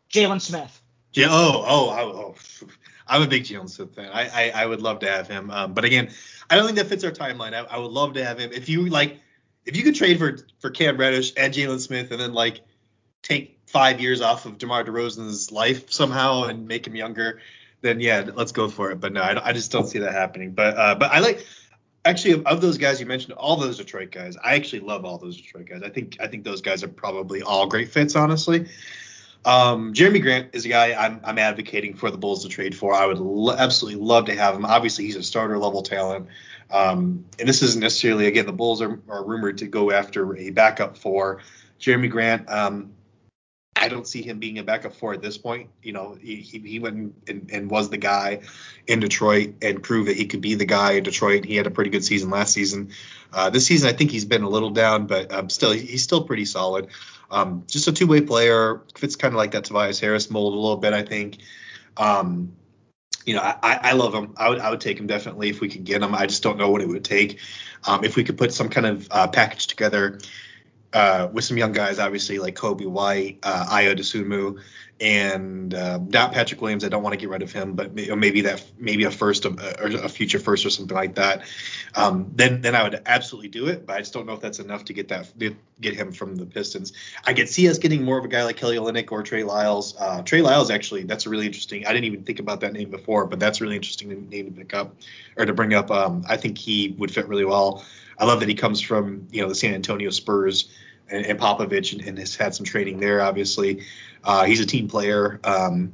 Jalen 0.10 0.39
Smith. 0.39 0.82
Yeah. 1.12 1.28
Oh, 1.30 1.65
oh, 1.68 1.89
oh, 1.89 2.36
oh. 2.63 2.68
I'm 3.08 3.24
a 3.24 3.28
big 3.28 3.44
Jalen 3.44 3.70
Smith 3.70 3.94
fan. 3.94 4.10
I, 4.13 4.30
I, 4.30 4.63
I 4.63 4.65
would 4.65 4.82
love 4.82 5.00
to 5.00 5.10
have 5.10 5.28
him. 5.28 5.52
Um, 5.52 5.74
but 5.74 5.84
again, 5.84 6.12
I 6.50 6.56
don't 6.56 6.65
think 6.65 6.78
that 6.78 6.88
fits 6.88 7.04
our 7.04 7.12
timeline. 7.12 7.54
I, 7.54 7.65
I 7.65 7.78
would 7.78 7.92
love 7.92 8.13
to 8.13 8.24
have 8.24 8.39
him. 8.39 8.54
If 8.54 8.70
you 8.70 8.86
like, 8.86 9.20
if 9.65 9.76
you 9.76 9.84
could 9.84 9.96
trade 9.96 10.18
for 10.18 10.38
for 10.60 10.70
Cam 10.70 10.96
Reddish 10.96 11.34
and 11.36 11.54
Jalen 11.54 11.82
Smith, 11.82 12.12
and 12.12 12.22
then 12.22 12.32
like 12.32 12.62
take 13.30 13.60
five 13.68 14.02
years 14.02 14.22
off 14.22 14.46
of 14.46 14.58
DeMar 14.58 14.84
DeRozan's 14.84 15.52
life 15.52 15.92
somehow 15.92 16.44
and 16.46 16.68
make 16.68 16.86
him 16.86 16.96
younger, 16.96 17.39
then 17.82 18.00
yeah, 18.00 18.30
let's 18.34 18.52
go 18.52 18.68
for 18.68 18.92
it. 18.92 19.00
But 19.00 19.13
no, 19.13 19.22
I, 19.22 19.50
I 19.50 19.54
just 19.54 19.72
don't 19.72 19.88
see 19.88 20.00
that 20.00 20.12
happening. 20.12 20.52
But 20.52 20.78
uh, 20.78 20.96
but 20.96 21.12
I 21.12 21.20
like 21.20 21.46
actually 22.04 22.44
of 22.44 22.62
those 22.62 22.78
guys 22.78 23.00
you 23.00 23.06
mentioned, 23.06 23.34
all 23.34 23.56
those 23.56 23.78
Detroit 23.78 24.12
guys. 24.12 24.36
I 24.44 24.56
actually 24.56 24.82
love 24.82 25.06
all 25.06 25.18
those 25.18 25.38
Detroit 25.38 25.68
guys. 25.70 25.84
I 25.84 25.89
think 25.89 26.18
I 26.20 26.28
think 26.28 26.44
those 26.44 26.62
guys 26.62 26.84
are 26.84 26.88
probably 26.88 27.42
all 27.42 27.68
great 27.68 27.89
fits, 27.89 28.15
honestly. 28.15 28.68
Um, 29.46 29.94
Jerami 29.94 30.22
Grant 30.22 30.50
is 30.52 30.65
a 30.65 30.70
guy 30.70 30.94
I'm, 30.94 31.22
I'm 31.24 31.38
advocating 31.38 31.94
for 31.94 32.12
the 32.12 32.18
Bulls 32.18 32.44
to 32.44 32.50
trade 32.50 32.76
for. 32.76 32.94
I 32.94 33.06
would 33.06 33.20
lo- 33.20 33.56
absolutely 33.56 34.02
love 34.02 34.26
to 34.26 34.36
have 34.36 34.54
him. 34.54 34.65
Obviously, 34.65 35.06
he's 35.06 35.15
a 35.15 35.24
starter 35.24 35.58
level 35.58 35.82
talent. 35.82 36.28
Um, 36.70 37.24
and 37.39 37.48
this 37.48 37.62
isn't 37.62 37.80
necessarily 37.80 38.28
again 38.28 38.46
the 38.46 38.54
Bulls 38.54 38.82
are, 38.82 39.00
are 39.08 39.24
rumored 39.24 39.60
to 39.60 39.68
go 39.68 39.92
after 39.92 40.36
a 40.36 40.50
backup 40.50 40.98
for 40.98 41.39
Jerami 41.80 42.10
Grant. 42.10 42.50
Um, 42.50 42.92
I 43.80 43.88
don't 43.88 44.08
see 44.08 44.22
him 44.22 44.39
being 44.39 44.60
a 44.60 44.63
backup 44.63 44.94
for 44.94 45.13
at 45.13 45.22
this 45.22 45.38
point. 45.38 45.70
You 45.82 45.94
know, 45.94 46.18
he, 46.20 46.36
he 46.38 46.80
went 46.80 47.15
and, 47.28 47.50
and, 47.52 47.72
was 47.72 47.89
the 47.89 47.98
guy 47.98 48.42
in 48.88 49.00
Detroit 49.00 49.56
and 49.62 49.82
proved 49.82 50.10
that 50.10 50.18
he 50.18 50.26
could 50.26 50.42
be 50.42 50.56
the 50.56 50.65
guy 50.65 50.94
in 50.94 51.04
Detroit. 51.04 51.46
He 51.46 51.56
had 51.56 51.68
a 51.68 51.72
pretty 51.72 51.89
good 51.89 52.04
season 52.04 52.30
last 52.30 52.54
season. 52.54 52.92
Uh, 53.32 53.50
this 53.50 53.65
season, 53.65 53.89
I 53.89 53.94
think 53.94 54.12
he's 54.12 54.26
been 54.26 54.44
a 54.44 54.50
little 54.50 54.72
down, 54.72 55.08
but 55.08 55.32
um, 55.32 55.50
still, 55.50 55.72
he's 55.72 56.04
still 56.04 56.24
pretty 56.24 56.46
solid. 56.46 56.89
Um, 57.32 57.63
just 57.68 57.88
a 57.88 57.92
two-way 57.92 58.22
player, 58.22 58.82
fits 58.96 59.15
kind 59.15 59.34
of 59.34 59.38
like 59.38 59.52
that 59.52 59.63
Tobias 59.63 60.00
Harris 60.00 60.30
mold 60.30 60.54
a 60.54 60.58
little 60.58 60.78
bit, 60.78 60.94
I 60.94 61.04
think. 61.04 61.38
Um, 61.96 62.54
you 63.26 63.36
know, 63.36 63.42
I, 63.42 63.80
I 63.84 63.92
love 63.94 64.13
him. 64.13 64.34
I 64.38 64.50
would 64.50 64.60
I 64.60 64.72
would 64.72 64.82
take 64.82 64.98
him 64.98 65.06
definitely 65.06 65.50
if 65.50 65.62
we 65.62 65.70
could 65.70 65.84
get 65.84 66.02
him. 66.02 66.15
I 66.15 66.26
just 66.26 66.42
don't 66.42 66.58
know 66.58 66.72
what 66.72 66.82
it 66.82 66.88
would 66.88 67.04
take. 67.04 67.39
Um, 67.86 68.04
if 68.04 68.15
we 68.15 68.24
could 68.24 68.38
put 68.38 68.54
some 68.54 68.70
kind 68.70 68.88
of 68.88 69.08
uh, 69.12 69.28
package 69.28 69.68
together 69.68 70.20
uh, 70.93 71.30
with 71.32 71.43
some 71.43 71.58
young 71.58 71.71
guys, 71.71 71.99
obviously 71.99 72.39
like 72.39 72.56
Coby 72.56 72.88
White, 72.88 73.39
uh, 73.43 73.67
Ayo 73.69 73.95
Dosunmu, 73.95 74.60
and 75.02 75.73
uh, 75.73 75.99
not 76.08 76.34
Patrick 76.34 76.62
Williams. 76.62 76.84
I 76.84 76.89
don't 76.89 77.04
want 77.04 77.13
to 77.13 77.17
get 77.17 77.30
rid 77.30 77.41
of 77.41 77.52
him, 77.52 77.73
but 77.73 77.93
maybe 77.93 78.41
that 78.41 78.63
maybe 78.78 79.06
a 79.06 79.12
first 79.12 79.45
or 79.45 79.56
a 79.58 80.10
future 80.10 80.39
first 80.39 80.65
or 80.65 80.69
something 80.69 80.95
like 80.95 81.15
that. 81.15 81.43
Um, 81.95 82.32
then 82.36 82.62
then 82.62 82.75
I 82.75 82.84
would 82.84 83.02
absolutely 83.06 83.49
do 83.49 83.67
it, 83.67 83.86
but 83.86 83.95
I 83.95 83.99
just 83.99 84.13
don't 84.13 84.25
know 84.25 84.34
if 84.34 84.41
that's 84.41 84.60
enough 84.60 84.86
to 84.86 84.93
get 84.93 85.08
that 85.10 85.32
get 85.80 85.93
him 85.93 86.12
from 86.12 86.36
the 86.36 86.45
Pistons. 86.45 86.91
I 87.25 87.34
could 87.34 87.47
see 87.47 87.69
us 87.69 87.78
getting 87.78 88.04
more 88.04 88.17
of 88.17 88.25
a 88.25 88.28
guy 88.28 88.43
like 88.43 88.58
Kelly 88.58 88.78
Olynyk 88.78 89.12
or 89.12 89.23
Trey 89.23 89.43
Lyles. 89.43 89.95
Uh, 89.97 90.21
Trey 90.23 90.41
Lyles 90.41 90.69
actually 90.69 91.04
that's 91.04 91.25
a 91.25 91.30
really 91.30 91.45
interesting. 91.45 91.86
I 91.86 91.93
didn't 91.93 92.06
even 92.06 92.23
think 92.23 92.39
about 92.39 92.60
that 92.62 92.73
name 92.73 92.89
before, 92.89 93.25
but 93.25 93.39
that's 93.39 93.62
a 93.62 93.63
really 93.63 93.78
interesting 93.78 94.28
name 94.30 94.47
to 94.47 94.52
pick 94.52 94.73
up 94.73 94.95
or 95.38 95.45
to 95.45 95.54
bring 95.54 95.73
up. 95.73 95.89
Um, 95.91 96.25
I 96.28 96.36
think 96.36 96.58
he 96.58 96.95
would 96.97 97.12
fit 97.12 97.28
really 97.28 97.45
well. 97.45 97.86
I 98.19 98.25
love 98.25 98.41
that 98.41 98.49
he 98.49 98.55
comes 98.55 98.82
from 98.82 99.27
you 99.32 99.41
know 99.41 99.49
the 99.49 99.55
San 99.55 99.73
Antonio 99.73 100.10
Spurs 100.10 100.69
and, 101.10 101.25
and 101.25 101.39
Popovich 101.39 101.93
and, 101.93 102.01
and, 102.05 102.17
has 102.19 102.36
had 102.36 102.53
some 102.53 102.65
training 102.65 102.99
there. 102.99 103.21
Obviously, 103.21 103.86
uh, 104.23 104.45
he's 104.45 104.60
a 104.60 104.65
team 104.65 104.88
player. 104.88 105.39
Um, 105.43 105.93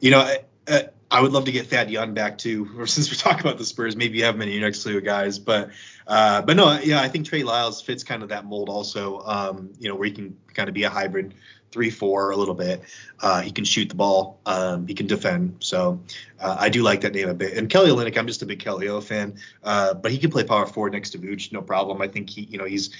you 0.00 0.10
know, 0.10 0.34
I, 0.66 0.88
I 1.10 1.20
would 1.20 1.32
love 1.32 1.44
to 1.44 1.52
get 1.52 1.68
Thad 1.68 1.90
Young 1.90 2.14
back 2.14 2.38
too. 2.38 2.68
Or 2.78 2.86
since 2.86 3.10
we're 3.10 3.16
talking 3.16 3.46
about 3.46 3.58
the 3.58 3.64
Spurs, 3.64 3.94
maybe 3.94 4.18
you 4.18 4.24
have 4.24 4.34
him 4.34 4.42
in 4.42 4.48
your 4.48 4.62
next 4.62 4.84
of 4.84 5.04
guys. 5.04 5.38
But 5.38 5.70
uh, 6.06 6.42
but 6.42 6.56
no, 6.56 6.78
yeah, 6.80 7.00
I 7.00 7.08
think 7.08 7.26
Trey 7.26 7.42
Lyles 7.42 7.80
fits 7.80 8.02
kind 8.02 8.22
of 8.22 8.30
that 8.30 8.44
mold 8.44 8.68
also. 8.68 9.20
Um, 9.20 9.72
you 9.78 9.88
know, 9.88 9.94
where 9.94 10.06
he 10.06 10.12
can 10.12 10.36
kind 10.54 10.68
of 10.68 10.74
be 10.74 10.82
a 10.84 10.90
hybrid 10.90 11.34
three 11.74 11.90
four 11.90 12.30
a 12.30 12.36
little 12.36 12.54
bit. 12.54 12.84
Uh, 13.20 13.40
he 13.42 13.50
can 13.50 13.64
shoot 13.64 13.88
the 13.88 13.96
ball. 13.96 14.40
Um, 14.46 14.86
he 14.86 14.94
can 14.94 15.08
defend. 15.08 15.56
So 15.58 16.00
uh, 16.40 16.56
I 16.58 16.68
do 16.68 16.82
like 16.82 17.00
that 17.00 17.12
name 17.12 17.28
a 17.28 17.34
bit. 17.34 17.58
And 17.58 17.68
Kelly 17.68 17.90
Olynyk, 17.90 18.16
I'm 18.16 18.28
just 18.28 18.42
a 18.42 18.46
big 18.46 18.60
Kelly 18.60 18.88
O 18.88 19.00
fan. 19.00 19.34
Uh, 19.64 19.92
but 19.92 20.12
he 20.12 20.18
can 20.18 20.30
play 20.30 20.44
power 20.44 20.66
forward 20.66 20.92
next 20.92 21.10
to 21.10 21.18
Vooch, 21.18 21.52
no 21.52 21.60
problem. 21.60 22.00
I 22.00 22.06
think 22.06 22.30
he, 22.30 22.42
you 22.42 22.58
know, 22.58 22.64
he's 22.64 22.90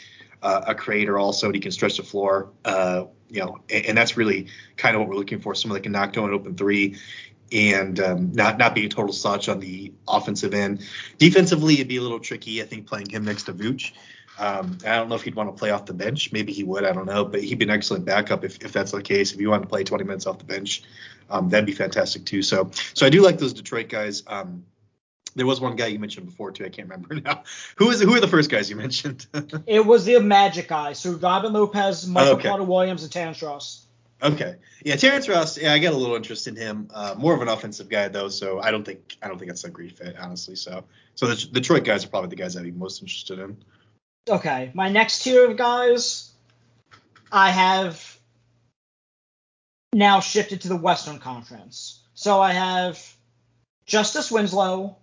uh, 0.43 0.63
a 0.67 0.75
creator 0.75 1.19
also. 1.19 1.53
He 1.53 1.61
can 1.61 1.71
stretch 1.71 1.97
the 1.97 2.03
floor. 2.03 2.51
Uh, 2.65 3.05
you 3.31 3.41
know, 3.41 3.61
and, 3.71 3.87
and, 3.87 3.99
that's 3.99 4.17
really 4.17 4.49
kind 4.77 4.97
of 4.97 5.01
what 5.01 5.09
we're 5.09 5.15
looking 5.15 5.41
for. 5.41 5.55
Someone 5.55 5.77
that 5.77 5.85
can 5.85 5.93
knock 5.93 6.13
down 6.13 6.25
an 6.25 6.35
open 6.35 6.57
three 6.57 6.97
and 7.53 8.01
um, 8.01 8.33
not 8.33 8.59
not 8.59 8.75
be 8.75 8.87
a 8.87 8.89
total 8.89 9.13
slouch 9.13 9.49
on 9.49 9.61
the 9.61 9.93
offensive 10.09 10.53
end. 10.53 10.85
Defensively, 11.19 11.75
it'd 11.75 11.89
be 11.89 11.97
a 11.97 12.03
little 12.03 12.21
tricky. 12.21 12.61
I 12.61 12.67
think 12.67 12.87
playing 12.87 13.09
him 13.09 13.25
next 13.25 13.45
to 13.45 13.53
Vooch. 13.53 13.93
Um, 14.39 14.79
I 14.87 14.97
don't 14.97 15.09
know 15.09 15.15
if 15.15 15.23
he'd 15.23 15.35
want 15.37 15.49
to 15.55 15.59
play 15.59 15.71
off 15.71 15.87
the 15.87 15.95
bench. 15.95 16.33
Maybe 16.33 16.53
he 16.53 16.65
would. 16.65 16.85
I 16.85 16.93
don't 16.93 17.07
know. 17.07 17.25
But 17.25 17.43
he'd 17.43 17.59
be 17.59 17.65
an 17.65 17.71
excellent 17.71 18.05
backup 18.05 18.45
if, 18.45 18.65
if 18.65 18.73
that's 18.73 18.91
the 18.93 19.03
case. 19.03 19.33
If 19.33 19.41
you 19.41 19.49
want 19.51 19.63
to 19.63 19.69
play 19.69 19.85
20 19.85 20.03
minutes 20.05 20.27
off 20.27 20.39
the 20.39 20.45
bench, 20.45 20.83
um, 21.31 21.49
that'd 21.49 21.67
be 21.67 21.73
fantastic 21.73 22.25
too. 22.25 22.43
So 22.43 22.71
so 22.95 23.07
I 23.07 23.11
do 23.11 23.23
like 23.23 23.39
those 23.39 23.53
Detroit 23.53 23.89
guys. 23.89 24.23
Um, 24.27 24.65
there 25.37 25.47
was 25.47 25.61
one 25.61 25.75
guy 25.77 25.87
you 25.87 25.99
mentioned 25.99 26.27
before 26.27 26.51
too. 26.53 26.65
I 26.65 26.69
can't 26.69 26.89
remember 26.89 27.15
now. 27.25 27.43
Who 27.77 27.91
is 27.91 28.01
who 28.01 28.15
are 28.15 28.21
the 28.21 28.29
first 28.29 28.51
guys 28.51 28.69
you 28.71 28.77
mentioned? 28.77 29.27
it 29.67 29.85
was 29.85 30.05
the 30.05 30.19
Magic 30.21 30.69
guys. 30.69 30.99
So 30.99 31.13
Robin 31.13 31.53
Lopez, 31.53 32.07
Michael 32.07 32.35
Okay. 32.35 32.49
Carter 32.49 32.65
Williams, 32.65 33.03
and 33.05 33.13
Terrence 33.13 33.43
Ross. 33.43 33.87
okay, 34.23 34.57
yeah, 34.85 34.97
Terrence 34.97 35.29
Ross. 35.29 35.59
Yeah, 35.59 35.73
I 35.73 35.79
got 35.81 35.93
a 35.93 35.97
little 35.97 36.15
interest 36.17 36.47
in 36.47 36.57
him. 36.57 36.89
Uh, 36.95 37.15
more 37.19 37.35
of 37.35 37.43
an 37.43 37.49
offensive 37.49 37.89
guy 37.89 38.09
though, 38.09 38.29
so 38.29 38.61
I 38.61 38.71
don't 38.71 38.85
think 38.85 39.17
I 39.23 39.29
don't 39.29 39.39
think 39.39 39.51
that's 39.51 39.65
a 39.65 39.71
great 39.71 39.97
fit 39.97 40.17
honestly. 40.19 40.57
So 40.57 40.85
so 41.15 41.27
the 41.27 41.37
Detroit 41.53 41.85
guys 41.85 42.05
are 42.05 42.09
probably 42.09 42.31
the 42.31 42.37
guys 42.37 42.57
I'd 42.57 42.65
be 42.65 42.71
most 42.73 43.01
interested 43.03 43.39
in. 43.39 43.57
Okay, 44.29 44.71
my 44.75 44.89
next 44.89 45.23
tier 45.23 45.51
of 45.51 45.57
guys, 45.57 46.33
I 47.31 47.51
have 47.51 48.19
now 49.93 50.21
shifted 50.21 50.63
to 50.63 50.69
the 50.69 50.77
Western 50.77 51.19
Conference. 51.19 52.01
So 52.15 52.41
I 52.41 52.53
have 52.53 53.01
Justice 53.87 54.31
Winslow, 54.31 54.97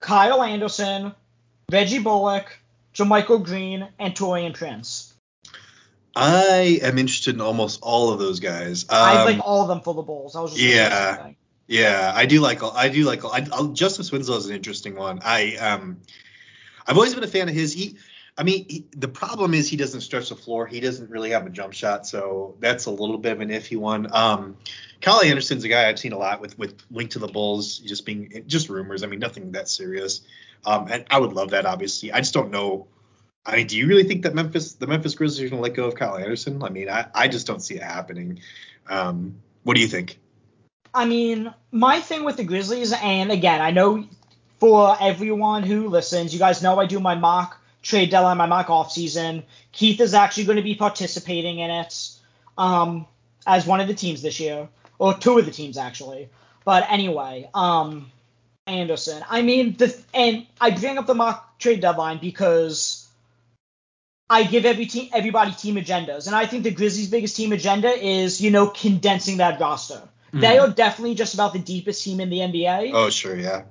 Kyle 0.00 0.42
Anderson, 0.42 1.14
Reggie 1.70 2.00
Bullock, 2.00 2.58
JaMychal 2.94 3.44
Green, 3.44 3.88
and 3.98 4.14
Taurean 4.14 4.54
Prince. 4.54 5.14
I 6.16 6.80
am 6.82 6.98
interested 6.98 7.36
in 7.36 7.40
almost 7.40 7.78
all 7.80 8.12
of 8.12 8.18
those 8.18 8.40
guys. 8.40 8.84
Um, 8.84 8.98
I 8.98 9.24
like 9.24 9.40
all 9.44 9.62
of 9.62 9.68
them 9.68 9.82
for 9.82 9.94
the 9.94 10.02
Bulls. 10.02 10.34
I 10.34 10.40
was 10.40 10.52
just 10.52 10.62
yeah. 10.62 11.30
Yeah, 11.68 12.12
I 12.14 12.24
do 12.26 12.40
like 12.40 12.62
I 12.62 12.88
do 12.88 13.04
like 13.04 13.24
I, 13.24 13.46
I, 13.52 13.66
Justice 13.68 14.10
Winslow 14.10 14.38
is 14.38 14.46
an 14.46 14.56
interesting 14.56 14.96
one. 14.96 15.20
I 15.22 15.54
um 15.56 16.00
I've 16.86 16.96
always 16.96 17.14
been 17.14 17.22
a 17.22 17.28
fan 17.28 17.48
of 17.48 17.54
his. 17.54 17.74
He 17.74 17.96
I 18.38 18.44
mean 18.44 18.64
he, 18.68 18.86
the 18.96 19.08
problem 19.08 19.52
is 19.52 19.68
he 19.68 19.76
doesn't 19.76 20.00
stretch 20.00 20.30
the 20.30 20.36
floor. 20.36 20.66
He 20.66 20.80
doesn't 20.80 21.10
really 21.10 21.30
have 21.30 21.44
a 21.44 21.50
jump 21.50 21.74
shot, 21.74 22.06
so 22.06 22.54
that's 22.60 22.86
a 22.86 22.90
little 22.90 23.18
bit 23.18 23.32
of 23.32 23.40
an 23.40 23.50
iffy 23.50 23.76
one. 23.76 24.06
Um 24.12 24.56
Kyle 25.00 25.20
Anderson's 25.22 25.64
a 25.64 25.68
guy 25.68 25.88
I've 25.88 25.98
seen 25.98 26.12
a 26.12 26.18
lot 26.18 26.40
with 26.40 26.58
with 26.58 26.74
linked 26.90 27.12
to 27.12 27.18
the 27.18 27.28
Bulls, 27.28 27.78
just 27.80 28.06
being 28.06 28.44
just 28.46 28.68
rumors. 28.68 29.02
I 29.02 29.06
mean 29.08 29.18
nothing 29.18 29.52
that 29.52 29.68
serious. 29.68 30.22
Um 30.64 30.86
and 30.90 31.04
I 31.10 31.18
would 31.18 31.32
love 31.32 31.50
that 31.50 31.66
obviously. 31.66 32.12
I 32.12 32.18
just 32.20 32.32
don't 32.32 32.50
know 32.50 32.86
I 33.48 33.56
mean, 33.56 33.66
do 33.66 33.78
you 33.78 33.86
really 33.86 34.04
think 34.04 34.22
that 34.22 34.34
Memphis 34.34 34.74
the 34.74 34.86
Memphis 34.86 35.14
Grizzlies 35.14 35.46
are 35.46 35.50
going 35.50 35.62
to 35.62 35.62
let 35.62 35.74
go 35.74 35.86
of 35.86 35.94
Kyle 35.94 36.16
Anderson? 36.16 36.62
I 36.62 36.68
mean, 36.68 36.90
I, 36.90 37.06
I 37.14 37.28
just 37.28 37.46
don't 37.46 37.60
see 37.60 37.76
it 37.76 37.82
happening. 37.82 38.40
Um, 38.88 39.36
what 39.62 39.74
do 39.74 39.80
you 39.80 39.88
think? 39.88 40.18
I 40.94 41.06
mean, 41.06 41.52
my 41.70 42.00
thing 42.00 42.24
with 42.24 42.36
the 42.36 42.44
Grizzlies, 42.44 42.92
and 42.92 43.32
again, 43.32 43.60
I 43.60 43.70
know 43.70 44.06
for 44.60 44.96
everyone 45.00 45.62
who 45.62 45.88
listens, 45.88 46.32
you 46.32 46.38
guys 46.38 46.62
know 46.62 46.78
I 46.78 46.86
do 46.86 47.00
my 47.00 47.14
mock 47.14 47.57
trade 47.82 48.10
deadline, 48.10 48.36
my 48.36 48.46
mock 48.46 48.70
off 48.70 48.92
season. 48.92 49.44
Keith 49.72 50.00
is 50.00 50.14
actually 50.14 50.44
going 50.44 50.56
to 50.56 50.62
be 50.62 50.74
participating 50.74 51.58
in 51.58 51.70
it 51.70 52.10
um, 52.56 53.06
as 53.46 53.66
one 53.66 53.80
of 53.80 53.88
the 53.88 53.94
teams 53.94 54.22
this 54.22 54.40
year, 54.40 54.68
or 54.98 55.14
two 55.14 55.38
of 55.38 55.44
the 55.46 55.52
teams 55.52 55.78
actually. 55.78 56.28
But 56.64 56.86
anyway, 56.90 57.48
um, 57.54 58.10
Anderson. 58.66 59.24
I 59.28 59.42
mean, 59.42 59.76
the 59.76 59.96
and 60.12 60.46
I 60.60 60.70
bring 60.70 60.98
up 60.98 61.06
the 61.06 61.14
mock 61.14 61.58
trade 61.58 61.80
deadline 61.80 62.18
because 62.18 63.08
I 64.28 64.44
give 64.44 64.66
every 64.66 64.86
team 64.86 65.08
everybody 65.14 65.52
team 65.52 65.76
agendas, 65.76 66.26
and 66.26 66.36
I 66.36 66.46
think 66.46 66.64
the 66.64 66.70
Grizzlies' 66.70 67.08
biggest 67.08 67.36
team 67.36 67.52
agenda 67.52 67.88
is 67.88 68.40
you 68.40 68.50
know 68.50 68.68
condensing 68.68 69.38
that 69.38 69.60
roster. 69.60 70.02
They 70.32 70.58
are 70.58 70.68
definitely 70.68 71.14
just 71.14 71.34
about 71.34 71.52
the 71.52 71.58
deepest 71.58 72.04
team 72.04 72.20
in 72.20 72.30
the 72.30 72.38
NBA. 72.38 72.92
Oh, 72.92 73.10
sure, 73.10 73.36
yeah. 73.36 73.64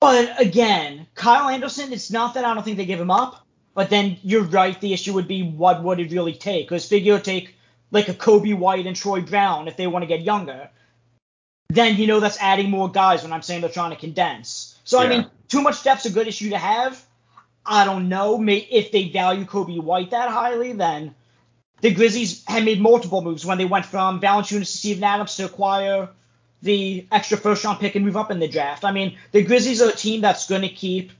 But 0.00 0.40
again, 0.40 1.06
Kyle 1.14 1.48
Anderson, 1.48 1.92
it's 1.92 2.10
not 2.10 2.34
that 2.34 2.44
I 2.44 2.54
don't 2.54 2.62
think 2.62 2.76
they 2.76 2.86
give 2.86 3.00
him 3.00 3.10
up, 3.10 3.45
but 3.76 3.90
then 3.90 4.16
you're 4.22 4.42
right. 4.42 4.80
The 4.80 4.94
issue 4.94 5.12
would 5.12 5.28
be 5.28 5.42
what 5.42 5.82
would 5.82 6.00
it 6.00 6.10
really 6.10 6.32
take? 6.32 6.66
Because 6.66 6.88
figure 6.88 7.12
would 7.12 7.24
take 7.24 7.54
like 7.90 8.08
a 8.08 8.14
Coby 8.14 8.56
White 8.56 8.86
and 8.86 8.96
Troy 8.96 9.20
Brown 9.20 9.68
if 9.68 9.76
they 9.76 9.86
want 9.86 10.02
to 10.02 10.06
get 10.06 10.22
younger. 10.22 10.70
Then 11.68 11.96
you 11.96 12.06
know 12.06 12.18
that's 12.18 12.40
adding 12.40 12.70
more 12.70 12.90
guys 12.90 13.22
when 13.22 13.34
I'm 13.34 13.42
saying 13.42 13.60
they're 13.60 13.70
trying 13.70 13.90
to 13.90 13.96
condense. 13.96 14.80
So 14.84 14.98
I 14.98 15.08
mean, 15.08 15.30
too 15.48 15.60
much 15.60 15.84
depth's 15.84 16.06
a 16.06 16.10
good 16.10 16.26
issue 16.26 16.50
to 16.50 16.58
have. 16.58 17.04
I 17.66 17.84
don't 17.84 18.08
know. 18.08 18.38
May, 18.38 18.56
if 18.56 18.92
they 18.92 19.10
value 19.10 19.44
Coby 19.44 19.82
White 19.82 20.10
that 20.12 20.30
highly, 20.30 20.72
then 20.72 21.14
the 21.82 21.92
Grizzlies 21.92 22.44
had 22.46 22.64
made 22.64 22.80
multiple 22.80 23.20
moves 23.20 23.44
when 23.44 23.58
they 23.58 23.66
went 23.66 23.84
from 23.84 24.20
Valanciunas 24.20 24.60
to 24.60 24.78
Steven 24.78 25.04
Adams 25.04 25.36
to 25.36 25.44
acquire 25.44 26.08
the 26.62 27.06
extra 27.12 27.36
first 27.36 27.62
round 27.62 27.80
pick 27.80 27.94
and 27.94 28.06
move 28.06 28.16
up 28.16 28.30
in 28.30 28.38
the 28.38 28.48
draft. 28.48 28.86
I 28.86 28.92
mean, 28.92 29.18
the 29.32 29.42
Grizzlies 29.42 29.82
are 29.82 29.90
a 29.90 29.92
team 29.92 30.22
that's 30.22 30.48
going 30.48 30.62
to 30.62 30.70
keep, 30.70 31.12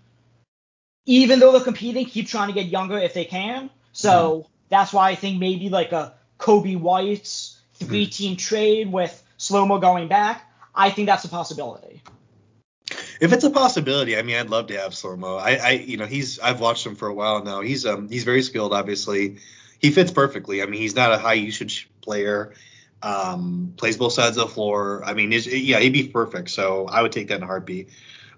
even 1.06 1.38
though 1.38 1.52
they're 1.52 1.60
competing, 1.60 2.04
keep 2.04 2.26
trying 2.26 2.48
to 2.48 2.54
get 2.54 2.66
younger 2.66 2.98
if 2.98 3.14
they 3.14 3.24
can. 3.24 3.70
So 3.92 4.46
that's 4.68 4.92
why 4.92 5.10
I 5.10 5.14
think 5.14 5.38
maybe 5.40 5.68
like 5.68 5.92
a 5.92 6.14
Coby 6.38 6.78
White's 6.78 7.60
three 7.74 8.06
team 8.06 8.36
trade 8.36 8.92
with 8.92 9.22
slow 9.36 9.64
mo 9.64 9.78
going 9.78 10.08
back. 10.08 10.50
I 10.74 10.90
think 10.90 11.06
that's 11.06 11.24
a 11.24 11.28
possibility. 11.28 12.02
If 13.20 13.32
it's 13.32 13.44
a 13.44 13.50
possibility, 13.50 14.16
I 14.16 14.22
mean, 14.22 14.36
I'd 14.36 14.50
love 14.50 14.66
to 14.68 14.78
have 14.78 14.92
Slomo. 14.92 15.40
I, 15.40 15.56
I, 15.56 15.70
you 15.70 15.96
know, 15.96 16.06
he's 16.06 16.38
I've 16.38 16.60
watched 16.60 16.84
him 16.84 16.94
for 16.94 17.08
a 17.08 17.14
while 17.14 17.42
now. 17.42 17.60
He's 17.60 17.86
um 17.86 18.08
he's 18.08 18.24
very 18.24 18.42
skilled, 18.42 18.72
obviously. 18.72 19.38
He 19.78 19.90
fits 19.90 20.10
perfectly. 20.10 20.62
I 20.62 20.66
mean, 20.66 20.80
he's 20.80 20.94
not 20.94 21.12
a 21.12 21.18
high 21.18 21.34
usage 21.34 21.88
player. 22.02 22.54
Um, 23.02 23.74
plays 23.76 23.96
both 23.96 24.12
sides 24.12 24.36
of 24.36 24.48
the 24.48 24.54
floor. 24.54 25.02
I 25.04 25.14
mean, 25.14 25.32
yeah, 25.32 25.78
he'd 25.78 25.92
be 25.92 26.08
perfect. 26.08 26.50
So 26.50 26.86
I 26.86 27.02
would 27.02 27.12
take 27.12 27.28
that 27.28 27.36
in 27.36 27.42
a 27.42 27.46
heartbeat. 27.46 27.90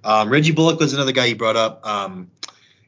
Um, 0.04 0.30
Reggie 0.30 0.52
Bullock 0.52 0.80
was 0.80 0.92
another 0.94 1.12
guy 1.12 1.26
you 1.26 1.36
brought 1.36 1.56
up. 1.56 1.86
Um, 1.86 2.30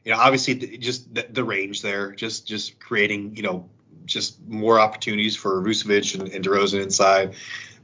you 0.05 0.11
know, 0.11 0.17
obviously 0.17 0.55
just 0.77 1.13
the, 1.13 1.25
the 1.29 1.43
range 1.43 1.81
there, 1.81 2.11
just 2.11 2.47
just 2.47 2.79
creating, 2.79 3.35
you 3.35 3.43
know, 3.43 3.69
just 4.05 4.41
more 4.47 4.79
opportunities 4.79 5.35
for 5.35 5.61
Vucevic 5.61 6.19
and, 6.19 6.29
and 6.29 6.43
DeRozan 6.43 6.81
inside 6.81 7.35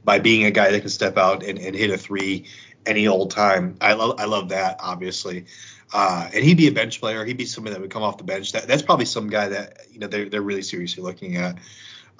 by 0.04 0.18
being 0.18 0.44
a 0.44 0.50
guy 0.50 0.70
that 0.70 0.80
can 0.80 0.90
step 0.90 1.16
out 1.16 1.42
and, 1.42 1.58
and 1.58 1.74
hit 1.74 1.90
a 1.90 1.98
three 1.98 2.46
any 2.86 3.06
old 3.06 3.30
time. 3.30 3.76
I 3.80 3.92
love 3.94 4.18
I 4.18 4.24
love 4.24 4.48
that 4.50 4.76
obviously. 4.80 5.46
Uh, 5.92 6.28
and 6.34 6.44
he'd 6.44 6.58
be 6.58 6.68
a 6.68 6.72
bench 6.72 7.00
player. 7.00 7.24
He'd 7.24 7.38
be 7.38 7.46
somebody 7.46 7.74
that 7.74 7.80
would 7.80 7.90
come 7.90 8.02
off 8.02 8.18
the 8.18 8.24
bench. 8.24 8.52
That, 8.52 8.68
that's 8.68 8.82
probably 8.82 9.06
some 9.06 9.28
guy 9.28 9.48
that 9.48 9.86
you 9.90 9.98
know 9.98 10.06
they're 10.06 10.28
they're 10.28 10.42
really 10.42 10.62
seriously 10.62 11.02
looking 11.02 11.36
at. 11.36 11.56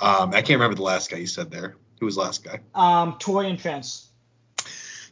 Um, 0.01 0.31
I 0.31 0.43
can't 0.43 0.61
remember 0.61 0.77
the 0.77 0.83
last 0.83 1.11
guy 1.11 1.19
you 1.19 1.27
said 1.27 1.51
there. 1.51 1.77
Who 2.01 2.07
was 2.07 2.15
the 2.15 2.23
last 2.23 2.45
guy? 2.45 2.61
Um, 2.75 3.15
Taurean 3.15 3.61
Prince. 3.61 4.08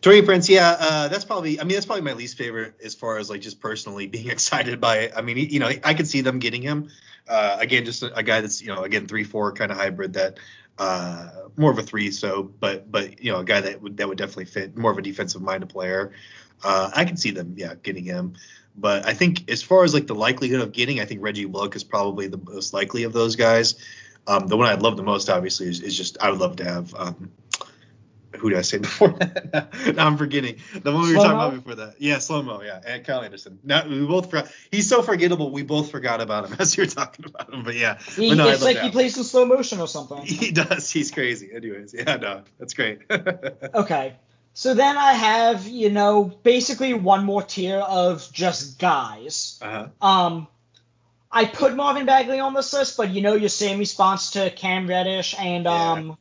Taurean 0.07 0.25
Prince, 0.25 0.49
yeah, 0.49 0.77
uh, 0.79 1.09
that's 1.09 1.25
probably. 1.25 1.59
I 1.59 1.65
mean, 1.65 1.75
that's 1.75 1.85
probably 1.85 2.03
my 2.03 2.13
least 2.13 2.39
favorite 2.39 2.75
as 2.85 2.95
far 2.95 3.19
as 3.19 3.29
like 3.29 3.41
just 3.41 3.59
personally 3.59 4.07
being 4.17 4.31
excited 4.31 4.81
by 4.81 4.99
it. 4.99 5.13
I 5.17 5.21
mean, 5.21 5.37
you 5.37 5.59
know, 5.59 5.67
I 5.67 5.95
could 5.95 6.07
see 6.07 6.21
them 6.21 6.39
getting 6.39 6.63
him. 6.63 6.91
Uh, 7.29 7.57
again, 7.59 7.85
just 7.85 8.05
a, 8.05 8.15
a 8.15 8.23
guy 8.23 8.41
that's 8.41 8.63
you 8.63 8.69
know 8.69 8.85
again 8.85 9.09
three 9.09 9.25
four 9.25 9.51
kind 9.51 9.73
of 9.73 9.77
hybrid 9.77 10.13
that 10.13 10.39
uh, 10.79 11.29
more 11.57 11.73
of 11.73 11.79
a 11.81 11.83
three. 11.83 12.13
So, 12.13 12.45
but 12.45 12.89
but 12.89 13.21
you 13.21 13.33
know 13.33 13.41
a 13.41 13.45
guy 13.45 13.61
that 13.63 13.83
would 13.83 13.97
that 13.97 14.07
would 14.07 14.17
definitely 14.17 14.45
fit 14.45 14.77
more 14.77 14.93
of 14.93 14.99
a 14.99 15.03
defensive 15.03 15.43
minded 15.43 15.71
player. 15.71 16.13
Uh, 16.63 16.89
I 16.95 17.05
can 17.05 17.17
see 17.17 17.33
them, 17.33 17.55
yeah, 17.57 17.75
getting 17.75 18.05
him. 18.05 18.35
But 18.77 19.07
I 19.07 19.13
think 19.13 19.51
as 19.51 19.61
far 19.61 19.83
as 19.83 19.93
like 19.93 20.07
the 20.07 20.15
likelihood 20.15 20.61
of 20.61 20.71
getting, 20.71 21.01
I 21.01 21.05
think 21.05 21.21
Reggie 21.21 21.47
Bullock 21.47 21.75
is 21.75 21.83
probably 21.83 22.29
the 22.29 22.39
most 22.39 22.73
likely 22.73 23.03
of 23.03 23.13
those 23.13 23.35
guys. 23.35 23.75
Um, 24.29 24.47
the 24.47 24.57
one 24.57 24.69
I'd 24.69 24.83
love 24.83 24.97
the 24.97 25.03
most, 25.03 25.31
obviously, 25.31 25.69
is, 25.69 25.81
is 25.81 25.97
just 25.97 26.17
I 26.21 26.31
would 26.31 26.39
love 26.39 26.57
to 26.57 26.65
have. 26.65 26.95
Um, 26.95 27.33
who 28.37 28.51
did 28.51 28.59
I 28.59 28.63
say 28.63 28.79
before 28.79 29.09
that? 29.11 29.73
now 29.97 30.07
I'm 30.07 30.17
forgetting. 30.17 30.57
The 30.75 30.93
one 30.93 31.03
we 31.03 31.11
were 31.11 31.15
talking 31.17 31.31
about 31.33 31.55
before 31.55 31.75
that. 31.77 31.95
Yeah, 32.01 32.19
slow 32.19 32.43
mo. 32.43 32.61
Yeah, 32.63 32.81
and 32.87 33.05
Kyle 33.05 33.23
Anderson. 33.23 33.59
Now 33.63 33.87
we 33.89 34.05
both 34.07 34.31
forgot. 34.31 34.51
He's 34.71 34.89
so 34.89 35.03
forgettable. 35.03 35.51
We 35.51 35.63
both 35.63 35.91
forgot 35.91 36.21
about 36.21 36.49
him 36.51 36.57
as 36.61 36.77
you 36.77 36.85
were 36.85 36.91
talking 36.91 37.25
about 37.27 37.53
him. 37.53 37.63
But 37.65 37.77
yeah, 37.77 37.99
He, 37.99 38.29
but 38.29 38.37
no, 38.39 38.49
it's 38.49 38.63
like 38.63 38.79
he 38.79 38.91
plays 38.91 39.17
in 39.17 39.25
slow 39.25 39.45
motion 39.47 39.81
or 39.81 39.89
something. 39.89 40.19
He 40.25 40.51
does. 40.53 40.91
He's 40.91 41.11
crazy. 41.11 41.51
Anyways, 41.55 41.95
yeah, 41.95 42.17
no, 42.17 42.43
that's 42.59 42.75
great. 42.75 43.01
Okay. 43.11 44.15
So 44.53 44.73
then 44.73 44.97
I 44.97 45.13
have, 45.13 45.67
you 45.67 45.91
know, 45.91 46.25
basically 46.25 46.95
one 46.95 47.25
more 47.25 47.43
tier 47.43 47.77
of 47.79 48.27
just 48.33 48.79
guys. 48.79 49.59
uh-huh. 49.61 49.89
Um, 50.01 50.49
I 51.31 51.45
put 51.45 51.77
Marvin 51.77 52.07
Bagley 52.07 52.41
on 52.41 52.55
this 52.55 52.73
list, 52.73 52.97
but 52.97 53.11
you 53.11 53.21
know 53.21 53.35
your 53.35 53.51
same 53.51 53.79
response 53.79 54.31
to 54.31 54.49
Cam 54.51 54.87
Reddish 54.87 55.35
and 55.39 55.65
Yeah. 55.65 55.93
um, 55.93 56.19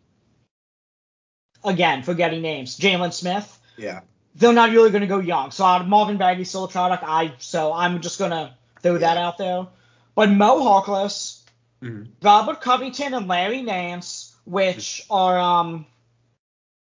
again 1.66 2.04
forgetting 2.04 2.42
names, 2.42 2.78
Jalen 2.80 3.14
Smith. 3.14 3.60
Yeah. 3.78 4.02
they're 4.38 4.54
not 4.54 4.70
really 4.72 4.90
going 4.92 5.02
to 5.02 5.08
go 5.08 5.20
young. 5.20 5.52
So 5.52 5.66
uh, 5.66 5.84
Marvin 5.84 6.18
Bagley's 6.18 6.50
still 6.50 6.66
a 6.66 6.68
product. 6.68 7.04
I 7.06 7.34
so 7.40 7.72
I'm 7.74 8.02
just 8.02 8.20
gonna 8.20 8.56
throw 8.82 8.98
that 8.98 9.18
out 9.18 9.38
there. 9.38 9.68
But 10.14 10.30
Mo 10.30 10.60
Harkless, 10.62 11.42
Mhm. 11.82 12.08
Robert 12.22 12.62
Covington, 12.62 13.14
and 13.14 13.28
Larry 13.28 13.62
Nance, 13.62 14.34
which 14.46 15.06
are 15.10 15.38
um, 15.40 15.86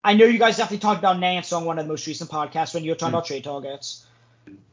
I 0.05 0.15
know 0.15 0.25
you 0.27 0.39
guys 0.39 0.57
definitely 0.57 0.79
talked 0.79 0.99
about 0.99 1.19
Nance 1.19 1.53
on 1.53 1.65
one 1.65 1.79
of 1.79 1.85
the 1.87 1.89
most 1.93 2.07
recent 2.07 2.31
podcasts 2.31 2.75
when 2.75 2.85
you 2.85 2.91
were 2.91 2.95
talking 2.97 3.13
Mhm. 3.13 3.19
about 3.19 3.27
trade 3.27 3.45
targets. 3.45 4.07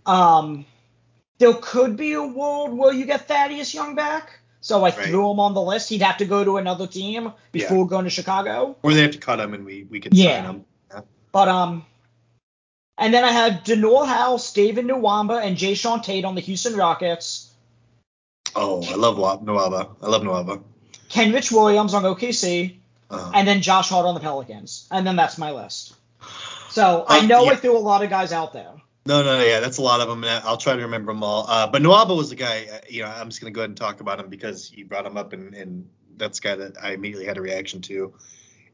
Um, 0.06 0.66
there 1.40 1.54
could 1.54 1.98
be 1.98 2.14
a 2.14 2.24
world 2.24 2.78
where 2.78 2.94
you 2.94 3.06
get 3.06 3.28
Thaddeus 3.28 3.74
Young 3.74 3.96
back. 3.96 4.40
So 4.68 4.80
I 4.84 4.90
Right. 4.90 4.94
threw 5.08 5.32
him 5.32 5.40
on 5.40 5.54
the 5.54 5.62
list. 5.62 5.88
He'd 5.88 6.02
have 6.02 6.18
to 6.18 6.26
go 6.26 6.44
to 6.44 6.58
another 6.58 6.88
team 6.88 7.32
before 7.54 7.88
going 7.88 8.04
to 8.04 8.10
Chicago. 8.10 8.76
Or 8.84 8.94
they 8.94 9.02
have 9.02 9.12
to 9.12 9.18
cut 9.18 9.40
him 9.40 9.54
and 9.54 9.64
we 9.66 9.88
we 9.90 10.02
can 10.02 10.12
Yeah. 10.14 10.42
sign 10.44 10.46
him. 10.56 10.66
Yeah. 10.92 11.02
But 11.32 11.48
um, 11.48 11.86
and 12.98 13.14
then 13.14 13.24
I 13.24 13.32
have 13.32 13.64
Danuel 13.64 14.06
House, 14.06 14.52
David 14.52 14.86
Nwaba, 14.86 15.42
and 15.42 15.56
Jae'Sean 15.56 16.04
Tate 16.04 16.26
on 16.26 16.36
the 16.36 16.42
Houston 16.42 16.76
Rockets. 16.76 17.50
Oh, 18.58 18.84
I 18.84 18.96
love 18.96 19.18
Wa- 19.18 19.38
Nwaba. 19.38 19.96
I 20.02 20.08
love 20.08 20.24
Nwaba. 20.24 20.62
Kenrich 21.10 21.50
Williams 21.50 21.94
on 21.94 22.04
OKC, 22.04 22.76
Uh, 23.10 23.32
and 23.34 23.48
then 23.48 23.62
Josh 23.62 23.88
Hart 23.88 24.06
on 24.06 24.16
the 24.16 24.20
Pelicans. 24.20 24.86
And 24.92 25.08
then 25.08 25.16
that's 25.16 25.38
my 25.38 25.52
list. 25.52 25.94
So 26.72 27.06
I 27.08 27.20
Uh, 27.20 27.22
know 27.22 27.44
yeah. 27.46 27.52
I 27.52 27.56
threw 27.56 27.78
a 27.78 27.80
lot 27.80 28.04
of 28.04 28.10
guys 28.10 28.34
out 28.34 28.52
there. 28.52 28.74
No, 29.08 29.24
no, 29.24 29.38
no, 29.38 29.44
yeah, 29.44 29.62
that's 29.62 29.78
a 29.78 29.82
lot 29.82 30.02
of 30.02 30.10
them. 30.10 30.26
and 30.26 30.44
I'll 30.44 30.58
try 30.58 30.76
to 30.76 30.82
remember 30.82 31.14
them 31.14 31.24
all. 31.24 31.46
Uh, 31.48 31.66
but 31.68 31.82
Nwaba 31.82 32.16
was 32.16 32.30
the 32.30 32.36
guy. 32.36 32.68
uh, 32.72 32.80
You 32.90 33.04
know, 33.04 33.08
I'm 33.08 33.30
just 33.30 33.40
gonna 33.40 33.52
go 33.52 33.62
ahead 33.62 33.70
and 33.70 33.78
talk 33.78 34.02
about 34.02 34.20
him 34.20 34.30
because 34.30 34.70
you 34.74 34.86
brought 34.86 35.06
him 35.06 35.16
up, 35.16 35.32
and, 35.32 35.54
and 35.54 35.88
that's 36.18 36.40
the 36.40 36.50
guy 36.50 36.56
that 36.58 36.84
I 36.84 36.92
immediately 36.92 37.26
had 37.26 37.38
a 37.38 37.42
reaction 37.42 37.82
to, 37.84 38.14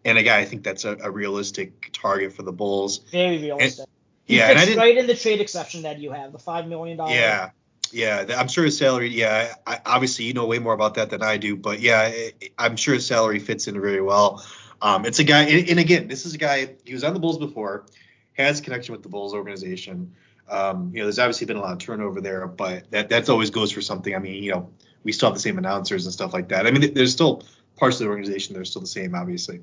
and 0.04 0.18
a 0.18 0.24
guy 0.24 0.40
I 0.40 0.46
think 0.46 0.64
that's 0.64 0.86
a, 0.86 0.98
a 1.04 1.12
realistic 1.12 1.92
target 1.94 2.34
for 2.34 2.42
the 2.42 2.52
Bulls. 2.52 3.00
Very 3.12 3.38
realistic. 3.38 3.86
he 4.26 4.38
yeah, 4.38 4.50
and 4.50 4.60
fits 4.60 4.76
right 4.76 4.98
in 4.98 5.06
the 5.06 5.16
trade 5.16 5.40
exception 5.40 5.84
that 5.84 6.00
you 6.00 6.12
have, 6.12 6.32
the 6.32 6.40
five 6.40 6.68
million 6.68 6.98
dollars. 6.98 7.14
Yeah, 7.14 7.52
yeah. 7.92 8.26
I'm 8.36 8.48
sure 8.48 8.66
his 8.66 8.76
salary. 8.76 9.10
Yeah, 9.10 9.54
I, 9.68 9.82
obviously 9.86 10.26
you 10.26 10.34
know 10.34 10.48
way 10.48 10.58
more 10.58 10.74
about 10.74 10.96
that 10.96 11.12
than 11.12 11.22
I 11.22 11.38
do, 11.38 11.56
but 11.56 11.80
yeah, 11.80 12.10
i 12.12 12.34
I'm 12.58 12.76
sure 12.76 12.96
his 12.96 13.06
salary 13.06 13.38
fits 13.38 13.68
in 13.68 13.80
very 13.80 14.02
well. 14.02 14.44
Um, 14.82 15.06
it's 15.06 15.20
a 15.20 15.24
guy, 15.24 15.44
and, 15.44 15.70
and 15.70 15.80
again, 15.80 16.08
this 16.08 16.26
is 16.26 16.34
a 16.34 16.40
guy. 16.40 16.76
He 16.86 16.94
was 16.94 17.04
on 17.04 17.14
the 17.14 17.20
Bulls 17.20 17.38
before, 17.38 17.86
has 18.34 18.62
connection 18.62 18.94
with 18.94 19.04
the 19.04 19.10
Bulls 19.10 19.36
organization. 19.36 20.16
Um, 20.50 20.92
you 20.94 21.00
know, 21.00 21.06
there's 21.06 21.20
obviously 21.20 21.48
been 21.48 21.58
a 21.58 21.62
lot 21.62 21.74
of 21.74 21.80
turnover 21.80 22.22
there, 22.22 22.48
but 22.48 22.90
that 22.92 23.10
that's 23.10 23.30
always 23.30 23.50
goes 23.50 23.72
for 23.72 23.82
something. 23.82 24.16
I 24.16 24.20
mean, 24.20 24.44
you 24.44 24.52
know, 24.52 24.70
we 25.04 25.12
still 25.12 25.30
have 25.30 25.36
the 25.36 25.42
same 25.42 25.58
announcers 25.58 26.06
and 26.06 26.14
stuff 26.14 26.34
like 26.34 26.50
that. 26.50 26.68
I 26.68 26.72
mean, 26.72 26.94
there's 26.94 27.12
still 27.12 27.44
parts 27.78 28.00
of 28.00 28.06
the 28.06 28.10
organization 28.10 28.54
that 28.54 28.62
are 28.62 28.66
still 28.66 28.82
the 28.82 28.88
same, 28.88 29.16
obviously. 29.16 29.62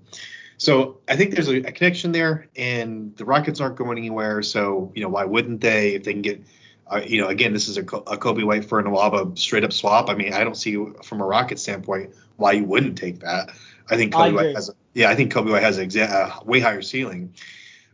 So 0.58 0.98
I 1.08 1.16
think 1.16 1.34
there's 1.34 1.48
a, 1.48 1.58
a 1.58 1.72
connection 1.72 2.12
there, 2.12 2.48
and 2.56 3.16
the 3.16 3.24
Rockets 3.24 3.60
aren't 3.60 3.76
going 3.76 3.98
anywhere. 3.98 4.42
So 4.42 4.92
you 4.94 5.02
know, 5.02 5.08
why 5.08 5.24
wouldn't 5.24 5.60
they 5.60 5.94
if 5.94 6.04
they 6.04 6.12
can 6.12 6.22
get 6.22 6.42
uh, 6.90 7.00
you 7.06 7.20
know, 7.20 7.28
again, 7.28 7.52
this 7.52 7.68
is 7.68 7.76
a, 7.76 7.82
a 7.82 8.18
Coby 8.18 8.44
White 8.44 8.64
for 8.64 8.80
a 8.80 8.82
Nwaba 8.82 9.38
straight 9.38 9.64
up 9.64 9.72
swap. 9.72 10.10
I 10.10 10.14
mean, 10.14 10.32
I 10.32 10.42
don't 10.42 10.56
see 10.56 10.76
from 11.04 11.20
a 11.20 11.24
Rocket 11.24 11.58
standpoint 11.58 12.14
why 12.36 12.52
you 12.52 12.64
wouldn't 12.64 12.98
take 12.98 13.20
that. 13.20 13.50
I 13.88 13.96
think 13.96 14.14
I 14.14 14.18
Coby 14.18 14.28
agree. 14.28 14.46
White 14.46 14.54
has, 14.56 14.68
a, 14.70 14.72
yeah, 14.94 15.10
I 15.10 15.14
think 15.14 15.32
Coby 15.32 15.52
White 15.52 15.62
has 15.62 15.78
a 15.78 15.86
exa- 15.86 16.10
uh, 16.10 16.40
way 16.44 16.58
higher 16.58 16.82
ceiling, 16.82 17.32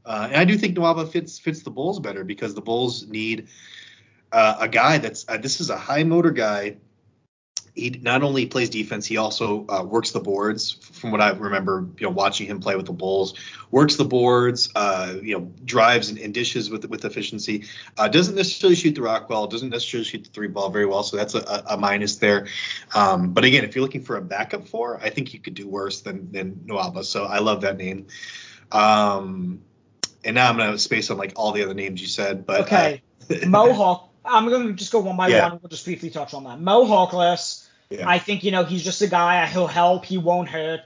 uh, 0.07 0.29
and 0.31 0.37
I 0.37 0.45
do 0.45 0.57
think 0.57 0.77
Nwaba 0.77 1.09
fits 1.11 1.39
fits 1.39 1.63
the 1.63 1.71
Bulls 1.71 1.99
better 1.99 2.23
because 2.25 2.55
the 2.55 2.61
Bulls 2.61 3.07
need 3.09 3.49
uh, 4.33 4.57
a 4.61 4.69
guy 4.69 4.99
that's 4.99 5.25
uh, 5.29 5.37
this 5.37 5.61
is 5.61 5.69
a 5.69 5.77
high 5.77 6.05
motor 6.05 6.31
guy. 6.31 6.77
He 7.75 7.91
not 7.91 8.23
only 8.23 8.47
plays 8.47 8.71
defense, 8.71 9.05
he 9.05 9.19
also 9.19 9.67
uh, 9.69 9.83
works 9.83 10.13
the 10.13 10.21
boards. 10.21 10.73
From 10.73 11.11
what 11.11 11.21
I 11.21 11.31
remember, 11.31 11.87
you 11.99 12.07
know, 12.07 12.13
watching 12.13 12.47
him 12.47 12.59
play 12.59 12.75
with 12.75 12.87
the 12.87 12.93
Bulls, 12.93 13.35
works 13.71 13.97
the 13.97 14.05
boards, 14.05 14.71
uh, 14.75 15.17
you 15.23 15.37
know, 15.37 15.53
drives 15.67 16.09
and, 16.09 16.19
and 16.19 16.33
dishes 16.33 16.71
with 16.71 16.89
with 16.89 17.05
efficiency. 17.05 17.65
Uh, 17.99 18.09
doesn't 18.09 18.37
necessarily 18.37 18.77
shoot 18.77 18.95
the 18.95 19.03
rock 19.03 19.29
well. 19.29 19.47
Doesn't 19.47 19.71
necessarily 19.71 20.05
shoot 20.05 20.25
the 20.25 20.31
three 20.31 20.49
ball 20.49 20.71
very 20.71 20.87
well. 20.87 21.03
So 21.03 21.17
that's 21.17 21.35
a, 21.35 21.65
a, 21.67 21.77
minus 21.77 22.17
there. 22.17 22.47
Um, 22.95 23.33
but 23.33 23.45
again, 23.45 23.65
if 23.65 23.75
you're 23.75 23.83
looking 23.83 24.03
for 24.03 24.17
a 24.17 24.23
backup 24.23 24.67
for, 24.69 24.99
I 25.03 25.11
think 25.11 25.35
you 25.35 25.41
could 25.41 25.55
do 25.55 25.69
worse 25.69 26.01
than 26.01 26.31
than 26.31 26.55
Nwaba. 26.67 27.05
So 27.05 27.25
I 27.25 27.41
love 27.41 27.61
that 27.63 27.77
name. 27.77 28.07
Um, 28.73 29.61
and 30.27 30.35
now 30.35 30.49
I'm 30.51 30.57
gonna 30.59 30.79
space 30.79 31.11
on 31.11 31.17
like 31.17 31.33
all 31.37 31.53
the 31.53 31.63
other 31.63 31.75
names 31.75 32.01
you 32.01 32.09
said. 32.09 32.45
But 32.45 32.63
Okay. 32.63 33.03
uh, 33.31 33.35
Mohawk. 33.47 34.11
I'm 34.29 34.49
going 34.49 34.67
to 34.67 34.73
just 34.73 34.91
go 34.91 34.99
one 34.99 35.17
by 35.17 35.29
Yeah. 35.29 35.49
one. 35.49 35.61
We'll 35.63 35.69
just 35.71 35.85
briefly 35.85 36.11
touch 36.11 36.35
on 36.35 36.43
that. 36.45 36.61
Moe 36.61 36.85
Harkless. 36.85 37.69
Yeah. 37.91 38.09
I 38.09 38.19
think, 38.19 38.43
you 38.43 38.51
know, 38.51 38.65
he's 38.65 38.83
just 38.83 39.01
a 39.01 39.07
guy. 39.07 39.47
He'll 39.47 39.69
help. 39.69 40.05
He 40.05 40.19
won't 40.19 40.49
hurt. 40.49 40.81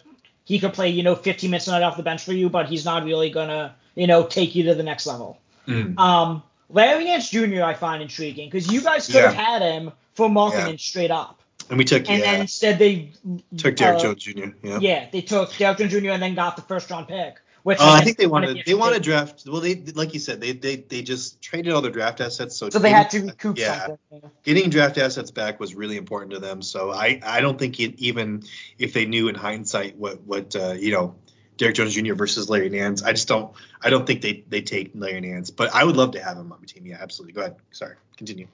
He 0.45 0.59
could 0.59 0.75
play, 0.75 0.91
you 0.91 1.03
know, 1.03 1.15
15 1.15 1.51
minutes 1.51 1.67
a 1.67 1.71
night 1.71 1.83
off 1.83 1.97
the 1.97 2.03
bench 2.03 2.23
for 2.23 2.35
you, 2.35 2.51
but 2.51 2.69
he's 2.69 2.85
not 2.85 3.05
really 3.05 3.31
going 3.31 3.49
to, 3.49 3.75
you 3.95 4.07
know, 4.07 4.25
take 4.25 4.55
you 4.55 4.65
to 4.65 4.75
the 4.75 4.83
next 4.83 5.07
level. 5.07 5.39
Mm. 5.67 5.99
Um, 5.99 6.43
Larry 6.69 7.05
Nance 7.05 7.31
Jr. 7.31 7.63
I 7.63 7.73
find 7.73 8.03
intriguing 8.03 8.51
because 8.51 8.71
you 8.71 8.83
guys 8.83 9.07
could 9.07 9.23
have 9.25 9.33
had 9.33 9.63
him 9.63 9.93
for 10.13 10.29
Markkanen 10.29 10.73
Yeah. 10.73 10.77
straight 10.77 11.11
up. 11.11 11.41
and 11.71 11.79
we 11.79 11.87
took 11.87 12.11
And 12.11 12.19
yeah, 12.19 12.33
then 12.33 12.41
instead 12.43 12.79
they 12.79 13.13
took 13.57 13.77
Derrick 13.77 14.01
uh, 14.01 14.03
Jones 14.03 14.23
Jr. 14.23 14.49
Yeah. 14.63 14.79
Yeah, 14.83 15.07
they 15.11 15.23
took 15.23 15.57
Derrick 15.57 15.79
Jones 15.79 15.93
Jr. 15.93 16.11
and 16.11 16.23
then 16.23 16.35
got 16.35 16.57
the 16.57 16.63
first 16.63 16.91
round 16.91 17.09
pick. 17.09 17.37
Which 17.63 17.79
Uh, 17.79 17.91
I 17.93 18.01
think 18.03 18.17
they 18.17 18.27
wanted 18.27 18.49
wanted 18.49 18.67
they 18.67 18.75
wanted 18.75 18.97
to 18.97 19.01
draft. 19.03 19.45
Well, 19.47 19.61
they 19.61 19.77
like 19.95 20.15
you 20.15 20.21
said 20.21 20.41
they 20.41 20.53
they 20.53 20.77
they 20.77 21.03
just 21.03 21.41
traded 21.43 21.73
all 21.73 21.83
their 21.83 21.91
draft 21.91 22.21
assets. 22.21 22.57
So. 22.57 22.71
So 22.71 22.79
they 22.79 22.91
had 22.91 23.11
to 23.11 23.21
recoup 23.21 23.59
yeah, 23.59 23.87
something. 23.87 24.31
getting 24.43 24.71
draft 24.71 24.99
assets 24.99 25.31
back 25.31 25.61
was 25.61 25.75
really 25.75 25.97
important 25.97 26.33
to 26.33 26.39
them. 26.39 26.63
So 26.63 26.91
I 26.91 27.21
I 27.23 27.41
don't 27.41 27.59
think 27.59 27.79
it, 27.81 27.99
even 27.99 28.45
if 28.79 28.93
they 28.93 29.05
knew 29.07 29.29
in 29.29 29.35
hindsight 29.35 29.97
what 29.97 30.23
what 30.23 30.57
uh, 30.57 30.73
you 30.73 30.93
know 30.93 31.17
Derrick 31.59 31.75
Jones 31.75 31.95
Jr. 31.95 32.15
versus 32.15 32.49
Larry 32.49 32.71
Nance, 32.71 33.03
I 33.03 33.13
just 33.13 33.29
don't 33.29 33.53
I 33.83 33.91
don't 33.91 34.07
think 34.07 34.23
they 34.23 34.45
they 34.49 34.63
take 34.63 34.93
Larry 34.95 35.21
Nance. 35.21 35.51
But 35.51 35.75
I 35.75 35.85
would 35.85 35.97
love 35.97 36.13
to 36.13 36.23
have 36.23 36.39
him 36.39 36.53
on 36.53 36.61
my 36.61 36.67
team. 36.67 36.87
Yeah, 36.87 36.99
absolutely. 37.01 37.35
Go 37.35 37.43
ahead. 37.43 37.57
Sorry. 37.73 37.97
Continue. 38.17 38.47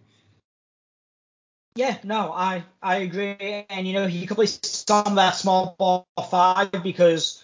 Yeah, 1.77 1.99
no, 2.03 2.33
I 2.33 2.65
I 2.83 2.97
agree, 2.97 3.67
and 3.69 3.87
you 3.87 3.93
know 3.93 4.07
he 4.07 4.27
could 4.27 4.37
play 4.37 4.47
some 4.47 5.07
of 5.07 5.15
that 5.17 5.37
small 5.37 5.77
ball 5.79 6.09
five 6.31 6.73
because 6.83 7.43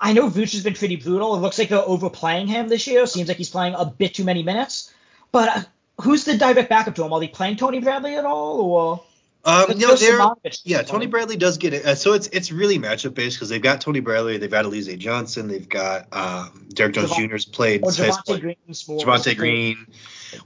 I 0.00 0.12
know 0.14 0.28
Vooch 0.30 0.52
has 0.52 0.64
been 0.64 0.74
pretty 0.74 0.96
brutal. 0.96 1.34
It 1.34 1.40
looks 1.40 1.58
like 1.58 1.68
they're 1.68 1.78
overplaying 1.78 2.46
him 2.46 2.68
this 2.68 2.86
year. 2.86 3.06
Seems 3.06 3.28
like 3.28 3.36
he's 3.36 3.50
playing 3.50 3.74
a 3.74 3.84
bit 3.84 4.14
too 4.14 4.24
many 4.24 4.42
minutes. 4.42 4.92
But 5.30 5.48
uh, 5.48 5.62
who's 6.00 6.24
the 6.24 6.36
direct 6.38 6.70
backup 6.70 6.94
to 6.96 7.04
him? 7.04 7.12
Are 7.12 7.20
they 7.20 7.28
playing 7.28 7.56
Tony 7.56 7.80
Bradley 7.80 8.16
at 8.16 8.24
all, 8.24 8.60
or 8.60 9.04
Um, 9.44 9.66
Let's 9.68 9.80
you 9.80 10.18
know, 10.18 10.34
they're, 10.42 10.52
yeah, 10.64 10.82
Tony 10.82 11.06
Bradley 11.06 11.36
does 11.36 11.58
get 11.58 11.72
it. 11.72 11.84
Uh, 11.84 11.94
so 11.94 12.14
it's 12.14 12.26
it's 12.28 12.50
really 12.52 12.78
matchup 12.78 13.14
based 13.14 13.36
because 13.36 13.48
they've 13.48 13.62
got 13.62 13.80
Tony 13.80 14.00
Bradley, 14.00 14.36
they've 14.38 14.50
got 14.50 14.64
Alize 14.64 14.98
Johnson, 14.98 15.48
they've 15.48 15.68
got 15.68 16.08
um, 16.12 16.66
Derrick 16.74 16.94
Jones 16.94 17.10
Javon- 17.10 17.30
Jr.'s 17.30 17.44
played. 17.44 17.82
Javonte 17.82 18.40
Green's 18.40 18.88
more? 18.88 19.00
Javonte 19.00 19.36
Green. 19.36 19.86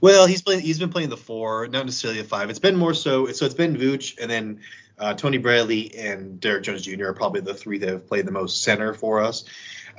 Well, 0.01 0.25
he's 0.25 0.41
playing. 0.41 0.61
He's 0.61 0.79
been 0.79 0.89
playing 0.89 1.09
the 1.09 1.17
four, 1.17 1.67
not 1.67 1.85
necessarily 1.85 2.21
the 2.21 2.27
five. 2.27 2.49
It's 2.49 2.59
been 2.59 2.75
more 2.75 2.93
so. 2.93 3.27
So 3.31 3.45
it's 3.45 3.55
been 3.55 3.75
Vooch 3.75 4.17
and 4.21 4.29
then 4.31 4.61
uh, 4.99 5.13
Tony 5.13 5.37
Bradley 5.37 5.95
and 5.97 6.39
Derrick 6.39 6.63
Jones 6.63 6.83
Jr. 6.83 7.07
are 7.07 7.13
probably 7.13 7.41
the 7.41 7.53
three 7.53 7.77
that 7.79 7.89
have 7.89 8.07
played 8.07 8.25
the 8.25 8.31
most 8.31 8.63
center 8.63 8.93
for 8.93 9.21
us. 9.21 9.43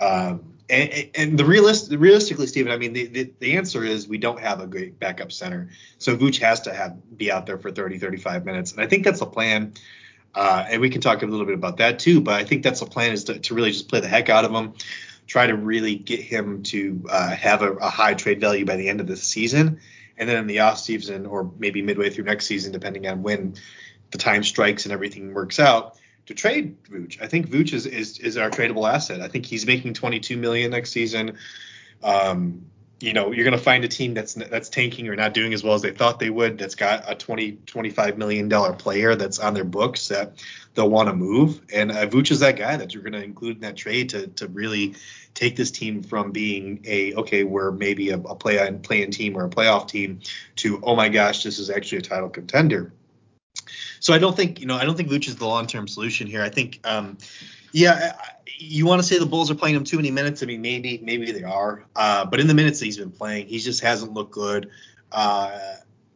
Um, 0.00 0.52
and, 0.68 1.10
and 1.14 1.38
the 1.38 1.44
realist, 1.44 1.92
realistically, 1.92 2.46
Stephen, 2.46 2.72
I 2.72 2.76
mean, 2.76 2.92
the, 2.92 3.06
the, 3.06 3.32
the 3.38 3.56
answer 3.56 3.84
is 3.84 4.08
we 4.08 4.18
don't 4.18 4.40
have 4.40 4.60
a 4.60 4.66
great 4.66 4.98
backup 4.98 5.30
center. 5.30 5.70
So 5.98 6.16
Vooch 6.16 6.40
has 6.40 6.62
to 6.62 6.74
have 6.74 6.96
be 7.16 7.30
out 7.30 7.46
there 7.46 7.58
for 7.58 7.70
30, 7.70 7.98
35 7.98 8.44
minutes, 8.44 8.72
and 8.72 8.80
I 8.80 8.86
think 8.86 9.04
that's 9.04 9.20
the 9.20 9.26
plan. 9.26 9.74
Uh, 10.34 10.66
and 10.68 10.82
we 10.82 10.90
can 10.90 11.00
talk 11.00 11.22
a 11.22 11.26
little 11.26 11.46
bit 11.46 11.54
about 11.54 11.78
that 11.78 11.98
too. 11.98 12.20
But 12.20 12.34
I 12.34 12.44
think 12.44 12.62
that's 12.62 12.80
the 12.80 12.86
plan 12.86 13.12
is 13.12 13.24
to, 13.24 13.38
to 13.38 13.54
really 13.54 13.70
just 13.70 13.88
play 13.88 14.00
the 14.00 14.08
heck 14.08 14.28
out 14.28 14.44
of 14.44 14.50
him, 14.50 14.74
try 15.26 15.46
to 15.46 15.56
really 15.56 15.94
get 15.94 16.20
him 16.20 16.62
to 16.64 17.06
uh, 17.08 17.30
have 17.30 17.62
a, 17.62 17.72
a 17.74 17.88
high 17.88 18.14
trade 18.14 18.40
value 18.40 18.66
by 18.66 18.76
the 18.76 18.88
end 18.88 19.00
of 19.00 19.06
the 19.06 19.16
season, 19.16 19.80
and 20.18 20.28
then 20.28 20.36
in 20.36 20.46
the 20.46 20.60
off 20.60 20.78
season 20.78 21.26
or 21.26 21.50
maybe 21.58 21.80
midway 21.80 22.10
through 22.10 22.24
next 22.24 22.46
season, 22.46 22.72
depending 22.72 23.06
on 23.06 23.22
when 23.22 23.54
the 24.10 24.18
time 24.18 24.42
strikes 24.42 24.84
and 24.84 24.92
everything 24.92 25.34
works 25.34 25.58
out, 25.58 25.96
to 26.26 26.34
trade 26.34 26.82
Vooch. 26.84 27.22
I 27.22 27.26
think 27.26 27.48
Vooch 27.48 27.72
is 27.72 27.86
is, 27.86 28.18
is 28.18 28.36
our 28.36 28.50
tradable 28.50 28.90
asset. 28.92 29.20
I 29.20 29.28
think 29.28 29.46
he's 29.46 29.66
making 29.66 29.94
22 29.94 30.36
million 30.36 30.70
next 30.72 30.90
season. 30.90 31.38
Um, 32.02 32.66
you 32.98 33.12
know, 33.12 33.30
you're 33.30 33.44
going 33.44 33.56
to 33.56 33.62
find 33.62 33.84
a 33.84 33.88
team 33.88 34.14
that's 34.14 34.34
that's 34.34 34.70
tanking 34.70 35.08
or 35.08 35.16
not 35.16 35.34
doing 35.34 35.52
as 35.52 35.62
well 35.62 35.74
as 35.74 35.82
they 35.82 35.90
thought 35.90 36.18
they 36.18 36.30
would. 36.30 36.58
That's 36.58 36.74
got 36.74 37.10
a 37.10 37.14
20 37.14 37.58
25 37.66 38.16
million 38.16 38.48
dollar 38.48 38.72
player 38.72 39.14
that's 39.14 39.38
on 39.38 39.52
their 39.52 39.64
books 39.64 40.08
that 40.08 40.42
they'll 40.74 40.88
want 40.88 41.08
to 41.08 41.14
move. 41.14 41.60
And 41.72 41.92
uh, 41.92 42.06
Vooch 42.06 42.30
is 42.30 42.40
that 42.40 42.56
guy 42.56 42.76
that 42.76 42.94
you're 42.94 43.02
going 43.02 43.12
to 43.12 43.22
include 43.22 43.56
in 43.56 43.62
that 43.62 43.76
trade 43.76 44.10
to 44.10 44.28
to 44.28 44.48
really 44.48 44.94
take 45.34 45.56
this 45.56 45.70
team 45.70 46.02
from 46.02 46.32
being 46.32 46.80
a 46.86 47.14
okay, 47.14 47.44
we're 47.44 47.70
maybe 47.70 48.10
a, 48.10 48.18
a 48.18 48.34
play 48.34 48.58
on 48.66 48.80
playing 48.80 49.10
team 49.10 49.36
or 49.36 49.44
a 49.44 49.50
playoff 49.50 49.88
team 49.88 50.20
to 50.56 50.80
oh 50.82 50.96
my 50.96 51.10
gosh, 51.10 51.42
this 51.42 51.58
is 51.58 51.68
actually 51.68 51.98
a 51.98 52.02
title 52.02 52.30
contender. 52.30 52.92
So 54.06 54.12
I 54.12 54.18
don't 54.18 54.36
think 54.36 54.60
you 54.60 54.66
know 54.66 54.76
I 54.76 54.84
don't 54.84 54.96
think 54.96 55.08
Vooch 55.08 55.26
is 55.26 55.34
the 55.34 55.48
long 55.48 55.66
term 55.66 55.88
solution 55.88 56.28
here. 56.28 56.40
I 56.40 56.48
think 56.48 56.78
um, 56.84 57.18
yeah, 57.72 58.12
you 58.56 58.86
want 58.86 59.02
to 59.02 59.02
say 59.02 59.18
the 59.18 59.26
Bulls 59.26 59.50
are 59.50 59.56
playing 59.56 59.74
him 59.74 59.82
too 59.82 59.96
many 59.96 60.12
minutes. 60.12 60.44
I 60.44 60.46
mean, 60.46 60.62
maybe, 60.62 61.00
maybe 61.02 61.32
they 61.32 61.42
are. 61.42 61.84
Uh, 61.96 62.24
but 62.24 62.38
in 62.38 62.46
the 62.46 62.54
minutes 62.54 62.78
that 62.78 62.84
he's 62.84 62.98
been 62.98 63.10
playing, 63.10 63.48
he 63.48 63.58
just 63.58 63.80
hasn't 63.80 64.12
looked 64.12 64.30
good. 64.30 64.70
Uh, 65.10 65.58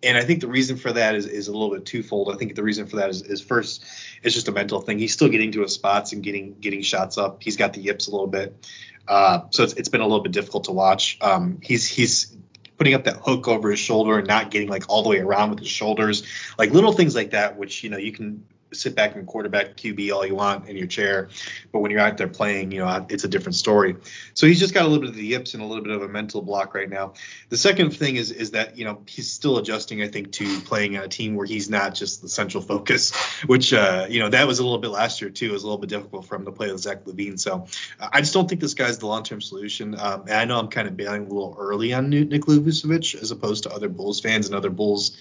and 0.04 0.16
I 0.16 0.22
think 0.22 0.40
the 0.40 0.46
reason 0.46 0.76
for 0.76 0.92
that 0.92 1.16
is, 1.16 1.26
is 1.26 1.48
a 1.48 1.52
little 1.52 1.74
bit 1.74 1.84
twofold. 1.84 2.32
I 2.32 2.38
think 2.38 2.54
the 2.54 2.62
reason 2.62 2.86
for 2.86 2.94
that 2.94 3.10
is, 3.10 3.22
is 3.22 3.40
first, 3.40 3.84
it's 4.22 4.36
just 4.36 4.46
a 4.46 4.52
mental 4.52 4.80
thing. 4.80 5.00
He's 5.00 5.12
still 5.12 5.28
getting 5.28 5.50
to 5.50 5.62
his 5.62 5.72
spots 5.72 6.12
and 6.12 6.22
getting 6.22 6.60
getting 6.60 6.82
shots 6.82 7.18
up. 7.18 7.42
He's 7.42 7.56
got 7.56 7.72
the 7.72 7.80
yips 7.80 8.06
a 8.06 8.12
little 8.12 8.28
bit. 8.28 8.54
Uh, 9.08 9.40
so 9.50 9.64
it's, 9.64 9.72
it's 9.72 9.88
been 9.88 10.00
a 10.00 10.06
little 10.06 10.22
bit 10.22 10.30
difficult 10.30 10.62
to 10.66 10.72
watch. 10.72 11.18
Um, 11.20 11.58
he's 11.60 11.88
he's 11.88 12.36
putting 12.80 12.94
up 12.94 13.04
that 13.04 13.16
hook 13.16 13.46
over 13.46 13.70
his 13.70 13.78
shoulder 13.78 14.16
and 14.16 14.26
not 14.26 14.50
getting 14.50 14.66
like 14.66 14.82
all 14.88 15.02
the 15.02 15.08
way 15.10 15.18
around 15.18 15.50
with 15.50 15.58
his 15.58 15.68
shoulders, 15.68 16.22
like 16.56 16.70
little 16.70 16.92
things 16.92 17.14
like 17.14 17.30
that, 17.32 17.58
which 17.58 17.84
you 17.84 17.90
know 17.90 17.98
you 17.98 18.10
can 18.10 18.42
sit 18.72 18.94
back 18.94 19.16
and 19.16 19.26
quarterback 19.26 19.76
QB 19.76 20.12
all 20.12 20.26
you 20.26 20.34
want 20.34 20.68
in 20.68 20.76
your 20.76 20.86
chair, 20.86 21.28
but 21.72 21.80
when 21.80 21.90
you're 21.90 22.00
out 22.00 22.16
there 22.16 22.28
playing, 22.28 22.72
you 22.72 22.80
know, 22.80 23.06
it's 23.08 23.24
a 23.24 23.28
different 23.28 23.56
story. 23.56 23.96
So 24.34 24.46
he's 24.46 24.60
just 24.60 24.74
got 24.74 24.84
a 24.84 24.88
little 24.88 25.00
bit 25.00 25.10
of 25.10 25.16
the 25.16 25.24
yips 25.24 25.54
and 25.54 25.62
a 25.62 25.66
little 25.66 25.82
bit 25.82 25.92
of 25.92 26.02
a 26.02 26.08
mental 26.08 26.42
block 26.42 26.74
right 26.74 26.88
now. 26.88 27.14
The 27.48 27.56
second 27.56 27.90
thing 27.90 28.16
is 28.16 28.30
is 28.30 28.52
that 28.52 28.76
you 28.76 28.84
know 28.84 29.02
he's 29.06 29.30
still 29.30 29.58
adjusting, 29.58 30.02
I 30.02 30.08
think, 30.08 30.32
to 30.32 30.60
playing 30.60 30.96
on 30.96 31.04
a 31.04 31.08
team 31.08 31.34
where 31.34 31.46
he's 31.46 31.68
not 31.68 31.94
just 31.94 32.22
the 32.22 32.28
central 32.28 32.62
focus, 32.62 33.12
which 33.46 33.72
uh, 33.72 34.06
you 34.08 34.20
know 34.20 34.28
that 34.28 34.46
was 34.46 34.58
a 34.58 34.62
little 34.62 34.78
bit 34.78 34.90
last 34.90 35.20
year 35.20 35.30
too. 35.30 35.50
It 35.50 35.52
was 35.52 35.62
a 35.62 35.66
little 35.66 35.80
bit 35.80 35.90
difficult 35.90 36.26
for 36.26 36.36
him 36.36 36.44
to 36.44 36.52
play 36.52 36.70
with 36.70 36.80
Zach 36.80 37.04
LaVine. 37.04 37.38
So 37.38 37.66
I 38.00 38.20
just 38.20 38.34
don't 38.34 38.48
think 38.48 38.60
this 38.60 38.74
guy's 38.74 38.98
the 38.98 39.06
long-term 39.06 39.40
solution. 39.40 39.98
Um, 39.98 40.22
and 40.22 40.32
I 40.32 40.44
know 40.44 40.58
I'm 40.58 40.68
kind 40.68 40.88
of 40.88 40.96
bailing 40.96 41.26
a 41.26 41.28
little 41.28 41.56
early 41.58 41.92
on 41.92 42.10
Nikola 42.10 42.58
Vucevic 42.58 43.20
as 43.20 43.30
opposed 43.30 43.64
to 43.64 43.70
other 43.70 43.88
Bulls 43.88 44.20
fans 44.20 44.46
and 44.46 44.54
other 44.54 44.70
Bulls 44.70 45.16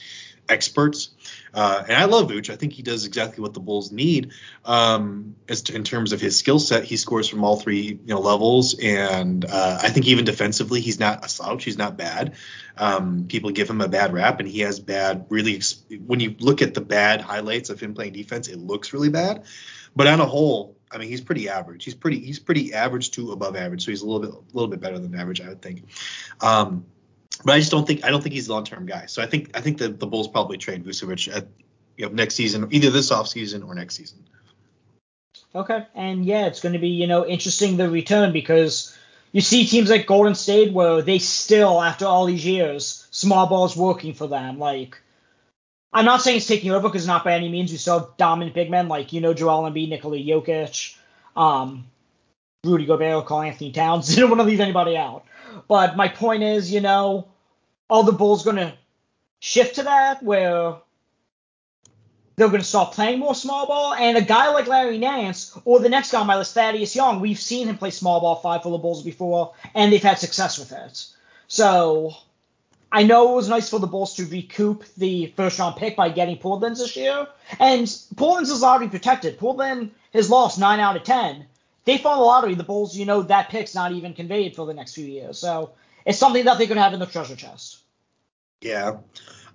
experts. 0.48 1.10
Uh, 1.54 1.84
and 1.88 1.98
I 1.98 2.06
love 2.06 2.30
Vooch. 2.30 2.50
I 2.50 2.56
think 2.56 2.74
he 2.74 2.84
does 2.84 3.06
exactly 3.06 3.42
what 3.42 3.54
the 3.54 3.60
Bulls 3.60 3.92
need 3.92 4.32
um, 4.66 5.36
as 5.48 5.64
to, 5.64 5.76
in 5.76 5.84
terms 5.84 6.14
of 6.14 6.22
his 6.22 6.38
skill 6.38 6.60
set. 6.60 6.84
He 6.84 6.98
scores 6.98 7.28
from 7.28 7.44
all 7.44 7.58
three 7.58 8.00
you 8.06 8.14
know 8.14 8.20
levels, 8.20 8.78
and 8.80 9.44
uh, 9.46 9.80
I 9.82 9.90
think 9.90 10.08
even 10.08 10.26
defensively, 10.26 10.82
he's 10.82 11.00
not 11.00 11.26
a 11.26 11.30
slouch. 11.30 11.64
He's 11.64 11.78
not 11.78 11.98
bad. 11.98 12.36
Um, 12.78 13.26
people 13.28 13.52
give 13.52 13.70
him 13.70 13.82
a 13.82 13.88
bad 13.88 14.14
rap, 14.14 14.40
and 14.40 14.48
he 14.48 14.60
has 14.60 14.80
bad. 14.80 15.26
Really, 15.30 15.62
when 16.06 16.20
you 16.20 16.36
look 16.40 16.62
at 16.62 16.74
the 16.74 16.82
bad 16.82 17.22
highlights 17.22 17.70
of 17.70 17.80
him 17.80 17.94
playing 17.94 18.14
defense, 18.14 18.48
it 18.48 18.58
looks 18.58 18.94
really 18.94 19.10
bad. 19.10 19.46
But 19.96 20.08
on 20.08 20.20
a 20.20 20.26
whole, 20.26 20.78
I 20.92 20.98
mean, 20.98 21.10
he's 21.10 21.22
pretty 21.22 21.50
average. 21.50 21.84
He's 21.84 21.96
pretty 21.96 22.20
he's 22.20 22.40
pretty 22.40 22.74
average 22.74 23.12
to 23.12 23.32
above 23.32 23.56
average. 23.56 23.86
So 23.86 23.92
he's 23.92 24.02
a 24.02 24.06
little 24.06 24.22
bit 24.22 24.32
a 24.32 24.56
little 24.56 24.70
bit 24.70 24.80
better 24.80 25.00
than 25.00 25.16
average, 25.16 25.42
I 25.42 25.50
would 25.50 25.62
think. 25.62 25.84
Um, 26.42 26.86
but 27.44 27.54
I 27.54 27.60
just 27.60 27.72
don't 27.72 27.86
think 27.88 28.04
I 28.04 28.10
don't 28.10 28.22
think 28.22 28.34
he's 28.34 28.48
a 28.48 28.54
long 28.54 28.64
term 28.64 28.86
guy. 28.86 29.06
So 29.06 29.22
I 29.22 29.26
think 29.26 29.56
I 29.56 29.62
think 29.62 29.78
the, 29.78 29.90
the 29.90 30.08
Bulls 30.08 30.28
probably 30.28 30.58
trade 30.58 30.84
Vucevic 30.84 31.34
at 31.36 31.48
you 31.98 32.06
know, 32.06 32.12
next 32.12 32.36
season, 32.36 32.68
either 32.72 32.90
this 32.90 33.12
offseason 33.12 33.66
or 33.68 33.76
next 33.76 33.96
season. 33.96 34.20
Okay, 35.56 35.86
and 35.96 36.26
yeah, 36.26 36.46
it's 36.46 36.62
going 36.62 36.74
to 36.74 36.80
be 36.80 36.90
you 36.90 37.08
know 37.08 37.26
interesting 37.26 37.78
the 37.78 37.90
return 37.90 38.34
because 38.34 38.96
you 39.32 39.42
see 39.42 39.66
teams 39.66 39.90
like 39.90 40.06
Golden 40.06 40.36
State 40.36 40.74
where 40.74 41.02
they 41.02 41.20
still 41.20 41.82
after 41.82 42.06
all 42.06 42.26
these 42.26 42.46
years 42.46 43.08
small 43.12 43.48
ball's 43.48 43.76
working 43.76 44.14
for 44.14 44.28
them. 44.28 44.60
Like 44.60 45.02
I'm 45.94 46.06
not 46.06 46.22
saying 46.22 46.38
it's 46.38 46.48
taking 46.48 46.72
over 46.72 46.88
because 46.88 47.08
not 47.08 47.24
by 47.24 47.34
any 47.34 47.50
means 47.50 47.72
we 47.72 47.78
still 47.78 48.00
have 48.00 48.18
dominant 48.18 48.54
big 48.54 48.70
men 48.70 48.88
like 48.88 49.14
you 49.14 49.22
know 49.22 49.34
Joel 49.34 49.70
Embiid, 49.70 49.90
Nikola 49.90 50.18
Jokic, 50.18 50.96
um, 51.36 51.86
Rudy 52.64 52.86
Gobert, 52.86 53.26
Karl-Anthony 53.26 53.72
Towns. 53.72 54.14
Didn't 54.14 54.30
want 54.30 54.42
to 54.42 54.46
leave 54.46 54.60
anybody 54.60 54.98
out. 54.98 55.26
But 55.68 55.97
my 55.97 56.08
point 56.08 56.43
is, 56.43 56.72
you 56.72 56.82
know, 56.82 57.28
are 57.89 58.04
the 58.04 58.12
Bulls 58.12 58.43
going 58.43 58.58
to 58.58 58.74
shift 59.39 59.76
to 59.76 59.84
that 59.84 60.22
where 60.22 60.76
they're 62.36 62.47
going 62.50 62.62
to 62.62 62.68
start 62.68 62.93
playing 62.93 63.20
more 63.20 63.36
small 63.36 63.68
ball? 63.68 63.93
And 63.93 64.18
a 64.18 64.22
guy 64.22 64.50
like 64.52 64.68
Larry 64.68 64.97
Nance 64.97 65.58
or 65.66 65.80
the 65.80 65.89
next 65.89 66.12
guy 66.12 66.22
on 66.22 66.28
my 66.28 66.38
list, 66.38 66.54
Thaddeus 66.54 66.95
Young, 66.95 67.20
we've 67.20 67.39
seen 67.39 67.68
him 67.68 67.78
play 67.78 67.91
small 67.91 68.22
ball 68.22 68.36
five 68.36 68.64
for 68.64 68.72
the 68.72 68.78
Bulls 68.78 69.04
before, 69.04 69.54
and 69.76 69.91
they've 69.91 70.02
had 70.02 70.20
success 70.20 70.58
with 70.58 70.72
it. 70.72 71.06
So 71.47 72.14
I 72.91 73.04
know 73.04 73.34
it 73.34 73.36
was 73.36 73.50
nice 73.50 73.70
for 73.70 73.80
the 73.80 73.88
Bulls 73.88 74.16
to 74.16 74.26
recoup 74.26 74.84
the 74.95 75.28
first 75.36 75.60
round 75.60 75.76
pick 75.76 75.95
by 75.95 76.10
getting 76.10 76.38
Portland 76.38 76.76
this 76.76 76.95
year. 76.95 77.28
And 77.60 77.91
Portland's 78.16 78.50
is 78.50 78.62
lottery 78.62 78.89
protected. 78.89 79.38
Portland 79.38 79.91
has 80.14 80.30
lost 80.30 80.60
nine 80.60 80.80
out 80.80 80.95
of 80.95 81.04
ten 81.04 81.45
they 81.90 81.98
fall 81.98 82.20
the 82.20 82.24
lottery, 82.24 82.54
the 82.54 82.64
Bulls, 82.64 82.96
you 82.96 83.06
know, 83.06 83.24
that 83.24 83.50
pick's 83.50 83.74
not 83.74 83.92
even 83.94 84.14
conveyed 84.14 84.56
for 84.56 84.66
the 84.68 84.74
next 84.74 84.94
few 84.94 85.06
years. 85.06 85.40
So 85.40 85.72
it's 86.06 86.20
something 86.20 86.46
that 86.46 86.60
they 86.60 86.68
could 86.68 86.78
have 86.78 86.94
in 86.94 87.00
the 87.00 87.08
treasure 87.08 87.36
chest. 87.36 87.80
Yeah. 88.62 88.98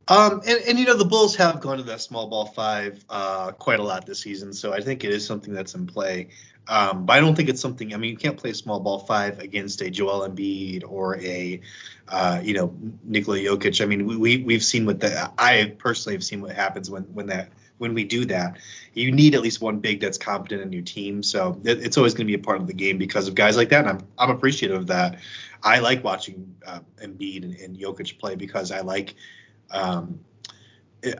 Um, 0.09 0.43
and, 0.47 0.61
and 0.69 0.79
you 0.79 0.85
know 0.85 0.99
the 0.99 1.05
Bulls 1.05 1.37
have 1.37 1.61
gone 1.61 1.79
to 1.79 1.85
that 1.85 2.01
small 2.01 2.29
ball 2.29 2.47
five 2.47 3.03
uh, 3.09 3.53
quite 3.53 3.79
a 3.79 3.83
lot 3.83 4.05
this 4.05 4.21
season, 4.21 4.53
so 4.53 4.73
I 4.73 4.81
think 4.81 5.03
it 5.03 5.11
is 5.11 5.27
something 5.27 5.55
that's 5.55 5.75
in 5.75 5.87
play. 5.87 6.29
Um, 6.69 7.07
but 7.07 7.15
I 7.15 7.21
don't 7.21 7.35
think 7.35 7.49
it's 7.49 7.61
something. 7.61 7.95
I 7.95 7.97
mean, 7.97 8.11
you 8.11 8.17
can't 8.17 8.37
play 8.37 8.53
small 8.53 8.81
ball 8.81 8.99
five 8.99 9.39
against 9.39 9.81
a 9.81 9.91
Joel 9.91 10.29
Embiid 10.29 10.83
or 10.87 11.19
a, 11.21 11.61
uh, 12.09 12.41
you 12.43 12.55
know, 12.55 12.75
Nikola 13.03 13.39
Jokic. 13.39 13.83
I 13.83 13.87
mean, 13.87 14.07
we, 14.07 14.17
we 14.17 14.37
we've 14.39 14.65
seen 14.65 14.85
what 14.85 15.01
the 15.01 15.31
I 15.39 15.75
personally 15.79 16.17
have 16.17 16.25
seen 16.25 16.43
what 16.43 16.53
happens 16.53 16.91
when 16.91 17.05
when 17.05 17.27
that 17.27 17.49
when 17.79 17.95
we 17.95 18.05
do 18.05 18.25
that. 18.27 18.59
You 18.93 19.11
need 19.11 19.35
at 19.35 19.43
least 19.43 19.61
one 19.61 19.79
big 19.79 20.01
that's 20.01 20.19
competent 20.19 20.63
in 20.63 20.73
your 20.73 20.83
team. 20.83 21.23
So 21.23 21.61
it, 21.65 21.83
it's 21.83 21.97
always 21.97 22.15
going 22.15 22.27
to 22.27 22.31
be 22.31 22.35
a 22.35 22.45
part 22.45 22.61
of 22.61 22.67
the 22.67 22.73
game 22.73 22.99
because 22.99 23.29
of 23.29 23.35
guys 23.35 23.57
like 23.57 23.69
that. 23.71 23.87
And 23.87 23.89
I'm 23.89 24.07
I'm 24.19 24.31
appreciative 24.31 24.77
of 24.77 24.87
that. 24.89 25.19
I 25.63 25.79
like 25.79 26.05
watching 26.05 26.55
uh, 26.67 26.81
Embiid 27.03 27.43
and, 27.43 27.55
and 27.57 27.77
Jokic 27.77 28.19
play 28.19 28.37
because 28.37 28.71
I 28.71 28.81
like. 28.81 29.15
Um, 29.71 30.21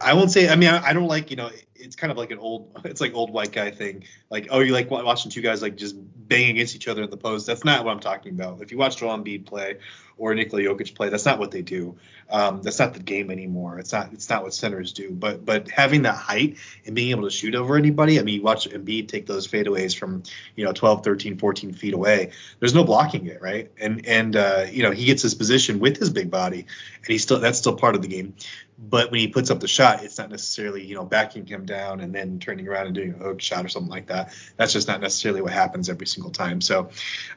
I 0.01 0.15
won't 0.15 0.31
say. 0.31 0.49
I 0.49 0.57
mean, 0.57 0.69
I, 0.69 0.89
I, 0.89 0.93
don't 0.93 1.09
like. 1.09 1.31
You 1.31 1.37
know, 1.37 1.51
it's 1.75 1.97
kind 1.97 2.11
of 2.11 2.17
like 2.17 2.31
an 2.31 2.39
old. 2.39 2.71
It's 2.85 3.01
like 3.01 3.15
old 3.15 3.31
white 3.31 3.53
guy 3.53 3.71
thing. 3.71 4.05
Like, 4.31 4.49
oh, 4.51 4.61
you 4.61 4.73
like 4.73 4.91
watching 4.91 5.31
two 5.31 5.41
guys 5.41 5.63
like 5.63 5.77
just 5.77 5.97
bang 5.97 6.51
against 6.51 6.77
each 6.77 6.89
other 6.89 7.03
in 7.03 7.11
the 7.11 7.17
post. 7.17 7.47
That's 7.47 7.65
not 7.65 7.85
what 7.85 7.93
I'm 7.93 8.01
talking 8.01 8.33
about. 8.33 8.61
If 8.63 8.73
you 8.73 8.79
watch 8.79 8.99
Joel 8.99 9.17
Embiid 9.19 9.47
play 9.47 9.79
or 10.17 10.35
Nikola 10.35 10.63
Jokic 10.63 10.95
play. 10.95 11.09
That's 11.09 11.25
not 11.25 11.39
what 11.39 11.51
they 11.51 11.63
do. 11.63 11.97
Um, 12.31 12.63
that's 12.63 12.79
not 12.79 12.95
the 12.95 13.01
game 13.01 13.31
anymore. 13.31 13.79
It's 13.79 13.93
not 13.93 14.13
it's 14.13 14.31
not 14.31 14.43
what 14.43 14.55
centers 14.55 14.93
do. 14.93 15.11
But 15.11 15.45
but 15.45 15.69
having 15.69 16.03
that 16.03 16.17
height 16.17 16.57
and 16.87 16.95
being 16.95 17.11
able 17.11 17.25
to 17.25 17.31
shoot 17.31 17.55
over 17.55 17.77
anybody. 17.77 18.19
I 18.19 18.23
mean, 18.23 18.37
you 18.37 18.43
watch 18.43 18.69
Embiid 18.69 19.09
take 19.09 19.27
those 19.27 19.47
fadeaways 19.47 19.97
from 19.97 20.23
you 20.57 20.65
know 20.65 20.73
12, 20.73 21.05
13, 21.05 21.39
14 21.39 21.73
feet 21.75 21.95
away. 21.95 22.31
There's 22.61 22.75
no 22.75 22.85
blocking 22.85 23.27
it, 23.27 23.43
right? 23.43 23.71
And 23.79 24.07
and 24.07 24.37
uh, 24.37 24.67
you 24.71 24.83
know 24.83 24.91
he 24.91 25.05
gets 25.05 25.23
his 25.23 25.35
position 25.35 25.81
with 25.81 25.99
his 25.99 26.11
big 26.11 26.31
body, 26.31 26.61
and 26.61 27.07
he's 27.07 27.23
still 27.23 27.41
that's 27.41 27.59
still 27.59 27.77
part 27.77 27.95
of 27.95 28.03
the 28.03 28.09
game. 28.09 28.35
But 28.77 29.11
when 29.11 29.21
he 29.21 29.29
puts 29.29 29.51
up 29.51 29.61
the 29.61 29.69
shot, 29.69 30.03
it's 30.03 30.19
not 30.19 30.31
necessarily 30.31 30.85
you 30.85 30.95
know 30.95 31.05
backing 31.05 31.47
him 31.47 31.65
down 31.65 32.01
and 32.01 32.15
then 32.15 32.39
turning 32.39 32.69
around 32.69 32.87
and 32.87 32.95
doing 32.95 33.15
a 33.15 33.19
hook 33.19 33.41
shot 33.41 33.65
or 33.65 33.69
something 33.69 33.91
like 33.91 34.07
that. 34.09 34.35
That's 34.57 34.73
just 34.73 34.89
not 34.89 35.01
necessarily 35.01 35.43
what 35.43 35.53
happens 35.53 35.89
every 35.89 36.07
single 36.07 36.33
time. 36.33 36.61
So. 36.61 36.91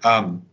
Um, 0.03 0.43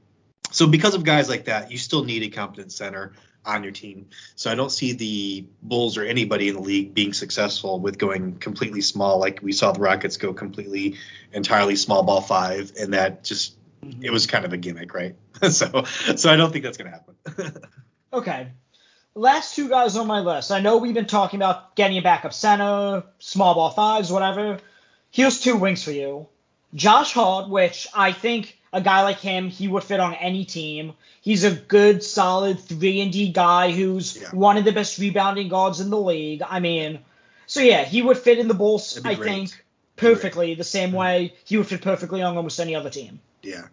so 0.50 0.68
because 0.68 0.94
of 0.94 1.02
guys 1.02 1.28
like 1.28 1.46
that, 1.46 1.72
you 1.72 1.78
still 1.78 2.04
need 2.04 2.22
a 2.22 2.28
competent 2.28 2.70
center 2.70 3.14
on 3.46 3.62
your 3.62 3.72
team. 3.72 4.06
So 4.36 4.50
I 4.50 4.54
don't 4.54 4.70
see 4.70 4.92
the 4.92 5.46
Bulls 5.62 5.98
or 5.98 6.04
anybody 6.04 6.48
in 6.48 6.54
the 6.54 6.60
league 6.60 6.94
being 6.94 7.12
successful 7.12 7.78
with 7.80 7.98
going 7.98 8.36
completely 8.38 8.80
small, 8.80 9.18
like 9.18 9.40
we 9.42 9.52
saw 9.52 9.72
the 9.72 9.80
Rockets 9.80 10.16
go 10.16 10.32
completely 10.32 10.96
entirely 11.32 11.76
small 11.76 12.02
ball 12.02 12.20
five, 12.20 12.72
and 12.78 12.94
that 12.94 13.24
just 13.24 13.56
it 14.00 14.10
was 14.10 14.26
kind 14.26 14.44
of 14.44 14.52
a 14.52 14.56
gimmick, 14.56 14.94
right? 14.94 15.16
so 15.50 15.84
so 16.16 16.32
I 16.32 16.36
don't 16.36 16.52
think 16.52 16.64
that's 16.64 16.78
gonna 16.78 16.90
happen. 16.90 17.14
okay. 18.12 18.52
Last 19.16 19.54
two 19.54 19.68
guys 19.68 19.96
on 19.96 20.08
my 20.08 20.20
list. 20.20 20.50
I 20.50 20.60
know 20.60 20.78
we've 20.78 20.94
been 20.94 21.06
talking 21.06 21.38
about 21.38 21.76
getting 21.76 21.98
a 21.98 22.02
backup 22.02 22.32
center, 22.32 23.04
small 23.20 23.54
ball 23.54 23.70
fives, 23.70 24.10
whatever. 24.10 24.58
Here's 25.10 25.40
two 25.40 25.56
wings 25.56 25.84
for 25.84 25.92
you. 25.92 26.26
Josh 26.74 27.12
Hart, 27.12 27.48
which 27.48 27.86
I 27.94 28.10
think 28.10 28.58
a 28.72 28.80
guy 28.80 29.02
like 29.02 29.20
him, 29.20 29.48
he 29.48 29.68
would 29.68 29.84
fit 29.84 30.00
on 30.00 30.14
any 30.14 30.44
team. 30.44 30.94
He's 31.20 31.44
a 31.44 31.52
good, 31.52 32.02
solid 32.02 32.58
three 32.58 33.00
and 33.00 33.12
D 33.12 33.30
guy 33.30 33.70
who's 33.70 34.20
yeah. 34.20 34.30
one 34.32 34.56
of 34.56 34.64
the 34.64 34.72
best 34.72 34.98
rebounding 34.98 35.48
guards 35.48 35.80
in 35.80 35.90
the 35.90 35.98
league. 35.98 36.42
I 36.42 36.58
mean, 36.58 36.98
so 37.46 37.60
yeah, 37.60 37.84
he 37.84 38.02
would 38.02 38.18
fit 38.18 38.40
in 38.40 38.48
the 38.48 38.54
Bulls, 38.54 39.00
I 39.04 39.14
great. 39.14 39.28
think, 39.28 39.64
perfectly 39.94 40.56
the 40.56 40.64
same 40.64 40.90
way 40.90 41.34
he 41.44 41.56
would 41.56 41.68
fit 41.68 41.82
perfectly 41.82 42.20
on 42.20 42.36
almost 42.36 42.58
any 42.58 42.74
other 42.74 42.90
team. 42.90 43.20
Yeah. 43.42 43.66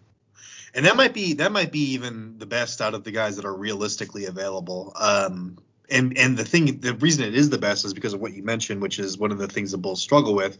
And 0.74 0.86
that 0.86 0.96
might 0.96 1.12
be 1.12 1.34
that 1.34 1.52
might 1.52 1.70
be 1.70 1.92
even 1.92 2.38
the 2.38 2.46
best 2.46 2.80
out 2.80 2.94
of 2.94 3.04
the 3.04 3.10
guys 3.10 3.36
that 3.36 3.44
are 3.44 3.54
realistically 3.54 4.24
available. 4.26 4.92
Um, 4.96 5.58
and 5.90 6.16
and 6.16 6.36
the 6.36 6.44
thing, 6.44 6.80
the 6.80 6.94
reason 6.94 7.24
it 7.24 7.34
is 7.34 7.50
the 7.50 7.58
best 7.58 7.84
is 7.84 7.92
because 7.92 8.14
of 8.14 8.20
what 8.20 8.32
you 8.32 8.42
mentioned, 8.42 8.80
which 8.80 8.98
is 8.98 9.18
one 9.18 9.32
of 9.32 9.38
the 9.38 9.48
things 9.48 9.72
the 9.72 9.78
Bulls 9.78 10.00
struggle 10.00 10.34
with 10.34 10.58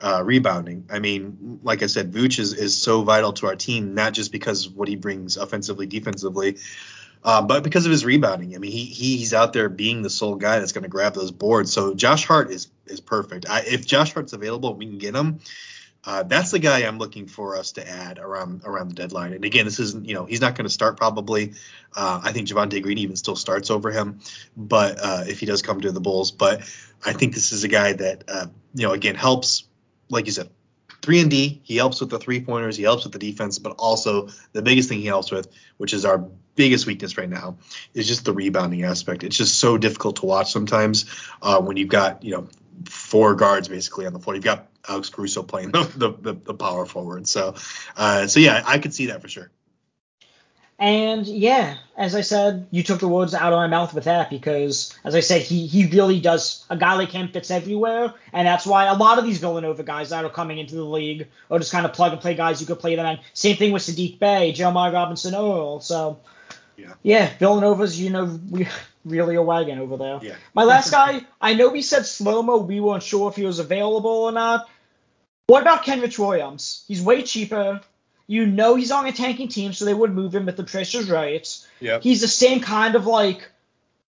uh, 0.00 0.22
rebounding. 0.24 0.86
I 0.90 0.98
mean, 0.98 1.60
like 1.62 1.82
I 1.82 1.86
said, 1.86 2.12
Vooch 2.12 2.38
is, 2.38 2.52
is 2.52 2.80
so 2.80 3.02
vital 3.02 3.32
to 3.34 3.46
our 3.46 3.56
team, 3.56 3.94
not 3.94 4.12
just 4.12 4.32
because 4.32 4.66
of 4.66 4.76
what 4.76 4.88
he 4.88 4.96
brings 4.96 5.36
offensively, 5.36 5.86
defensively, 5.86 6.58
uh, 7.24 7.42
but 7.42 7.62
because 7.62 7.86
of 7.86 7.92
his 7.92 8.04
rebounding. 8.04 8.54
I 8.54 8.58
mean, 8.58 8.72
he 8.72 8.84
he's 8.84 9.32
out 9.32 9.52
there 9.52 9.68
being 9.68 10.02
the 10.02 10.10
sole 10.10 10.34
guy 10.34 10.58
that's 10.58 10.72
going 10.72 10.82
to 10.82 10.90
grab 10.90 11.14
those 11.14 11.30
boards. 11.30 11.72
So 11.72 11.94
Josh 11.94 12.26
Hart 12.26 12.50
is 12.50 12.68
is 12.86 13.00
perfect. 13.00 13.46
I, 13.48 13.60
if 13.60 13.86
Josh 13.86 14.12
Hart's 14.12 14.32
available, 14.32 14.74
we 14.74 14.86
can 14.86 14.98
get 14.98 15.14
him. 15.14 15.40
Uh, 16.04 16.24
that's 16.24 16.50
the 16.50 16.58
guy 16.58 16.80
I'm 16.80 16.98
looking 16.98 17.26
for 17.28 17.56
us 17.56 17.72
to 17.72 17.88
add 17.88 18.18
around 18.18 18.62
around 18.64 18.88
the 18.88 18.94
deadline. 18.94 19.32
And 19.32 19.44
again, 19.44 19.64
this 19.64 19.78
isn't 19.78 20.06
you 20.06 20.14
know 20.14 20.24
he's 20.24 20.40
not 20.40 20.56
going 20.56 20.66
to 20.66 20.72
start 20.72 20.96
probably. 20.96 21.54
Uh, 21.94 22.20
I 22.24 22.32
think 22.32 22.48
Javonte 22.48 22.82
Green 22.82 22.98
even 22.98 23.16
still 23.16 23.36
starts 23.36 23.70
over 23.70 23.90
him, 23.90 24.20
but 24.56 24.98
uh, 25.00 25.24
if 25.28 25.38
he 25.40 25.46
does 25.46 25.62
come 25.62 25.80
to 25.80 25.92
the 25.92 26.00
Bulls, 26.00 26.32
but 26.32 26.60
I 27.04 27.12
think 27.12 27.34
this 27.34 27.52
is 27.52 27.62
a 27.62 27.68
guy 27.68 27.92
that 27.92 28.24
uh, 28.26 28.46
you 28.74 28.86
know 28.86 28.92
again 28.92 29.14
helps 29.14 29.64
like 30.12 30.26
you 30.26 30.32
said, 30.32 30.50
three 31.00 31.20
and 31.20 31.30
D. 31.30 31.60
He 31.64 31.76
helps 31.76 32.00
with 32.00 32.10
the 32.10 32.18
three 32.18 32.44
pointers. 32.44 32.76
He 32.76 32.84
helps 32.84 33.04
with 33.04 33.12
the 33.12 33.18
defense, 33.18 33.58
but 33.58 33.74
also 33.78 34.28
the 34.52 34.62
biggest 34.62 34.88
thing 34.88 35.00
he 35.00 35.06
helps 35.06 35.30
with, 35.30 35.48
which 35.78 35.94
is 35.94 36.04
our 36.04 36.18
biggest 36.54 36.86
weakness 36.86 37.16
right 37.16 37.28
now, 37.28 37.56
is 37.94 38.06
just 38.06 38.24
the 38.24 38.32
rebounding 38.32 38.84
aspect. 38.84 39.24
It's 39.24 39.36
just 39.36 39.58
so 39.58 39.78
difficult 39.78 40.16
to 40.16 40.26
watch 40.26 40.52
sometimes 40.52 41.06
uh, 41.40 41.60
when 41.60 41.76
you've 41.76 41.88
got 41.88 42.22
you 42.22 42.32
know 42.32 42.48
four 42.86 43.34
guards 43.34 43.68
basically 43.68 44.06
on 44.06 44.12
the 44.12 44.18
floor. 44.18 44.34
You've 44.34 44.44
got 44.44 44.68
Alex 44.88 45.10
Caruso 45.10 45.42
playing 45.42 45.70
the 45.72 46.16
the, 46.20 46.32
the, 46.34 46.54
power 46.54 46.86
forward. 46.86 47.26
So 47.26 47.54
uh, 47.96 48.26
so 48.26 48.40
yeah, 48.40 48.62
I 48.66 48.78
could 48.78 48.94
see 48.94 49.06
that 49.06 49.22
for 49.22 49.28
sure. 49.28 49.50
And 50.78 51.28
yeah, 51.28 51.76
as 51.96 52.16
I 52.16 52.22
said, 52.22 52.66
you 52.72 52.82
took 52.82 52.98
the 52.98 53.06
words 53.06 53.34
out 53.34 53.52
of 53.52 53.56
my 53.56 53.68
mouth 53.68 53.94
with 53.94 54.04
that 54.04 54.30
because, 54.30 54.98
as 55.04 55.14
I 55.14 55.20
said, 55.20 55.42
he 55.42 55.66
he 55.66 55.86
really 55.86 56.18
does. 56.18 56.66
A 56.70 56.76
guy 56.76 56.94
like 56.94 57.10
him 57.10 57.28
fits 57.28 57.52
everywhere, 57.52 58.12
and 58.32 58.48
that's 58.48 58.66
why 58.66 58.86
a 58.86 58.94
lot 58.94 59.18
of 59.18 59.24
these 59.24 59.38
Villanova 59.38 59.84
guys 59.84 60.10
that 60.10 60.24
are 60.24 60.30
coming 60.30 60.58
into 60.58 60.74
the 60.74 60.84
league 60.84 61.28
are 61.50 61.60
just 61.60 61.70
kind 61.70 61.86
of 61.86 61.92
plug 61.92 62.12
and 62.12 62.20
play 62.20 62.34
guys 62.34 62.60
you 62.60 62.66
could 62.66 62.80
play 62.80 62.96
them. 62.96 63.06
And 63.06 63.20
same 63.32 63.56
thing 63.56 63.70
with 63.70 63.82
Saddiq 63.82 64.18
Bey, 64.18 64.50
Jeremiah 64.50 64.92
Robinson 64.92 65.36
Earl. 65.36 65.78
So 65.78 66.18
Yeah. 66.76 66.94
yeah, 67.04 67.30
Villanova's 67.38 68.00
you 68.00 68.10
know 68.10 68.40
we 68.50 68.66
really 69.04 69.34
a 69.34 69.42
wagon 69.42 69.78
over 69.78 69.96
there. 69.96 70.20
Yeah. 70.22 70.34
My 70.54 70.64
last 70.64 70.90
guy, 70.90 71.22
I 71.40 71.54
know 71.54 71.68
we 71.68 71.82
said 71.82 72.06
slow 72.06 72.42
mo. 72.42 72.58
We 72.58 72.80
weren't 72.80 73.02
sure 73.02 73.28
if 73.30 73.36
he 73.36 73.44
was 73.44 73.58
available 73.58 74.10
or 74.10 74.32
not. 74.32 74.68
What 75.46 75.62
about 75.62 75.84
Kenrich 75.84 76.18
Williams? 76.18 76.84
He's 76.88 77.02
way 77.02 77.22
cheaper. 77.22 77.80
You 78.26 78.46
know 78.46 78.76
he's 78.76 78.92
on 78.92 79.06
a 79.06 79.12
tanking 79.12 79.48
team, 79.48 79.72
so 79.72 79.84
they 79.84 79.92
would 79.94 80.14
move 80.14 80.34
him 80.34 80.48
if 80.48 80.56
the 80.56 80.64
price 80.64 80.94
right. 80.94 81.66
Yep. 81.80 82.02
He's 82.02 82.20
the 82.20 82.28
same 82.28 82.60
kind 82.60 82.94
of 82.94 83.06
like 83.06 83.50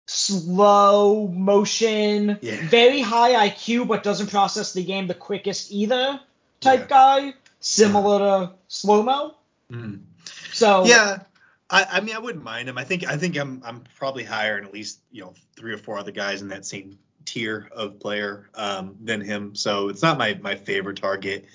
slow 0.06 1.28
motion, 1.28 2.38
Yeah. 2.42 2.58
very 2.68 3.02
high 3.02 3.48
IQ, 3.50 3.88
but 3.88 4.04
doesn't 4.04 4.28
process 4.28 4.74
the 4.74 4.84
game 4.84 5.08
the 5.08 5.14
quickest 5.14 5.72
either 5.72 6.20
type 6.60 6.82
Yeah. 6.82 6.86
guy, 6.88 7.34
similar 7.62 8.20
to 8.20 8.52
slow 8.68 9.04
mo. 9.04 9.36
Mm. 9.72 10.02
So 10.52 10.86
Yeah. 10.86 11.20
I, 11.72 11.88
I 11.94 12.02
mean, 12.02 12.16
I 12.16 12.20
wouldn't 12.20 12.44
mind 12.44 12.68
him. 12.68 12.78
I 12.78 12.84
think 12.84 13.08
I 13.08 13.18
think 13.18 13.38
I'm 13.38 13.64
I'm 13.66 13.84
probably 13.96 14.24
higher 14.24 14.58
in 14.58 14.66
at 14.66 14.74
least 14.74 15.00
you 15.12 15.24
know 15.24 15.34
three 15.56 15.74
or 15.74 15.78
four 15.78 15.98
other 15.98 16.12
guys 16.12 16.42
in 16.42 16.50
that 16.50 16.66
same 16.66 17.00
tier 17.26 17.70
of 17.72 18.00
player 18.00 18.50
um, 18.56 18.98
than 19.02 19.22
him. 19.22 19.56
So 19.56 19.90
it's 19.90 20.02
not 20.02 20.18
my 20.18 20.38
my 20.42 20.56
favorite 20.56 20.98
target. 20.98 21.46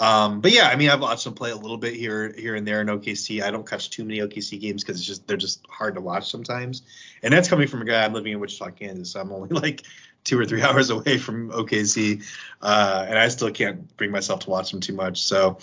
Um, 0.00 0.40
but 0.40 0.52
yeah, 0.52 0.68
I 0.68 0.76
mean, 0.76 0.90
I've 0.90 1.00
watched 1.00 1.26
him 1.26 1.34
play 1.34 1.50
a 1.50 1.56
little 1.56 1.76
bit 1.76 1.94
here 1.94 2.32
here 2.36 2.54
and 2.54 2.66
there 2.66 2.82
in 2.82 2.86
OKC. 2.86 3.42
I 3.42 3.50
don't 3.50 3.68
catch 3.68 3.90
too 3.90 4.04
many 4.04 4.20
OKC 4.20 4.60
games 4.60 4.84
because 4.84 4.98
it's 4.98 5.06
just 5.06 5.26
they're 5.26 5.36
just 5.36 5.66
hard 5.68 5.94
to 5.94 6.00
watch 6.00 6.30
sometimes. 6.30 6.82
And 7.22 7.32
that's 7.32 7.48
coming 7.48 7.66
from 7.66 7.82
a 7.82 7.84
guy 7.84 8.04
I'm 8.04 8.12
living 8.12 8.32
in 8.32 8.40
Wichita, 8.40 8.70
Kansas. 8.72 9.12
So 9.12 9.20
I'm 9.20 9.32
only 9.32 9.48
like 9.50 9.82
two 10.24 10.38
or 10.38 10.44
three 10.44 10.62
hours 10.62 10.90
away 10.90 11.18
from 11.18 11.50
OKC, 11.50 12.22
uh, 12.62 13.06
and 13.08 13.18
I 13.18 13.28
still 13.28 13.50
can't 13.50 13.96
bring 13.96 14.10
myself 14.10 14.40
to 14.40 14.50
watch 14.50 14.72
him 14.72 14.80
too 14.80 14.92
much. 14.92 15.22
So, 15.22 15.58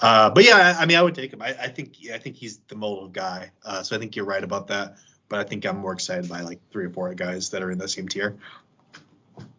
uh, 0.00 0.30
but 0.30 0.44
yeah, 0.44 0.74
I, 0.78 0.82
I 0.82 0.86
mean, 0.86 0.96
I 0.96 1.02
would 1.02 1.14
take 1.14 1.32
him. 1.32 1.42
I, 1.42 1.48
I 1.60 1.68
think 1.68 1.96
I 2.12 2.18
think 2.18 2.36
he's 2.36 2.58
the 2.68 2.76
mold 2.76 3.12
guy. 3.12 3.50
Uh, 3.64 3.82
so 3.82 3.96
I 3.96 3.98
think 3.98 4.16
you're 4.16 4.24
right 4.24 4.42
about 4.42 4.68
that. 4.68 4.96
But 5.28 5.40
I 5.40 5.44
think 5.44 5.66
I'm 5.66 5.78
more 5.78 5.92
excited 5.92 6.28
by 6.28 6.40
like 6.40 6.60
three 6.70 6.86
or 6.86 6.90
four 6.90 7.12
guys 7.14 7.50
that 7.50 7.62
are 7.62 7.70
in 7.70 7.78
the 7.78 7.88
same 7.88 8.08
tier. 8.08 8.36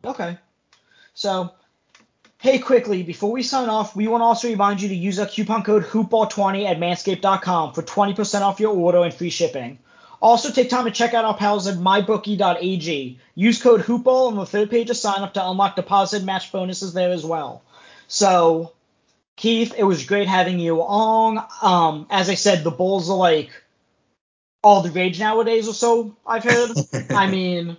Okay. 0.04 0.38
So, 1.14 1.52
hey, 2.40 2.60
quickly, 2.60 3.04
before 3.04 3.32
we 3.32 3.44
sign 3.44 3.70
off, 3.70 3.96
we 3.96 4.08
want 4.08 4.22
to 4.22 4.26
also 4.26 4.48
remind 4.48 4.82
you 4.82 4.90
to 4.90 4.96
use 4.96 5.20
our 5.20 5.28
coupon 5.28 5.64
code 5.64 5.84
HoopBall20 5.84 6.66
at 6.66 6.78
manscaped.com 6.78 7.74
for 7.74 7.84
20% 7.84 8.42
off 8.42 8.60
your 8.60 8.76
order 8.76 9.04
and 9.04 9.14
free 9.14 9.30
shipping. 9.30 9.80
Also, 10.22 10.52
take 10.52 10.70
time 10.70 10.86
to 10.86 10.92
check 10.92 11.14
out 11.14 11.24
our 11.24 11.38
pals 11.38 11.68
at 11.68 11.76
mybookie.ag. 11.76 13.20
Use 13.36 13.62
code 13.62 13.82
HoopBall 13.82 14.30
on 14.30 14.36
the 14.36 14.46
third 14.46 14.70
page 14.70 14.90
of 14.90 14.98
sign 14.98 15.22
up 15.22 15.34
to 15.36 15.50
unlock 15.50 15.76
deposit 15.76 16.24
match 16.24 16.52
bonuses 16.52 16.94
there 16.94 17.12
as 17.12 17.24
well. 17.24 17.64
So, 18.08 18.74
Keith, 19.40 19.74
it 19.78 19.86
was 19.86 20.06
great 20.06 20.28
having 20.28 20.60
you 20.60 20.82
on. 20.82 21.42
Um, 21.62 22.08
as 22.10 22.30
I 22.30 22.34
said, 22.34 22.66
the 22.66 22.72
Bulls 22.72 23.10
are 23.10 23.16
like 23.16 23.50
all 24.62 24.82
the 24.82 24.92
rage 24.92 25.18
nowadays 25.18 25.66
or 25.66 25.74
so, 25.74 26.18
I've 26.28 26.44
heard. 26.44 26.72
I 27.10 27.26
mean, 27.32 27.78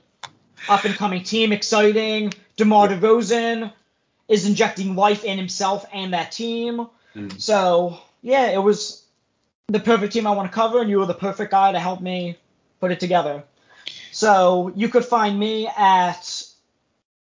up 0.70 0.86
and 0.86 0.94
coming 0.94 1.22
team, 1.22 1.52
exciting. 1.52 2.32
DeMar 2.56 2.88
DeRozan 2.88 3.70
is 4.26 4.46
injecting 4.46 4.96
life 4.96 5.22
in 5.22 5.36
himself 5.36 5.84
and 5.92 6.14
that 6.14 6.32
team. 6.32 6.86
Mm. 7.14 7.38
So 7.38 7.98
yeah, 8.22 8.46
it 8.52 8.62
was 8.62 9.04
the 9.68 9.80
perfect 9.80 10.14
team 10.14 10.26
I 10.26 10.30
want 10.30 10.50
to 10.50 10.54
cover, 10.54 10.80
and 10.80 10.88
you 10.88 10.98
were 10.98 11.04
the 11.04 11.12
perfect 11.12 11.50
guy 11.50 11.72
to 11.72 11.78
help 11.78 12.00
me 12.00 12.38
put 12.80 12.90
it 12.90 13.00
together. 13.00 13.44
So 14.12 14.72
you 14.74 14.88
could 14.88 15.04
find 15.04 15.38
me 15.38 15.68
at 15.76 16.42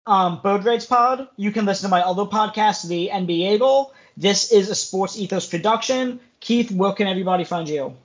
um, 0.05 0.41
Bird 0.43 0.65
Raids 0.65 0.86
Pod. 0.86 1.29
You 1.38 1.53
can 1.53 1.63
listen 1.65 1.89
to 1.89 1.91
my 1.91 2.01
other 2.01 2.25
podcast, 2.25 2.89
the 2.89 3.11
NBA 3.13 3.53
Eagle. 3.53 3.93
This 4.18 4.51
is 4.51 4.70
a 4.70 4.76
Sports 4.76 5.18
Ethos 5.18 5.47
production. 5.47 6.20
Keith, 6.39 6.72
where 6.72 6.93
can 6.93 7.07
everybody 7.07 7.43
find 7.43 7.68
you? 7.68 7.95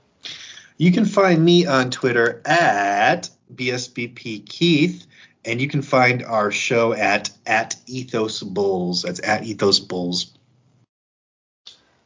You 0.77 0.91
can 0.91 1.05
find 1.05 1.43
me 1.43 1.65
on 1.65 1.89
Twitter 1.89 2.41
at 2.45 3.29
BSBP 3.55 4.45
Keith, 4.45 5.05
and 5.45 5.61
you 5.61 5.67
can 5.67 5.81
find 5.81 6.23
our 6.23 6.51
show 6.51 6.93
at 6.93 7.29
at 7.45 7.75
Ethos 7.87 8.41
Bulls. 8.41 9.03
That's 9.03 9.21
at 9.23 9.43
Ethos 9.45 9.79
Bulls. 9.79 10.33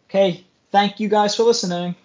Okay, 0.10 0.44
thank 0.72 1.00
you 1.00 1.10
guys 1.10 1.36
for 1.36 1.44
listening. 1.44 1.96